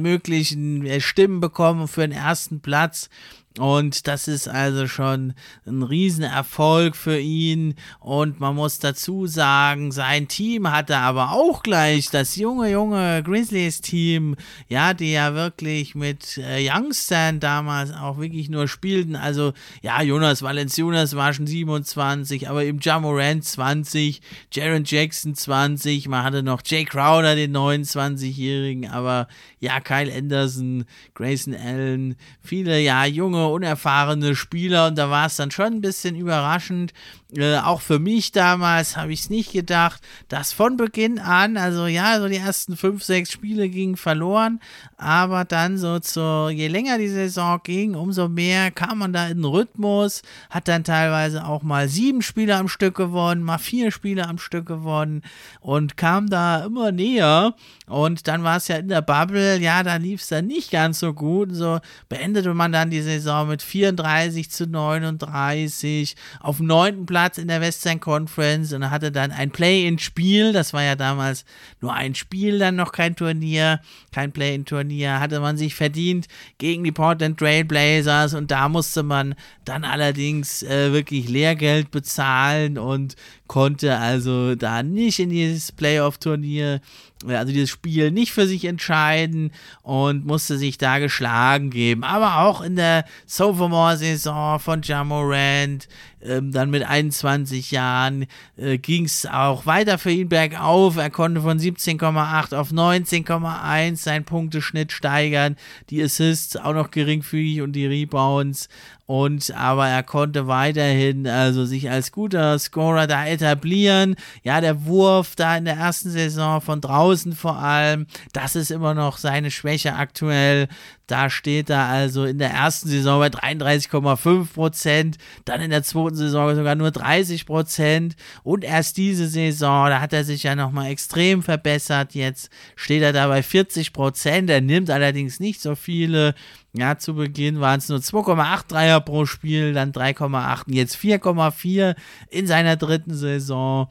möglichen 0.00 1.00
Stimmen 1.00 1.38
bekommen 1.38 1.86
für 1.86 2.00
den 2.00 2.12
ersten 2.12 2.60
Platz 2.60 3.10
und 3.58 4.06
das 4.06 4.28
ist 4.28 4.46
also 4.48 4.86
schon 4.86 5.34
ein 5.66 5.82
Riesenerfolg 5.82 6.94
für 6.94 7.18
ihn. 7.18 7.74
Und 7.98 8.38
man 8.38 8.54
muss 8.54 8.78
dazu 8.78 9.26
sagen, 9.26 9.90
sein 9.90 10.28
Team 10.28 10.70
hatte 10.70 10.96
aber 10.96 11.32
auch 11.32 11.64
gleich 11.64 12.10
das 12.10 12.36
junge, 12.36 12.70
junge 12.70 13.24
Grizzlies-Team, 13.24 14.36
ja, 14.68 14.94
die 14.94 15.12
ja 15.12 15.34
wirklich 15.34 15.96
mit 15.96 16.38
äh, 16.38 16.64
Youngstern 16.70 17.40
damals 17.40 17.92
auch 17.92 18.18
wirklich 18.18 18.48
nur 18.50 18.68
spielten. 18.68 19.16
Also, 19.16 19.52
ja, 19.82 20.00
Jonas 20.00 20.42
Valenciunas 20.42 21.16
war 21.16 21.32
schon 21.32 21.48
27, 21.48 22.48
aber 22.48 22.62
eben 22.62 22.78
Jamorant 22.80 23.44
20, 23.44 24.20
Jaron 24.52 24.84
Jackson 24.84 25.34
20, 25.34 26.06
man 26.06 26.22
hatte 26.22 26.44
noch 26.44 26.62
Jay 26.64 26.84
Crowder, 26.84 27.34
den 27.34 27.56
29-Jährigen, 27.56 28.88
aber 28.88 29.26
ja, 29.58 29.80
Kyle 29.80 30.12
Anderson, 30.14 30.84
Grayson 31.14 31.54
Allen, 31.54 32.14
viele, 32.40 32.80
ja, 32.80 33.04
junge, 33.04 33.39
unerfahrene 33.48 34.36
Spieler. 34.36 34.88
Und 34.88 34.98
da 34.98 35.10
war 35.10 35.26
es 35.26 35.36
dann 35.36 35.50
schon 35.50 35.66
ein 35.66 35.80
bisschen 35.80 36.16
überraschend. 36.16 36.92
Äh, 37.36 37.58
auch 37.58 37.80
für 37.80 37.98
mich 37.98 38.32
damals 38.32 38.96
habe 38.96 39.12
ich 39.12 39.20
es 39.20 39.30
nicht 39.30 39.52
gedacht, 39.52 40.02
dass 40.28 40.52
von 40.52 40.76
Beginn 40.76 41.18
an, 41.18 41.56
also 41.56 41.86
ja, 41.86 42.18
so 42.20 42.28
die 42.28 42.36
ersten 42.36 42.76
fünf, 42.76 43.04
sechs 43.04 43.30
Spiele 43.30 43.68
gingen 43.68 43.96
verloren, 43.96 44.60
aber 44.96 45.44
dann 45.44 45.78
so 45.78 46.00
zu, 46.00 46.50
je 46.52 46.66
länger 46.68 46.98
die 46.98 47.08
Saison 47.08 47.60
ging, 47.62 47.94
umso 47.94 48.28
mehr 48.28 48.70
kam 48.70 48.98
man 48.98 49.12
da 49.12 49.28
in 49.28 49.38
den 49.38 49.44
Rhythmus, 49.44 50.22
hat 50.48 50.66
dann 50.66 50.82
teilweise 50.82 51.46
auch 51.46 51.62
mal 51.62 51.88
sieben 51.88 52.22
Spiele 52.22 52.56
am 52.56 52.68
Stück 52.68 52.96
gewonnen, 52.96 53.42
mal 53.42 53.58
vier 53.58 53.92
Spiele 53.92 54.26
am 54.26 54.38
Stück 54.38 54.66
gewonnen 54.66 55.22
und 55.60 55.96
kam 55.96 56.28
da 56.28 56.64
immer 56.64 56.90
näher 56.90 57.54
und 57.90 58.28
dann 58.28 58.44
war 58.44 58.58
es 58.58 58.68
ja 58.68 58.76
in 58.76 58.86
der 58.86 59.02
Bubble, 59.02 59.58
ja, 59.58 59.82
da 59.82 59.96
lief 59.96 60.20
es 60.22 60.28
dann 60.28 60.46
nicht 60.46 60.70
ganz 60.70 61.00
so 61.00 61.12
gut, 61.12 61.48
so 61.52 61.80
beendete 62.08 62.54
man 62.54 62.70
dann 62.70 62.88
die 62.88 63.02
Saison 63.02 63.48
mit 63.48 63.62
34 63.62 64.48
zu 64.48 64.68
39 64.68 66.14
auf 66.38 66.58
dem 66.58 66.66
neunten 66.66 67.04
Platz 67.04 67.36
in 67.38 67.48
der 67.48 67.60
Western 67.60 67.98
Conference 67.98 68.72
und 68.72 68.88
hatte 68.90 69.10
dann 69.10 69.32
ein 69.32 69.50
Play-in-Spiel. 69.50 70.52
Das 70.52 70.72
war 70.72 70.84
ja 70.84 70.94
damals 70.94 71.44
nur 71.80 71.92
ein 71.92 72.14
Spiel, 72.14 72.60
dann 72.60 72.76
noch 72.76 72.92
kein 72.92 73.16
Turnier, 73.16 73.80
kein 74.12 74.30
Play-in-Turnier. 74.30 75.18
Hatte 75.18 75.40
man 75.40 75.56
sich 75.56 75.74
verdient 75.74 76.28
gegen 76.58 76.84
die 76.84 76.92
Portland 76.92 77.38
Trail 77.38 77.64
Blazers 77.64 78.34
und 78.34 78.52
da 78.52 78.68
musste 78.68 79.02
man 79.02 79.34
dann 79.64 79.84
allerdings 79.84 80.62
äh, 80.62 80.92
wirklich 80.92 81.28
Lehrgeld 81.28 81.90
bezahlen 81.90 82.78
und 82.78 83.16
konnte 83.48 83.96
also 83.96 84.54
da 84.54 84.84
nicht 84.84 85.18
in 85.18 85.30
dieses 85.30 85.72
Playoff-Turnier 85.72 86.80
also 87.26 87.52
dieses 87.52 87.70
Spiel 87.70 88.10
nicht 88.10 88.32
für 88.32 88.46
sich 88.46 88.64
entscheiden 88.64 89.52
und 89.82 90.24
musste 90.24 90.56
sich 90.56 90.78
da 90.78 90.98
geschlagen 90.98 91.70
geben. 91.70 92.02
Aber 92.02 92.38
auch 92.38 92.62
in 92.62 92.76
der 92.76 93.04
Sophomore-Saison 93.26 94.58
von 94.58 94.80
Jamorant, 94.82 95.86
ähm, 96.22 96.52
dann 96.52 96.70
mit 96.70 96.82
21 96.82 97.70
Jahren, 97.70 98.26
äh, 98.56 98.78
ging 98.78 99.04
es 99.04 99.26
auch 99.26 99.66
weiter 99.66 99.98
für 99.98 100.10
ihn 100.10 100.28
bergauf. 100.28 100.96
Er 100.96 101.10
konnte 101.10 101.42
von 101.42 101.58
17,8 101.58 102.54
auf 102.54 102.72
19,1 102.72 103.96
seinen 103.96 104.24
Punkteschnitt 104.24 104.92
steigern, 104.92 105.56
die 105.90 106.02
Assists 106.02 106.56
auch 106.56 106.74
noch 106.74 106.90
geringfügig 106.90 107.60
und 107.60 107.72
die 107.72 107.86
Rebounds 107.86 108.68
und 109.10 109.52
aber 109.56 109.88
er 109.88 110.04
konnte 110.04 110.46
weiterhin 110.46 111.26
also 111.26 111.64
sich 111.64 111.90
als 111.90 112.12
guter 112.12 112.56
Scorer 112.60 113.08
da 113.08 113.26
etablieren. 113.26 114.14
Ja, 114.44 114.60
der 114.60 114.84
Wurf 114.84 115.34
da 115.34 115.56
in 115.56 115.64
der 115.64 115.74
ersten 115.74 116.10
Saison 116.10 116.60
von 116.60 116.80
draußen 116.80 117.32
vor 117.32 117.56
allem, 117.58 118.06
das 118.32 118.54
ist 118.54 118.70
immer 118.70 118.94
noch 118.94 119.18
seine 119.18 119.50
Schwäche 119.50 119.96
aktuell. 119.96 120.68
Da 121.10 121.28
steht 121.28 121.70
er 121.70 121.86
also 121.86 122.24
in 122.24 122.38
der 122.38 122.50
ersten 122.50 122.88
Saison 122.88 123.18
bei 123.18 123.28
33,5 123.28 124.52
Prozent, 124.52 125.18
dann 125.44 125.60
in 125.60 125.70
der 125.70 125.82
zweiten 125.82 126.14
Saison 126.14 126.54
sogar 126.54 126.74
nur 126.74 126.90
30 126.90 127.46
Prozent 127.46 128.14
und 128.44 128.64
erst 128.64 128.96
diese 128.96 129.26
Saison, 129.26 129.88
da 129.88 130.00
hat 130.00 130.12
er 130.12 130.24
sich 130.24 130.44
ja 130.44 130.54
nochmal 130.54 130.90
extrem 130.90 131.42
verbessert. 131.42 132.14
Jetzt 132.14 132.50
steht 132.76 133.02
er 133.02 133.12
da 133.12 133.26
bei 133.26 133.42
40 133.42 133.92
Prozent. 133.92 134.50
Er 134.50 134.60
nimmt 134.60 134.90
allerdings 134.90 135.40
nicht 135.40 135.60
so 135.60 135.74
viele 135.74 136.34
ja, 136.72 136.96
zu 136.98 137.14
Beginn 137.14 137.60
waren 137.60 137.78
es 137.78 137.88
nur 137.88 137.98
2,8 137.98 138.68
Dreier 138.68 139.00
pro 139.00 139.26
Spiel, 139.26 139.72
dann 139.72 139.90
3,8 139.90 140.66
und 140.68 140.74
jetzt 140.74 140.96
4,4 140.96 141.96
in 142.30 142.46
seiner 142.46 142.76
dritten 142.76 143.14
Saison. 143.14 143.88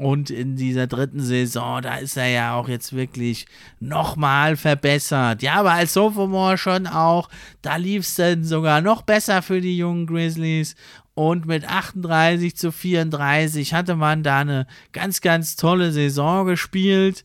Und 0.00 0.30
in 0.30 0.56
dieser 0.56 0.86
dritten 0.86 1.20
Saison, 1.20 1.82
da 1.82 1.96
ist 1.96 2.16
er 2.16 2.28
ja 2.28 2.54
auch 2.54 2.70
jetzt 2.70 2.94
wirklich 2.94 3.44
nochmal 3.80 4.56
verbessert. 4.56 5.42
Ja, 5.42 5.56
aber 5.56 5.72
als 5.72 5.92
Sophomore 5.92 6.56
schon 6.56 6.86
auch, 6.86 7.28
da 7.60 7.76
lief 7.76 8.04
es 8.04 8.14
dann 8.14 8.42
sogar 8.42 8.80
noch 8.80 9.02
besser 9.02 9.42
für 9.42 9.60
die 9.60 9.76
jungen 9.76 10.06
Grizzlies. 10.06 10.74
Und 11.12 11.44
mit 11.44 11.68
38 11.68 12.56
zu 12.56 12.72
34 12.72 13.74
hatte 13.74 13.94
man 13.94 14.22
da 14.22 14.38
eine 14.38 14.66
ganz, 14.92 15.20
ganz 15.20 15.56
tolle 15.56 15.92
Saison 15.92 16.46
gespielt 16.46 17.22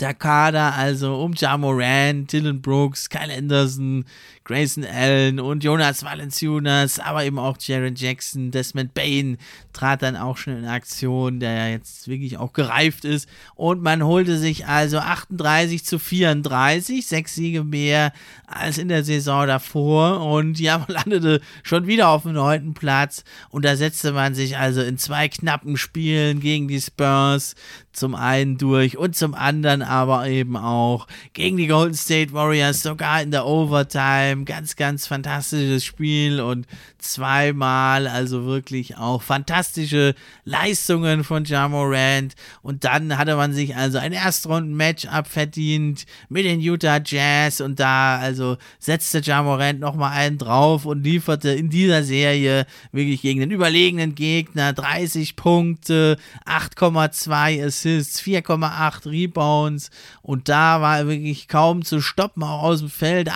der 0.00 0.14
Kader, 0.14 0.74
also 0.74 1.16
um 1.16 1.32
Ja 1.34 1.56
Morant, 1.56 2.32
Dylan 2.32 2.62
Brooks, 2.62 3.08
Kyle 3.08 3.32
Anderson, 3.32 4.04
Grayson 4.44 4.84
Allen 4.84 5.40
und 5.40 5.62
Jonas 5.62 6.04
Valanciunas, 6.04 6.98
aber 6.98 7.24
eben 7.24 7.38
auch 7.38 7.56
Jaron 7.60 7.94
Jackson, 7.94 8.50
Desmond 8.50 8.94
Bain 8.94 9.38
trat 9.72 10.02
dann 10.02 10.16
auch 10.16 10.36
schon 10.36 10.58
in 10.58 10.64
Aktion, 10.66 11.40
der 11.40 11.52
ja 11.52 11.68
jetzt 11.68 12.08
wirklich 12.08 12.38
auch 12.38 12.52
gereift 12.52 13.04
ist. 13.04 13.28
Und 13.54 13.82
man 13.82 14.04
holte 14.04 14.38
sich 14.38 14.66
also 14.66 14.98
38 14.98 15.84
zu 15.84 15.98
34, 15.98 17.06
sechs 17.06 17.34
Siege 17.34 17.64
mehr 17.64 18.12
als 18.46 18.78
in 18.78 18.88
der 18.88 19.04
Saison 19.04 19.46
davor. 19.46 20.26
Und 20.26 20.58
ja, 20.60 20.78
man 20.78 20.88
landete 20.88 21.40
schon 21.62 21.86
wieder 21.86 22.08
auf 22.08 22.22
dem 22.22 22.32
neunten 22.32 22.74
Platz. 22.74 23.24
Und 23.50 23.64
da 23.64 23.76
setzte 23.76 24.12
man 24.12 24.34
sich 24.34 24.56
also 24.56 24.82
in 24.82 24.98
zwei 24.98 25.28
knappen 25.28 25.76
Spielen 25.76 26.40
gegen 26.40 26.68
die 26.68 26.80
Spurs 26.80 27.54
zum 27.92 28.14
einen 28.14 28.56
durch 28.56 28.96
und 28.96 29.14
zum 29.14 29.34
anderen 29.34 29.82
aber 29.82 30.26
eben 30.26 30.56
auch 30.56 31.06
gegen 31.34 31.58
die 31.58 31.66
Golden 31.66 31.94
State 31.94 32.32
Warriors, 32.32 32.82
sogar 32.82 33.22
in 33.22 33.30
der 33.30 33.46
Overtime. 33.46 34.31
Ganz, 34.44 34.76
ganz 34.76 35.06
fantastisches 35.06 35.84
Spiel 35.84 36.40
und 36.40 36.66
zweimal, 36.98 38.06
also 38.06 38.44
wirklich 38.46 38.96
auch 38.96 39.22
fantastische 39.22 40.14
Leistungen 40.44 41.24
von 41.24 41.44
Jamorant. 41.44 42.34
Und 42.62 42.84
dann 42.84 43.18
hatte 43.18 43.36
man 43.36 43.52
sich 43.52 43.76
also 43.76 43.98
ein 43.98 44.12
Erstrunden-Matchup 44.12 45.26
verdient 45.26 46.06
mit 46.28 46.44
den 46.44 46.60
Utah 46.60 47.00
Jazz 47.04 47.60
und 47.60 47.78
da 47.78 48.18
also 48.18 48.56
setzte 48.78 49.20
Jamorant 49.20 49.80
nochmal 49.80 50.12
einen 50.12 50.38
drauf 50.38 50.86
und 50.86 51.04
lieferte 51.04 51.50
in 51.50 51.70
dieser 51.70 52.02
Serie 52.02 52.66
wirklich 52.92 53.22
gegen 53.22 53.40
den 53.40 53.50
überlegenen 53.50 54.14
Gegner 54.14 54.72
30 54.72 55.36
Punkte, 55.36 56.16
8,2 56.46 57.66
Assists, 57.66 58.20
4,8 58.22 59.10
Rebounds 59.10 59.90
und 60.22 60.48
da 60.48 60.80
war 60.80 61.06
wirklich 61.06 61.48
kaum 61.48 61.84
zu 61.84 62.00
stoppen, 62.00 62.42
auch 62.42 62.62
aus 62.62 62.80
dem 62.80 62.90
Feld, 62.90 63.28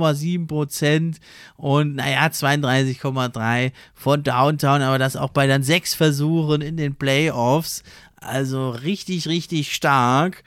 48,7 0.00 0.46
Prozent 0.46 1.20
und 1.56 1.96
naja, 1.96 2.30
32 2.30 3.00
37,3 3.00 3.72
von 3.94 4.22
Downtown, 4.22 4.82
aber 4.82 4.98
das 4.98 5.16
auch 5.16 5.30
bei 5.30 5.46
dann 5.46 5.62
sechs 5.62 5.94
Versuchen 5.94 6.62
in 6.62 6.76
den 6.76 6.94
Playoffs. 6.94 7.82
Also 8.16 8.70
richtig, 8.70 9.26
richtig 9.28 9.72
stark. 9.74 10.44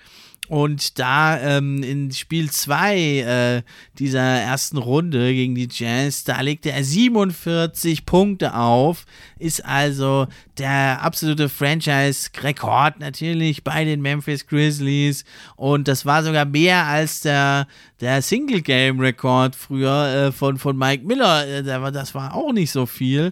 Und 0.49 0.99
da 0.99 1.39
ähm, 1.39 1.83
in 1.83 2.11
Spiel 2.11 2.51
2 2.51 2.97
äh, 2.97 3.61
dieser 3.97 4.19
ersten 4.19 4.77
Runde 4.77 5.33
gegen 5.33 5.55
die 5.55 5.69
Jazz, 5.71 6.25
da 6.25 6.41
legte 6.41 6.71
er 6.71 6.83
47 6.83 8.05
Punkte 8.05 8.53
auf, 8.53 9.05
ist 9.39 9.63
also 9.63 10.27
der 10.57 11.01
absolute 11.01 11.47
Franchise-Rekord 11.47 12.99
natürlich 12.99 13.63
bei 13.63 13.85
den 13.85 14.01
Memphis 14.01 14.45
Grizzlies. 14.45 15.23
Und 15.55 15.87
das 15.87 16.05
war 16.05 16.23
sogar 16.23 16.43
mehr 16.43 16.87
als 16.87 17.21
der, 17.21 17.65
der 18.01 18.21
Single-Game-Rekord 18.21 19.55
früher 19.55 20.27
äh, 20.27 20.31
von, 20.33 20.57
von 20.57 20.77
Mike 20.77 21.05
Miller. 21.05 21.47
Äh, 21.47 21.63
das 21.63 22.13
war 22.15 22.35
auch 22.35 22.51
nicht 22.51 22.71
so 22.71 22.85
viel. 22.85 23.31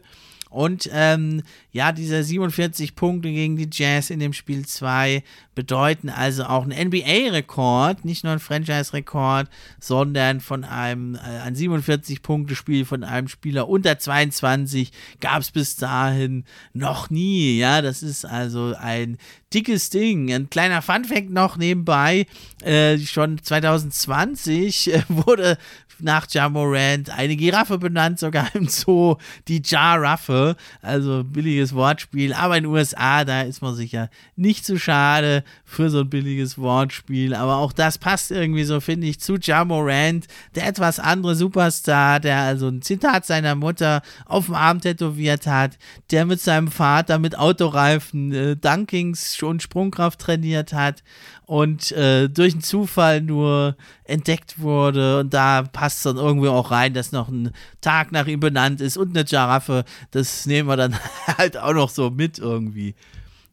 Und 0.50 0.90
ähm, 0.92 1.44
ja, 1.72 1.92
diese 1.94 2.24
47 2.24 2.96
Punkte 2.96 3.30
gegen 3.30 3.56
die 3.56 3.70
Jazz 3.72 4.10
in 4.10 4.20
dem 4.20 4.34
Spiel 4.34 4.66
2 4.66 5.24
bedeuten 5.56 6.10
also 6.10 6.44
auch 6.44 6.64
einen 6.64 6.88
NBA-Rekord, 6.88 8.04
nicht 8.04 8.24
nur 8.24 8.32
einen 8.32 8.40
Franchise-Rekord, 8.40 9.48
sondern 9.80 10.42
von 10.42 10.64
einem 10.64 11.16
äh, 11.16 11.20
ein 11.20 11.56
47-Punkte-Spiel 11.56 12.86
von 12.86 13.04
einem 13.04 13.28
Spieler 13.28 13.70
unter 13.70 13.98
22 13.98 14.92
gab 15.20 15.42
es 15.42 15.52
bis 15.52 15.78
dahin 15.78 16.46
noch 16.74 17.10
nie. 17.10 17.58
Ja, 17.58 17.82
das 17.82 18.04
ist 18.04 18.26
also 18.26 18.74
ein 18.78 19.18
dickes 19.54 19.90
Ding. 19.90 20.32
Ein 20.32 20.50
kleiner 20.50 20.82
Fun-Fact 20.82 21.30
noch 21.30 21.58
nebenbei: 21.58 22.28
äh, 22.64 22.98
schon 23.00 23.42
2020 23.42 24.94
äh, 24.94 25.04
wurde 25.08 25.58
nach 26.02 26.28
Jamorant 26.30 27.10
eine 27.10 27.36
Giraffe 27.36 27.78
benannt, 27.78 28.20
sogar 28.20 28.54
im 28.56 28.68
Zoo, 28.68 29.18
die 29.48 29.62
Jaraffe. 29.64 30.56
Also 30.82 31.24
billiges 31.62 31.76
Wortspiel. 31.76 32.34
Aber 32.34 32.58
in 32.58 32.64
den 32.64 32.72
USA, 32.72 33.24
da 33.24 33.42
ist 33.42 33.62
man 33.62 33.76
sicher 33.76 34.10
nicht 34.36 34.66
zu 34.66 34.80
schade 34.80 35.44
für 35.64 35.90
so 35.90 36.00
ein 36.00 36.10
billiges 36.10 36.58
Wortspiel. 36.58 37.36
Aber 37.36 37.58
auch 37.58 37.74
das 37.74 37.98
passt 37.98 38.32
irgendwie 38.32 38.64
so, 38.64 38.80
finde 38.80 39.08
ich, 39.08 39.20
zu 39.20 39.36
Jamorant, 39.36 40.28
der 40.56 40.68
etwas 40.68 41.00
andere 41.00 41.36
Superstar, 41.36 42.20
der 42.20 42.40
also 42.40 42.68
ein 42.68 42.82
Zitat 42.82 43.26
seiner 43.26 43.56
Mutter 43.56 44.02
auf 44.26 44.46
dem 44.46 44.56
Arm 44.56 44.82
tätowiert 44.82 45.46
hat, 45.46 45.78
der 46.10 46.26
mit 46.26 46.42
seinem 46.42 46.70
Vater 46.70 47.20
mit 47.20 47.38
Autoreifen 47.38 48.32
äh, 48.34 48.56
Dunkings 48.56 49.42
und 49.44 49.62
Sprungkraft 49.62 50.20
trainiert 50.20 50.74
hat 50.74 51.04
und 51.46 51.92
äh, 51.92 52.30
durch 52.30 52.54
einen 52.54 52.62
Zufall 52.62 53.22
nur 53.22 53.76
entdeckt 54.06 54.60
wurde. 54.60 55.20
Und 55.20 55.34
da 55.34 55.64
passt 55.64 56.06
dann 56.06 56.18
irgendwie 56.18 56.48
auch 56.48 56.72
rein, 56.72 56.94
dass 56.94 57.12
noch 57.12 57.28
ein 57.30 57.52
Tag 57.82 58.12
nach 58.12 58.28
ihm 58.28 58.40
benannt 58.40 58.82
ist 58.82 58.98
und 58.98 59.10
eine 59.10 59.26
Giraffe. 59.26 59.84
Das 60.12 60.46
nehmen 60.46 60.70
wir 60.70 60.78
dann 60.78 60.98
halt 61.38 61.58
auch 61.58 61.74
noch 61.74 61.90
so 61.90 62.10
mit 62.10 62.40
irgendwie. 62.40 62.96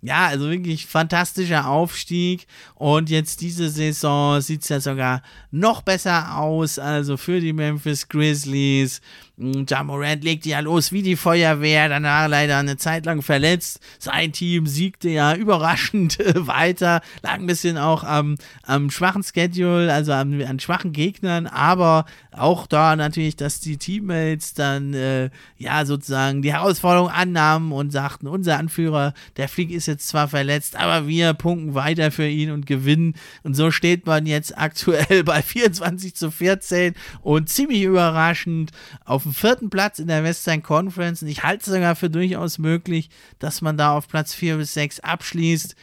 Ja, 0.01 0.27
also 0.27 0.49
wirklich 0.49 0.87
fantastischer 0.87 1.67
Aufstieg. 1.67 2.47
Und 2.77 3.11
jetzt 3.11 3.41
diese 3.41 3.69
Saison 3.69 4.41
sieht 4.41 4.63
es 4.63 4.69
ja 4.69 4.81
sogar 4.81 5.23
noch 5.51 5.83
besser 5.83 6.37
aus. 6.39 6.79
Also 6.79 7.17
für 7.17 7.41
die 7.41 7.53
Memphis 7.53 8.09
Grizzlies. 8.09 9.01
Jamorant 9.39 10.25
legte 10.25 10.49
ja 10.49 10.59
los 10.59 10.91
wie 10.91 11.03
die 11.03 11.15
Feuerwehr, 11.15 11.89
er 11.89 12.29
leider 12.29 12.59
eine 12.59 12.77
Zeit 12.77 13.07
lang 13.07 13.23
verletzt. 13.23 13.79
Sein 14.01 14.33
Team 14.33 14.67
siegte 14.67 15.09
ja 15.09 15.35
überraschend 15.35 16.19
weiter, 16.35 17.03
lag 17.23 17.35
ein 17.35 17.47
bisschen 17.47 17.79
auch 17.79 18.03
am, 18.03 18.37
am 18.65 18.91
schwachen 18.91 19.23
Schedule, 19.23 19.93
also 19.93 20.13
an, 20.13 20.43
an 20.43 20.59
schwachen 20.59 20.93
Gegnern, 20.93 21.47
aber 21.47 22.05
auch 22.33 22.67
da 22.67 22.97
natürlich, 22.97 23.37
dass 23.37 23.61
die 23.61 23.77
Teammates 23.77 24.55
dann 24.55 24.93
äh, 24.95 25.31
ja 25.57 25.87
sozusagen 25.87 26.43
die 26.43 26.53
Herausforderung 26.53 27.09
annahmen 27.09 27.71
und 27.71 27.93
sagten, 27.93 28.27
unser 28.27 28.59
Anführer, 28.59 29.15
der 29.37 29.49
Flieg 29.49 29.71
ist 29.71 29.87
jetzt 29.87 30.09
zwar 30.09 30.27
verletzt, 30.27 30.75
aber 30.75 31.07
wir 31.07 31.35
punkten 31.35 31.75
weiter 31.75 32.11
für 32.11 32.27
ihn 32.27 32.51
und 32.51 32.67
gewinnen. 32.67 33.15
Und 33.45 33.55
so 33.55 33.71
steht 33.71 34.07
man 34.07 34.27
jetzt 34.27 34.59
aktuell 34.59 35.23
bei 35.25 35.43
24 35.43 36.17
zu 36.17 36.33
14 36.33 36.95
und 37.23 37.49
ziemlich 37.49 37.83
überraschend 37.83 38.73
auf 39.05 39.28
dem 39.29 39.35
vierten 39.35 39.71
Platz 39.71 39.99
in 39.99 40.09
der 40.09 40.25
Western 40.25 40.63
Conference. 40.63 41.23
Und 41.23 41.29
ich 41.29 41.43
halte 41.43 41.61
es 41.61 41.75
sogar 41.75 41.95
für 41.97 42.11
durchaus 42.11 42.59
möglich, 42.59 43.11
dass 43.39 43.61
man 43.61 43.77
da 43.77 43.93
auf 43.95 44.09
Platz 44.09 44.35
4 44.35 44.57
bis 44.57 44.75
6 44.75 45.01
abschließt. 45.01 45.77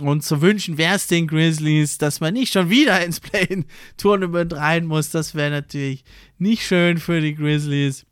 Und 0.00 0.24
zu 0.24 0.40
wünschen 0.40 0.78
wäre 0.78 0.96
es 0.96 1.06
den 1.06 1.26
Grizzlies, 1.26 1.98
dass 1.98 2.20
man 2.20 2.34
nicht 2.34 2.52
schon 2.52 2.70
wieder 2.70 3.04
ins 3.04 3.20
Play-In-Tournament 3.20 4.54
rein 4.54 4.86
muss. 4.86 5.10
Das 5.10 5.34
wäre 5.34 5.50
natürlich 5.50 6.04
nicht 6.38 6.64
schön 6.64 6.98
für 6.98 7.20
die 7.20 7.34
Grizzlies. 7.34 8.04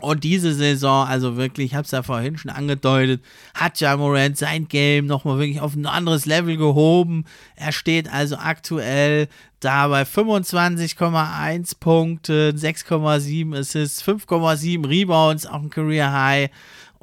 Und 0.00 0.24
diese 0.24 0.52
Saison, 0.52 1.06
also 1.06 1.36
wirklich, 1.36 1.66
ich 1.66 1.74
habe 1.74 1.84
es 1.84 1.92
ja 1.92 2.02
vorhin 2.02 2.36
schon 2.36 2.50
angedeutet, 2.50 3.22
hat 3.54 3.80
Ja 3.80 3.96
Morant 3.96 4.36
sein 4.36 4.66
Game 4.66 5.06
nochmal 5.06 5.38
wirklich 5.38 5.60
auf 5.60 5.76
ein 5.76 5.86
anderes 5.86 6.26
Level 6.26 6.56
gehoben. 6.56 7.24
Er 7.54 7.70
steht 7.70 8.12
also 8.12 8.36
aktuell 8.36 9.28
da 9.64 9.88
bei 9.88 10.02
25,1 10.02 11.78
Punkten, 11.80 12.56
6,7 12.56 13.58
Assists, 13.58 14.02
5,7 14.06 14.88
Rebounds, 14.88 15.46
auch 15.46 15.62
ein 15.62 15.70
Career 15.70 16.12
High 16.12 16.50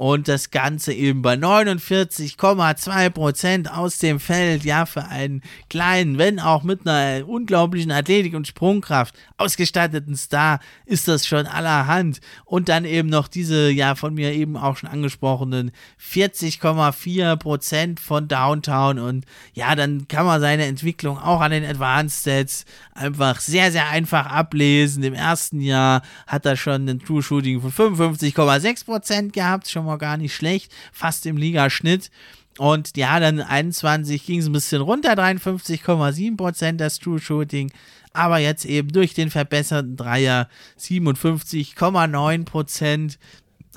und 0.02 0.28
das 0.28 0.50
Ganze 0.50 0.94
eben 0.94 1.22
bei 1.22 1.36
49,2% 1.36 3.68
aus 3.68 4.00
dem 4.00 4.20
Feld, 4.20 4.64
ja, 4.64 4.88
für 4.88 5.06
einen 5.06 5.44
kleinen, 5.70 6.18
wenn 6.18 6.40
auch 6.40 6.64
mit 6.64 6.88
einer 6.88 7.30
unglaublichen 7.30 7.92
Athletik 7.92 8.34
und 8.34 8.48
Sprungkraft 8.48 9.14
ausgestatteten 9.38 10.16
Star 10.16 10.60
ist 10.88 11.08
das 11.08 11.28
schon 11.28 11.46
allerhand. 11.46 12.20
Und 12.46 12.68
dann 12.68 12.86
eben 12.86 13.10
noch 13.10 13.28
diese, 13.28 13.70
ja, 13.70 13.94
von 13.94 14.16
mir 14.16 14.34
eben 14.34 14.58
auch 14.58 14.78
schon 14.78 14.90
angesprochenen 14.90 15.70
40,4% 16.04 18.00
von 18.00 18.28
Downtown 18.28 18.98
und 18.98 19.26
ja, 19.54 19.76
dann 19.76 20.08
kann 20.08 20.26
man 20.26 20.42
seine 20.42 20.66
Entwicklung 20.66 21.20
auch 21.20 21.42
an 21.42 21.52
den 21.52 21.64
Advanced 21.64 22.22
Stats 22.22 22.66
einfach 22.96 23.40
sehr, 23.40 23.72
sehr 23.72 23.88
einfach 23.90 24.26
ablesen. 24.26 25.04
Im 25.04 25.14
ersten 25.14 25.62
Jahr 25.62 26.02
hat 26.26 26.48
er 26.48 26.56
schon 26.56 26.90
ein 26.90 27.02
True 27.02 27.22
Shooting 27.22 27.62
von 27.62 27.96
55,6% 27.96 29.32
gehabt, 29.32 29.70
schon 29.70 29.86
mal 29.86 29.91
gar 29.98 30.18
nicht 30.18 30.36
schlecht, 30.36 30.72
fast 30.92 31.26
im 31.26 31.38
Ligaschnitt. 31.38 32.12
Und 32.58 32.98
ja, 32.98 33.20
dann 33.20 33.42
21 33.42 34.26
ging 34.26 34.40
es 34.40 34.48
ein 34.48 34.52
bisschen 34.52 34.82
runter, 34.82 35.14
53,7% 35.14 36.74
das 36.74 37.00
True 37.00 37.20
Shooting. 37.20 37.72
Aber 38.14 38.40
jetzt 38.40 38.66
eben 38.66 38.90
durch 38.90 39.14
den 39.14 39.30
verbesserten 39.30 39.96
Dreier 39.96 40.50
57,9% 40.78 43.18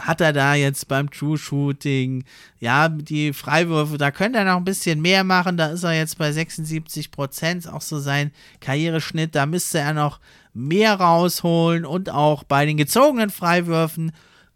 hat 0.01 0.21
er 0.21 0.33
da 0.33 0.55
jetzt 0.55 0.89
beim 0.89 1.09
True 1.11 1.39
Shooting. 1.39 2.25
Ja, 2.59 2.89
die 2.89 3.33
Freiwürfe, 3.33 3.97
da 3.97 4.11
könnte 4.11 4.41
er 4.41 4.45
noch 4.45 4.57
ein 4.57 4.65
bisschen 4.65 5.01
mehr 5.01 5.23
machen. 5.23 5.57
Da 5.57 5.69
ist 5.69 5.85
er 5.85 5.93
jetzt 5.93 6.19
bei 6.19 6.33
76 6.33 7.13
Prozent, 7.13 7.69
auch 7.69 7.81
so 7.81 8.01
sein 8.01 8.33
Karriereschnitt. 8.61 9.37
Da 9.37 9.47
müsste 9.47 9.79
er 9.79 9.93
noch 9.93 10.19
mehr 10.53 10.95
rausholen 10.95 11.85
und 11.85 12.11
auch 12.11 12.43
bei 12.43 12.67
den 12.67 12.77
gezogenen 12.77 13.31
Freiwürfen 13.31 14.11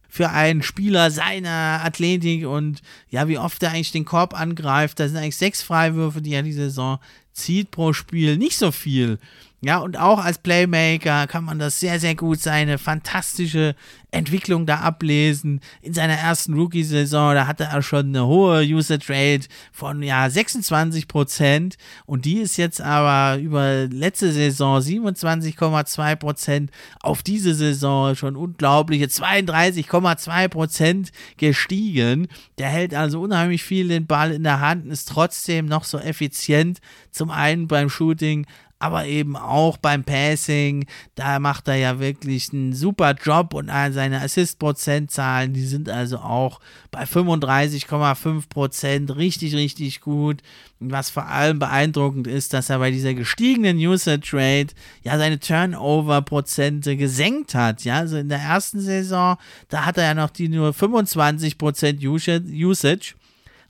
für 0.08 0.30
einen 0.30 0.62
Spieler 0.62 1.10
seiner 1.10 1.82
Athletik 1.84 2.46
und 2.46 2.82
ja, 3.10 3.28
wie 3.28 3.38
oft 3.38 3.62
er 3.62 3.70
eigentlich 3.70 3.92
den 3.92 4.06
Korb 4.06 4.38
angreift. 4.38 4.98
Da 4.98 5.06
sind 5.06 5.18
eigentlich 5.18 5.36
sechs 5.36 5.62
Freiwürfe, 5.62 6.22
die 6.22 6.32
er 6.32 6.42
die 6.42 6.52
Saison 6.52 6.98
zieht 7.32 7.70
pro 7.70 7.92
Spiel. 7.92 8.36
Nicht 8.36 8.58
so 8.58 8.72
viel. 8.72 9.18
Ja, 9.60 9.78
und 9.78 9.98
auch 9.98 10.24
als 10.24 10.38
Playmaker 10.38 11.26
kann 11.26 11.42
man 11.42 11.58
das 11.58 11.80
sehr, 11.80 11.98
sehr 11.98 12.14
gut 12.14 12.38
seine 12.38 12.78
fantastische 12.78 13.74
Entwicklung 14.12 14.66
da 14.66 14.76
ablesen. 14.76 15.60
In 15.82 15.92
seiner 15.94 16.14
ersten 16.14 16.54
Rookie-Saison, 16.54 17.34
da 17.34 17.48
hatte 17.48 17.64
er 17.64 17.82
schon 17.82 18.06
eine 18.06 18.24
hohe 18.24 18.62
Usage 18.62 19.06
Rate 19.08 19.48
von 19.72 20.00
ja 20.04 20.30
26 20.30 21.08
Prozent 21.08 21.76
und 22.06 22.24
die 22.24 22.38
ist 22.38 22.56
jetzt 22.56 22.80
aber 22.80 23.40
über 23.40 23.86
letzte 23.86 24.30
Saison 24.30 24.78
27,2 24.78 26.14
Prozent 26.14 26.70
auf 27.00 27.24
diese 27.24 27.52
Saison 27.52 28.14
schon 28.14 28.36
unglaubliche 28.36 29.06
32,2 29.06 30.48
Prozent 30.48 31.10
gestiegen. 31.36 32.28
Der 32.58 32.68
hält 32.68 32.94
also 32.94 33.20
unheimlich 33.20 33.64
viel 33.64 33.88
den 33.88 34.06
Ball 34.06 34.30
in 34.30 34.44
der 34.44 34.60
Hand, 34.60 34.86
ist 34.86 35.08
trotzdem 35.08 35.66
noch 35.66 35.82
so 35.82 35.98
effizient. 35.98 36.78
Zum 37.10 37.32
einen 37.32 37.66
beim 37.66 37.90
Shooting, 37.90 38.46
aber 38.80 39.06
eben 39.06 39.36
auch 39.36 39.76
beim 39.76 40.04
Passing, 40.04 40.86
da 41.16 41.40
macht 41.40 41.66
er 41.66 41.74
ja 41.74 41.98
wirklich 41.98 42.52
einen 42.52 42.72
super 42.72 43.14
Job 43.14 43.54
und 43.54 43.66
seine 43.66 44.22
Assist-Prozentzahlen, 44.22 45.52
die 45.52 45.66
sind 45.66 45.88
also 45.88 46.18
auch 46.18 46.60
bei 46.90 47.02
35,5 47.02 48.48
Prozent 48.48 49.16
richtig, 49.16 49.56
richtig 49.56 50.00
gut. 50.00 50.42
Was 50.80 51.10
vor 51.10 51.26
allem 51.26 51.58
beeindruckend 51.58 52.28
ist, 52.28 52.52
dass 52.52 52.70
er 52.70 52.78
bei 52.78 52.92
dieser 52.92 53.14
gestiegenen 53.14 53.78
Usage 53.78 54.30
Rate 54.32 54.76
ja 55.02 55.18
seine 55.18 55.40
Turnover-Prozente 55.40 56.96
gesenkt 56.96 57.56
hat. 57.56 57.82
Ja, 57.82 57.96
also 57.96 58.16
in 58.16 58.28
der 58.28 58.38
ersten 58.38 58.80
Saison, 58.80 59.38
da 59.70 59.86
hat 59.86 59.98
er 59.98 60.04
ja 60.04 60.14
noch 60.14 60.30
die 60.30 60.48
nur 60.48 60.72
25 60.72 61.58
Prozent 61.58 62.00
Usage 62.04 63.14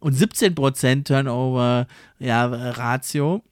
und 0.00 0.12
17 0.12 0.54
Prozent 0.54 1.08
Turnover-Ratio. 1.08 3.36
Ja, 3.36 3.42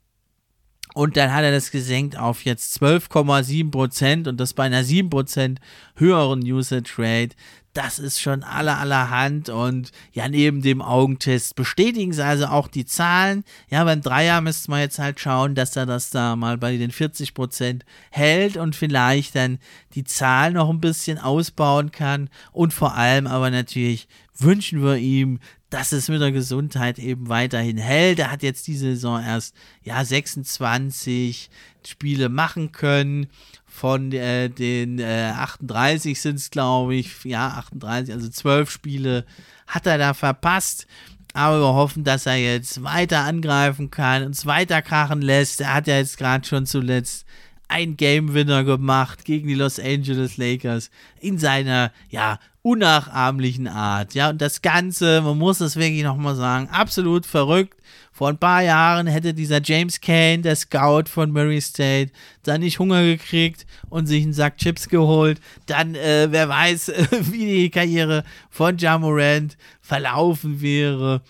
und 0.96 1.18
dann 1.18 1.34
hat 1.34 1.44
er 1.44 1.50
das 1.50 1.70
gesenkt 1.70 2.16
auf 2.16 2.46
jetzt 2.46 2.82
12,7% 2.82 4.26
und 4.30 4.40
das 4.40 4.54
bei 4.54 4.62
einer 4.62 4.80
7% 4.80 5.58
höheren 5.96 6.40
Usage 6.40 6.94
Rate. 6.96 7.36
Das 7.74 7.98
ist 7.98 8.18
schon 8.18 8.42
aller 8.42 8.78
allerhand 8.78 9.50
und 9.50 9.92
ja, 10.12 10.26
neben 10.26 10.62
dem 10.62 10.80
Augentest 10.80 11.54
bestätigen 11.54 12.14
sie 12.14 12.24
also 12.24 12.46
auch 12.46 12.66
die 12.66 12.86
Zahlen. 12.86 13.44
Ja, 13.68 13.84
beim 13.84 14.00
Dreier 14.00 14.40
müsste 14.40 14.70
man 14.70 14.80
jetzt 14.80 14.98
halt 14.98 15.20
schauen, 15.20 15.54
dass 15.54 15.76
er 15.76 15.84
das 15.84 16.08
da 16.08 16.34
mal 16.34 16.56
bei 16.56 16.78
den 16.78 16.90
40% 16.90 17.82
hält 18.08 18.56
und 18.56 18.74
vielleicht 18.74 19.36
dann 19.36 19.58
die 19.94 20.04
Zahlen 20.04 20.54
noch 20.54 20.70
ein 20.70 20.80
bisschen 20.80 21.18
ausbauen 21.18 21.92
kann. 21.92 22.30
Und 22.52 22.72
vor 22.72 22.94
allem 22.94 23.26
aber 23.26 23.50
natürlich 23.50 24.08
wünschen 24.38 24.82
wir 24.82 24.96
ihm, 24.96 25.40
dass 25.70 25.92
es 25.92 26.08
mit 26.08 26.20
der 26.20 26.32
Gesundheit 26.32 26.98
eben 26.98 27.28
weiterhin 27.28 27.78
hält. 27.78 28.18
Er 28.18 28.30
hat 28.30 28.42
jetzt 28.42 28.66
diese 28.66 28.86
Saison 28.86 29.22
erst 29.22 29.54
ja 29.82 30.04
26 30.04 31.50
Spiele 31.86 32.28
machen 32.28 32.72
können. 32.72 33.26
Von 33.66 34.12
äh, 34.12 34.48
den 34.48 34.98
äh, 34.98 35.32
38 35.34 36.20
sind 36.20 36.36
es, 36.36 36.50
glaube 36.50 36.94
ich, 36.94 37.24
ja, 37.24 37.48
38, 37.48 38.14
also 38.14 38.28
12 38.28 38.70
Spiele 38.70 39.26
hat 39.66 39.86
er 39.86 39.98
da 39.98 40.14
verpasst. 40.14 40.86
Aber 41.34 41.60
wir 41.60 41.74
hoffen, 41.74 42.02
dass 42.02 42.24
er 42.24 42.36
jetzt 42.36 42.82
weiter 42.82 43.24
angreifen 43.24 43.90
kann, 43.90 44.24
uns 44.24 44.46
weiter 44.46 44.80
krachen 44.80 45.20
lässt. 45.20 45.60
Er 45.60 45.74
hat 45.74 45.86
ja 45.86 45.98
jetzt 45.98 46.16
gerade 46.16 46.46
schon 46.46 46.64
zuletzt 46.64 47.26
ein 47.68 47.96
Game 47.96 48.32
Winner 48.32 48.64
gemacht 48.64 49.24
gegen 49.24 49.48
die 49.48 49.54
Los 49.54 49.78
Angeles 49.78 50.38
Lakers 50.38 50.90
in 51.20 51.38
seiner 51.38 51.92
ja 52.08 52.38
unnachahmlichen 52.66 53.68
Art. 53.68 54.14
Ja, 54.14 54.30
und 54.30 54.42
das 54.42 54.60
Ganze, 54.60 55.22
man 55.22 55.38
muss 55.38 55.60
es 55.60 55.76
wirklich 55.76 56.02
nochmal 56.02 56.34
sagen, 56.34 56.68
absolut 56.68 57.24
verrückt. 57.24 57.80
Vor 58.10 58.28
ein 58.28 58.38
paar 58.38 58.60
Jahren 58.60 59.06
hätte 59.06 59.34
dieser 59.34 59.60
James 59.62 60.00
Kane, 60.00 60.40
der 60.40 60.56
Scout 60.56 61.04
von 61.06 61.30
Murray 61.30 61.60
State, 61.60 62.10
da 62.42 62.58
nicht 62.58 62.80
Hunger 62.80 63.04
gekriegt 63.04 63.66
und 63.88 64.06
sich 64.06 64.24
einen 64.24 64.32
Sack 64.32 64.56
Chips 64.56 64.88
geholt. 64.88 65.40
Dann, 65.66 65.94
äh, 65.94 66.26
wer 66.30 66.48
weiß, 66.48 66.92
wie 67.30 67.46
die 67.46 67.70
Karriere 67.70 68.24
von 68.50 68.78
Jamorant 68.78 69.56
verlaufen 69.80 70.60
wäre. 70.60 71.22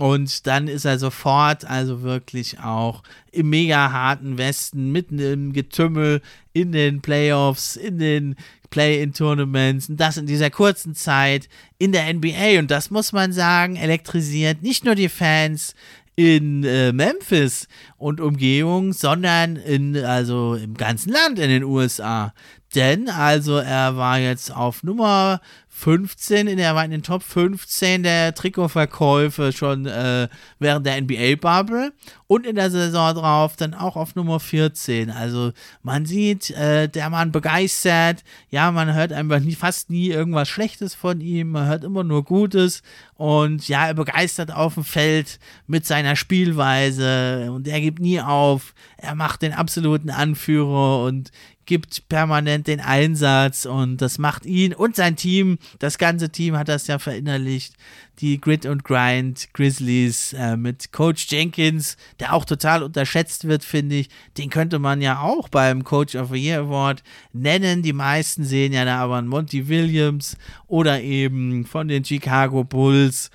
Und 0.00 0.46
dann 0.46 0.66
ist 0.66 0.86
er 0.86 0.98
sofort, 0.98 1.66
also 1.66 2.00
wirklich 2.00 2.58
auch 2.58 3.02
im 3.32 3.50
mega 3.50 3.92
harten 3.92 4.38
Westen, 4.38 4.92
mitten 4.92 5.18
im 5.18 5.52
Getümmel, 5.52 6.22
in 6.54 6.72
den 6.72 7.02
Playoffs, 7.02 7.76
in 7.76 7.98
den 7.98 8.36
Play-in-Tournaments 8.70 9.90
und 9.90 10.00
das 10.00 10.16
in 10.16 10.24
dieser 10.24 10.48
kurzen 10.48 10.94
Zeit 10.94 11.50
in 11.76 11.92
der 11.92 12.10
NBA. 12.14 12.60
Und 12.60 12.70
das 12.70 12.90
muss 12.90 13.12
man 13.12 13.34
sagen, 13.34 13.76
elektrisiert 13.76 14.62
nicht 14.62 14.86
nur 14.86 14.94
die 14.94 15.10
Fans 15.10 15.74
in 16.16 16.64
äh, 16.64 16.92
Memphis 16.92 17.68
und 17.98 18.22
Umgebung, 18.22 18.94
sondern 18.94 19.56
in, 19.56 19.98
also 19.98 20.54
im 20.54 20.78
ganzen 20.78 21.12
Land 21.12 21.38
in 21.38 21.50
den 21.50 21.64
USA. 21.64 22.32
Denn 22.74 23.10
also 23.10 23.56
er 23.56 23.98
war 23.98 24.18
jetzt 24.18 24.50
auf 24.50 24.82
Nummer 24.82 25.42
15, 25.80 26.46
in 26.46 26.58
der 26.58 26.76
in 26.84 26.90
den 26.90 27.02
Top 27.02 27.22
15 27.22 28.02
der 28.02 28.34
Trikotverkäufe 28.34 29.50
schon 29.52 29.86
äh, 29.86 30.28
während 30.58 30.86
der 30.86 31.00
NBA-Bubble 31.00 31.92
und 32.26 32.46
in 32.46 32.56
der 32.56 32.70
Saison 32.70 33.14
drauf 33.14 33.56
dann 33.56 33.72
auch 33.72 33.96
auf 33.96 34.14
Nummer 34.14 34.40
14. 34.40 35.10
Also 35.10 35.52
man 35.82 36.04
sieht, 36.04 36.50
äh, 36.50 36.88
der 36.88 37.08
Mann 37.08 37.32
begeistert. 37.32 38.22
Ja, 38.50 38.70
man 38.70 38.92
hört 38.92 39.12
einfach 39.12 39.40
nie, 39.40 39.54
fast 39.54 39.88
nie 39.88 40.10
irgendwas 40.10 40.48
Schlechtes 40.48 40.94
von 40.94 41.20
ihm. 41.20 41.52
Man 41.52 41.66
hört 41.66 41.82
immer 41.82 42.04
nur 42.04 42.24
Gutes. 42.24 42.82
Und 43.14 43.66
ja, 43.66 43.86
er 43.86 43.94
begeistert 43.94 44.52
auf 44.52 44.74
dem 44.74 44.84
Feld 44.84 45.38
mit 45.66 45.86
seiner 45.86 46.14
Spielweise 46.14 47.50
und 47.52 47.66
er 47.66 47.80
gibt 47.80 48.00
nie 48.00 48.20
auf. 48.20 48.74
Er 48.98 49.14
macht 49.14 49.42
den 49.42 49.54
absoluten 49.54 50.10
Anführer 50.10 51.04
und 51.04 51.30
gibt 51.70 52.08
permanent 52.08 52.66
den 52.66 52.80
Einsatz 52.80 53.64
und 53.64 53.98
das 53.98 54.18
macht 54.18 54.44
ihn 54.44 54.74
und 54.74 54.96
sein 54.96 55.14
Team, 55.14 55.56
das 55.78 55.98
ganze 55.98 56.30
Team 56.30 56.56
hat 56.56 56.66
das 56.66 56.88
ja 56.88 56.98
verinnerlicht, 56.98 57.74
die 58.18 58.40
Grit 58.40 58.66
und 58.66 58.82
Grind 58.82 59.50
Grizzlies 59.54 60.32
äh, 60.32 60.56
mit 60.56 60.90
Coach 60.90 61.28
Jenkins, 61.30 61.96
der 62.18 62.32
auch 62.32 62.44
total 62.44 62.82
unterschätzt 62.82 63.46
wird, 63.46 63.62
finde 63.62 63.94
ich. 63.94 64.08
Den 64.36 64.50
könnte 64.50 64.80
man 64.80 65.00
ja 65.00 65.20
auch 65.20 65.48
beim 65.48 65.84
Coach 65.84 66.16
of 66.16 66.30
the 66.32 66.44
Year 66.44 66.62
Award 66.62 67.04
nennen. 67.32 67.82
Die 67.82 67.92
meisten 67.92 68.42
sehen 68.42 68.72
ja 68.72 68.84
da 68.84 68.98
aber 68.98 69.18
einen 69.18 69.28
Monty 69.28 69.68
Williams 69.68 70.36
oder 70.66 71.00
eben 71.00 71.64
von 71.64 71.86
den 71.86 72.04
Chicago 72.04 72.64
Bulls 72.64 73.30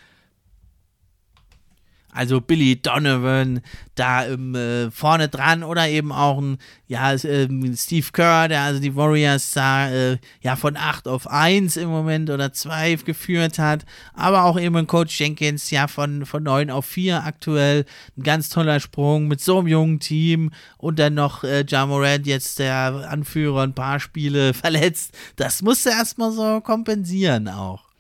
also 2.16 2.40
Billy 2.40 2.82
Donovan 2.82 3.62
da 3.96 4.26
ähm, 4.26 4.56
äh, 4.56 4.90
vorne 4.90 5.28
dran 5.28 5.64
oder 5.64 5.88
eben 5.88 6.12
auch 6.12 6.40
ein, 6.40 6.58
ja, 6.88 7.14
ähm, 7.24 7.76
Steve 7.76 8.08
Kerr, 8.12 8.48
der 8.48 8.62
also 8.62 8.80
die 8.80 8.96
Warriors 8.96 9.52
da 9.52 9.90
äh, 9.90 10.18
ja 10.42 10.56
von 10.56 10.78
8 10.78 11.08
auf 11.08 11.28
1 11.28 11.78
im 11.78 11.90
Moment 11.90 12.30
oder 12.30 12.54
2 12.54 12.96
geführt 13.06 13.60
hat, 13.60 13.86
aber 14.14 14.46
auch 14.46 14.60
eben 14.60 14.76
ein 14.78 14.88
Coach 14.88 15.20
Jenkins 15.20 15.72
ja 15.72 15.88
von, 15.88 16.26
von 16.26 16.44
9 16.44 16.70
auf 16.72 16.86
4 16.86 17.24
aktuell, 17.24 17.86
ein 18.18 18.24
ganz 18.24 18.50
toller 18.50 18.80
Sprung 18.80 19.28
mit 19.28 19.42
so 19.42 19.60
einem 19.60 19.68
jungen 19.68 20.00
Team. 20.00 20.52
Und 20.78 21.00
dann 21.00 21.16
noch 21.16 21.44
äh, 21.44 21.66
Ja 21.68 21.86
Morant 21.86 22.28
jetzt 22.28 22.60
der 22.60 23.08
Anführer 23.10 23.64
ein 23.64 23.74
paar 23.74 24.00
Spiele 24.00 24.54
verletzt, 24.54 25.14
das 25.36 25.62
musste 25.62 25.90
erstmal 25.90 26.32
so 26.32 26.62
kompensieren 26.62 27.48
auch 27.48 27.95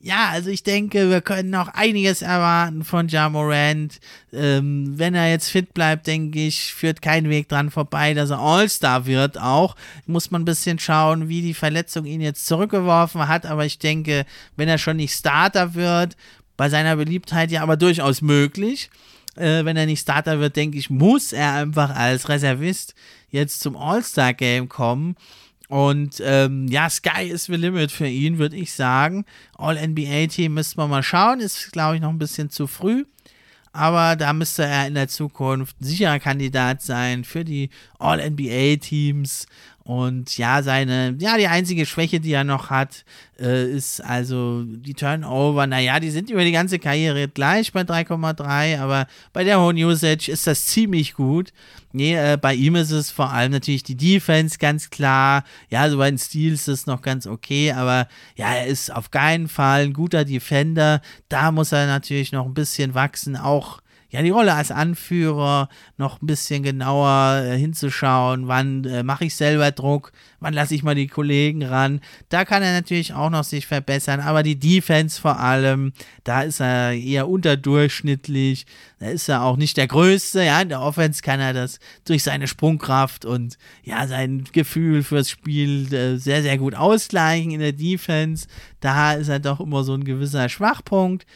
ja, 0.00 0.28
also 0.28 0.48
ich 0.50 0.62
denke, 0.62 1.10
wir 1.10 1.20
können 1.20 1.50
noch 1.50 1.68
einiges 1.68 2.22
erwarten 2.22 2.84
von 2.84 3.08
Ja 3.08 3.28
Morant. 3.28 3.98
Ähm, 4.32 4.96
wenn 4.96 5.16
er 5.16 5.28
jetzt 5.28 5.50
fit 5.50 5.74
bleibt, 5.74 6.06
denke 6.06 6.38
ich, 6.38 6.72
führt 6.72 7.02
kein 7.02 7.28
Weg 7.28 7.48
dran 7.48 7.70
vorbei, 7.70 8.14
dass 8.14 8.30
er 8.30 8.38
All-Star 8.38 9.06
wird 9.06 9.40
auch. 9.40 9.74
Muss 10.06 10.30
man 10.30 10.42
ein 10.42 10.44
bisschen 10.44 10.78
schauen, 10.78 11.28
wie 11.28 11.42
die 11.42 11.54
Verletzung 11.54 12.04
ihn 12.04 12.20
jetzt 12.20 12.46
zurückgeworfen 12.46 13.26
hat. 13.26 13.44
Aber 13.44 13.66
ich 13.66 13.80
denke, 13.80 14.24
wenn 14.54 14.68
er 14.68 14.78
schon 14.78 14.98
nicht 14.98 15.14
Starter 15.14 15.74
wird, 15.74 16.16
bei 16.56 16.68
seiner 16.68 16.94
Beliebtheit 16.94 17.50
ja 17.50 17.62
aber 17.62 17.76
durchaus 17.76 18.22
möglich. 18.22 18.90
Äh, 19.34 19.64
wenn 19.64 19.76
er 19.76 19.86
nicht 19.86 20.02
Starter 20.02 20.38
wird, 20.38 20.54
denke 20.54 20.78
ich, 20.78 20.90
muss 20.90 21.32
er 21.32 21.54
einfach 21.54 21.90
als 21.94 22.28
Reservist 22.28 22.94
jetzt 23.30 23.60
zum 23.60 23.76
All-Star-Game 23.76 24.68
kommen. 24.68 25.16
Und 25.68 26.22
ähm, 26.24 26.66
ja, 26.68 26.88
Sky 26.88 27.24
is 27.24 27.44
the 27.44 27.54
limit 27.54 27.92
für 27.92 28.06
ihn, 28.06 28.38
würde 28.38 28.56
ich 28.56 28.72
sagen. 28.72 29.24
All-NBA-Team 29.56 30.54
müsste 30.54 30.78
man 30.78 30.90
mal 30.90 31.02
schauen. 31.02 31.40
Ist, 31.40 31.72
glaube 31.72 31.96
ich, 31.96 32.02
noch 32.02 32.08
ein 32.08 32.18
bisschen 32.18 32.50
zu 32.50 32.66
früh. 32.66 33.04
Aber 33.72 34.16
da 34.16 34.32
müsste 34.32 34.64
er 34.64 34.86
in 34.86 34.94
der 34.94 35.08
Zukunft 35.08 35.80
ein 35.80 35.84
sicherer 35.84 36.18
Kandidat 36.18 36.82
sein 36.82 37.22
für 37.22 37.44
die 37.44 37.68
All-NBA-Teams. 37.98 39.46
Und 39.88 40.36
ja, 40.36 40.62
seine, 40.62 41.16
ja, 41.18 41.38
die 41.38 41.46
einzige 41.46 41.86
Schwäche, 41.86 42.20
die 42.20 42.32
er 42.32 42.44
noch 42.44 42.68
hat, 42.68 43.06
äh, 43.40 43.72
ist 43.72 44.04
also 44.04 44.62
die 44.62 44.92
Turnover. 44.92 45.66
Naja, 45.66 45.98
die 45.98 46.10
sind 46.10 46.28
über 46.28 46.44
die 46.44 46.52
ganze 46.52 46.78
Karriere 46.78 47.26
gleich 47.26 47.72
bei 47.72 47.80
3,3, 47.80 48.80
aber 48.80 49.06
bei 49.32 49.44
der 49.44 49.58
hohen 49.58 49.78
Usage 49.78 50.30
ist 50.30 50.46
das 50.46 50.66
ziemlich 50.66 51.14
gut. 51.14 51.54
Nee, 51.92 52.16
äh, 52.16 52.36
bei 52.36 52.52
ihm 52.52 52.76
ist 52.76 52.90
es 52.90 53.10
vor 53.10 53.32
allem 53.32 53.50
natürlich 53.50 53.82
die 53.82 53.96
Defense 53.96 54.58
ganz 54.58 54.90
klar. 54.90 55.42
Ja, 55.70 55.88
so 55.88 55.96
bei 55.96 56.10
den 56.10 56.18
Steals 56.18 56.68
ist 56.68 56.80
es 56.80 56.86
noch 56.86 57.00
ganz 57.00 57.26
okay, 57.26 57.72
aber 57.72 58.08
ja, 58.36 58.52
er 58.52 58.66
ist 58.66 58.94
auf 58.94 59.10
keinen 59.10 59.48
Fall 59.48 59.84
ein 59.84 59.94
guter 59.94 60.26
Defender. 60.26 61.00
Da 61.30 61.50
muss 61.50 61.72
er 61.72 61.86
natürlich 61.86 62.30
noch 62.30 62.44
ein 62.44 62.52
bisschen 62.52 62.92
wachsen, 62.92 63.38
auch 63.38 63.80
ja, 64.10 64.22
die 64.22 64.30
Rolle 64.30 64.54
als 64.54 64.70
Anführer 64.70 65.68
noch 65.98 66.22
ein 66.22 66.26
bisschen 66.26 66.62
genauer 66.62 67.42
äh, 67.44 67.58
hinzuschauen, 67.58 68.48
wann 68.48 68.84
äh, 68.84 69.02
mache 69.02 69.26
ich 69.26 69.36
selber 69.36 69.70
Druck, 69.70 70.12
wann 70.40 70.54
lasse 70.54 70.74
ich 70.74 70.82
mal 70.82 70.94
die 70.94 71.08
Kollegen 71.08 71.62
ran. 71.62 72.00
Da 72.30 72.46
kann 72.46 72.62
er 72.62 72.72
natürlich 72.72 73.12
auch 73.12 73.28
noch 73.28 73.44
sich 73.44 73.66
verbessern, 73.66 74.20
aber 74.20 74.42
die 74.42 74.58
Defense 74.58 75.20
vor 75.20 75.38
allem, 75.38 75.92
da 76.24 76.42
ist 76.42 76.60
er 76.60 76.92
eher 76.92 77.28
unterdurchschnittlich. 77.28 78.64
Da 78.98 79.08
ist 79.08 79.28
er 79.28 79.42
auch 79.42 79.56
nicht 79.58 79.76
der 79.76 79.86
Größte, 79.86 80.42
ja, 80.42 80.62
in 80.62 80.70
der 80.70 80.80
Offense 80.80 81.20
kann 81.20 81.38
er 81.38 81.52
das 81.52 81.78
durch 82.04 82.22
seine 82.22 82.48
Sprungkraft 82.48 83.26
und 83.26 83.58
ja, 83.84 84.06
sein 84.06 84.44
Gefühl 84.52 85.02
fürs 85.02 85.28
Spiel 85.28 85.92
äh, 85.92 86.16
sehr, 86.16 86.42
sehr 86.42 86.56
gut 86.56 86.74
ausgleichen 86.74 87.50
in 87.50 87.60
der 87.60 87.72
Defense. 87.72 88.48
Da 88.80 89.12
ist 89.12 89.28
er 89.28 89.38
doch 89.38 89.60
immer 89.60 89.84
so 89.84 89.92
ein 89.92 90.04
gewisser 90.04 90.48
Schwachpunkt. 90.48 91.26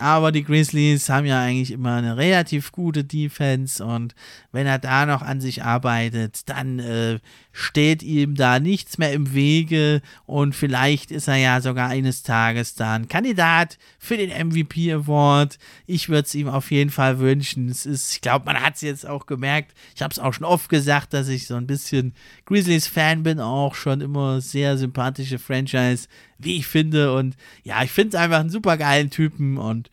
Aber 0.00 0.30
die 0.30 0.44
Grizzlies 0.44 1.08
haben 1.08 1.26
ja 1.26 1.40
eigentlich 1.40 1.72
immer 1.72 1.96
eine 1.96 2.16
relativ 2.16 2.70
gute 2.70 3.02
Defense 3.02 3.84
und 3.84 4.14
wenn 4.52 4.64
er 4.64 4.78
da 4.78 5.06
noch 5.06 5.22
an 5.22 5.40
sich 5.40 5.64
arbeitet, 5.64 6.48
dann 6.48 6.78
äh, 6.78 7.18
steht 7.50 8.04
ihm 8.04 8.36
da 8.36 8.60
nichts 8.60 8.98
mehr 8.98 9.12
im 9.12 9.34
Wege 9.34 10.00
und 10.24 10.54
vielleicht 10.54 11.10
ist 11.10 11.26
er 11.26 11.34
ja 11.34 11.60
sogar 11.60 11.88
eines 11.88 12.22
Tages 12.22 12.76
dann 12.76 13.08
Kandidat 13.08 13.76
für 13.98 14.16
den 14.16 14.30
MVP 14.30 14.92
Award. 14.92 15.58
Ich 15.86 16.08
würde 16.08 16.26
es 16.26 16.34
ihm 16.36 16.48
auf 16.48 16.70
jeden 16.70 16.90
Fall 16.90 17.18
wünschen. 17.18 17.68
Es 17.68 17.84
ist, 17.84 18.12
ich 18.12 18.20
glaube, 18.20 18.46
man 18.46 18.62
hat 18.62 18.76
es 18.76 18.82
jetzt 18.82 19.04
auch 19.04 19.26
gemerkt. 19.26 19.74
Ich 19.96 20.02
habe 20.02 20.12
es 20.12 20.20
auch 20.20 20.32
schon 20.32 20.46
oft 20.46 20.68
gesagt, 20.68 21.12
dass 21.12 21.26
ich 21.26 21.48
so 21.48 21.56
ein 21.56 21.66
bisschen 21.66 22.14
Grizzlies 22.46 22.86
Fan 22.86 23.24
bin, 23.24 23.40
auch 23.40 23.74
schon 23.74 24.00
immer 24.00 24.40
sehr 24.40 24.78
sympathische 24.78 25.40
Franchise, 25.40 26.06
wie 26.38 26.56
ich 26.56 26.66
finde 26.66 27.14
und 27.14 27.36
ja, 27.64 27.82
ich 27.82 27.90
finde 27.90 28.16
es 28.16 28.22
einfach 28.22 28.40
einen 28.40 28.50
super 28.50 28.76
geilen 28.76 29.10
Typen 29.10 29.58
und 29.58 29.90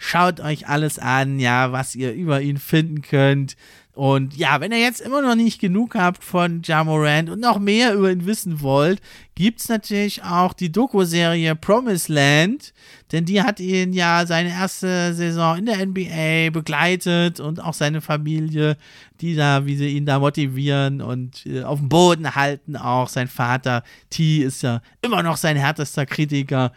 Schaut 0.00 0.38
euch 0.40 0.68
alles 0.68 0.98
an, 0.98 1.40
ja, 1.40 1.72
was 1.72 1.96
ihr 1.96 2.12
über 2.12 2.40
ihn 2.40 2.58
finden 2.58 3.02
könnt. 3.02 3.56
Und 3.98 4.36
ja, 4.36 4.60
wenn 4.60 4.70
ihr 4.70 4.78
jetzt 4.78 5.00
immer 5.00 5.22
noch 5.22 5.34
nicht 5.34 5.60
genug 5.60 5.96
habt 5.96 6.22
von 6.22 6.62
Jamorant 6.62 7.30
und 7.30 7.40
noch 7.40 7.58
mehr 7.58 7.94
über 7.94 8.12
ihn 8.12 8.26
wissen 8.26 8.60
wollt, 8.60 9.00
gibt 9.34 9.58
es 9.58 9.68
natürlich 9.68 10.22
auch 10.22 10.52
die 10.52 10.70
Doku-Serie 10.70 11.56
Promised 11.56 12.08
Land, 12.08 12.74
denn 13.10 13.24
die 13.24 13.42
hat 13.42 13.58
ihn 13.58 13.92
ja 13.92 14.24
seine 14.24 14.50
erste 14.50 15.12
Saison 15.14 15.58
in 15.58 15.66
der 15.66 15.84
NBA 15.84 16.50
begleitet 16.52 17.40
und 17.40 17.60
auch 17.60 17.74
seine 17.74 18.00
Familie, 18.00 18.76
die 19.20 19.34
da, 19.34 19.66
wie 19.66 19.74
sie 19.74 19.88
ihn 19.88 20.06
da 20.06 20.20
motivieren 20.20 21.02
und 21.02 21.44
äh, 21.44 21.64
auf 21.64 21.80
dem 21.80 21.88
Boden 21.88 22.36
halten. 22.36 22.76
Auch 22.76 23.08
sein 23.08 23.26
Vater 23.26 23.82
T 24.10 24.44
ist 24.44 24.62
ja 24.62 24.80
immer 25.02 25.24
noch 25.24 25.36
sein 25.36 25.56
härtester 25.56 26.06
Kritiker. 26.06 26.70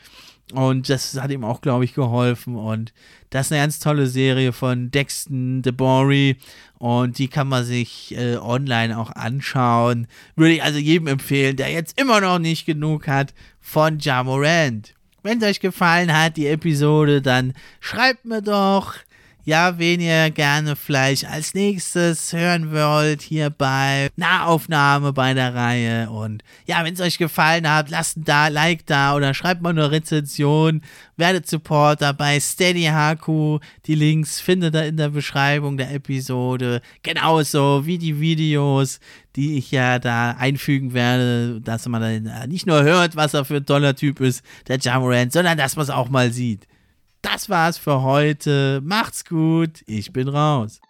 Und 0.52 0.90
das 0.90 1.20
hat 1.22 1.32
ihm 1.32 1.44
auch, 1.44 1.62
glaube 1.62 1.86
ich, 1.86 1.94
geholfen. 1.94 2.56
Und 2.56 2.94
das 3.30 3.48
ist 3.48 3.52
eine 3.52 3.62
ganz 3.62 3.80
tolle 3.80 4.08
Serie 4.08 4.54
von 4.54 4.92
Dexton 4.92 5.62
DeBory. 5.62 6.38
Und 6.78 7.18
die 7.18 7.28
kann 7.28 7.48
man 7.48 7.64
sich 7.64 8.16
äh, 8.18 8.38
online 8.38 8.98
auch 8.98 9.12
anschauen. 9.12 10.08
Würde 10.36 10.56
ich 10.56 10.64
also 10.64 10.80
jedem 10.80 11.08
empfehlen, 11.08 11.56
der 11.56 11.72
jetzt 11.72 12.00
immer 12.00 12.22
noch 12.22 12.40
nicht 12.40 12.66
genug 12.66 13.08
hat 13.08 13.34
von 13.60 14.00
Jamorant. 14.00 14.94
Wenn 15.24 15.38
es 15.38 15.48
euch 15.48 15.60
gefallen 15.60 16.12
hat, 16.12 16.38
die 16.38 16.48
Episode, 16.48 17.22
dann 17.22 17.54
schreibt 17.80 18.26
mir 18.26 18.42
doch 18.42 18.96
ja, 19.44 19.80
wen 19.80 20.00
ihr 20.00 20.30
gerne 20.30 20.76
vielleicht 20.76 21.26
als 21.26 21.54
nächstes 21.54 22.32
hören 22.32 22.72
wollt, 22.72 23.22
hier 23.22 23.50
bei 23.50 24.10
Nahaufnahme 24.16 25.14
bei 25.14 25.34
der 25.34 25.56
Reihe. 25.56 26.10
Und 26.10 26.44
ja, 26.66 26.84
wenn 26.84 26.94
es 26.94 27.02
euch 27.02 27.18
gefallen 27.18 27.70
hat, 27.70 27.90
lasst 27.90 28.18
ein 28.18 28.24
da, 28.24 28.50
Like 28.50 28.86
da 28.86 29.16
oder 29.16 29.34
schreibt 29.34 29.62
mal 29.62 29.70
eine 29.70 29.92
Rezension. 29.92 30.82
Werdet 31.18 31.48
Supporter 31.48 32.14
bei 32.14 32.40
Steady 32.40 32.90
HQ. 32.92 33.62
Die 33.86 33.96
Links 33.96 34.40
findet 34.40 34.76
ihr 34.76 34.86
in 34.86 34.98
der 34.98 35.10
Beschreibung 35.10 35.78
der 35.78 35.92
Episode. 35.92 36.82
Genauso 37.02 37.86
wie 37.86 37.98
die 37.98 38.20
Videos, 38.20 39.00
die 39.36 39.58
ich 39.58 39.72
ja 39.72 39.98
da 40.00 40.32
einfügen 40.32 40.94
werde, 40.94 41.62
dass 41.62 41.88
man 41.88 42.02
dann 42.02 42.50
nicht 42.50 42.68
nur 42.68 42.84
hört, 42.84 43.16
was 43.16 43.34
er 43.34 43.46
für 43.46 43.58
ein 43.58 43.66
toller 43.66 43.96
Typ 43.96 44.20
ist, 44.20 44.44
der 44.68 44.78
Jamorant, 44.78 45.34
sondern 45.34 45.58
dass 45.58 45.76
man 45.76 45.84
es 45.84 45.90
auch 45.90 46.10
mal 46.10 46.32
sieht. 46.32 46.68
Das 47.22 47.50
war's 47.50 47.78
für 47.78 48.02
heute. 48.02 48.82
Macht's 48.84 49.26
gut. 49.26 49.84
Ich 49.86 50.12
bin 50.12 50.28
raus. 50.28 50.82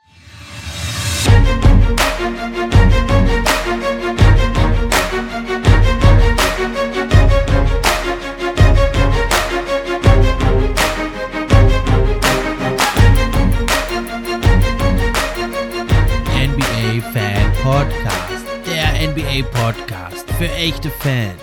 NBA 16.34 17.02
Fan 17.12 17.54
Podcast. 17.62 18.46
Der 18.66 19.10
NBA 19.10 19.48
Podcast 19.52 20.32
für 20.38 20.50
echte 20.54 20.90
Fans 20.90 21.42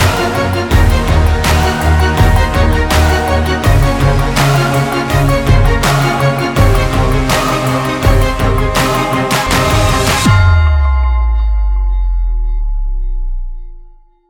you. 4.97 5.02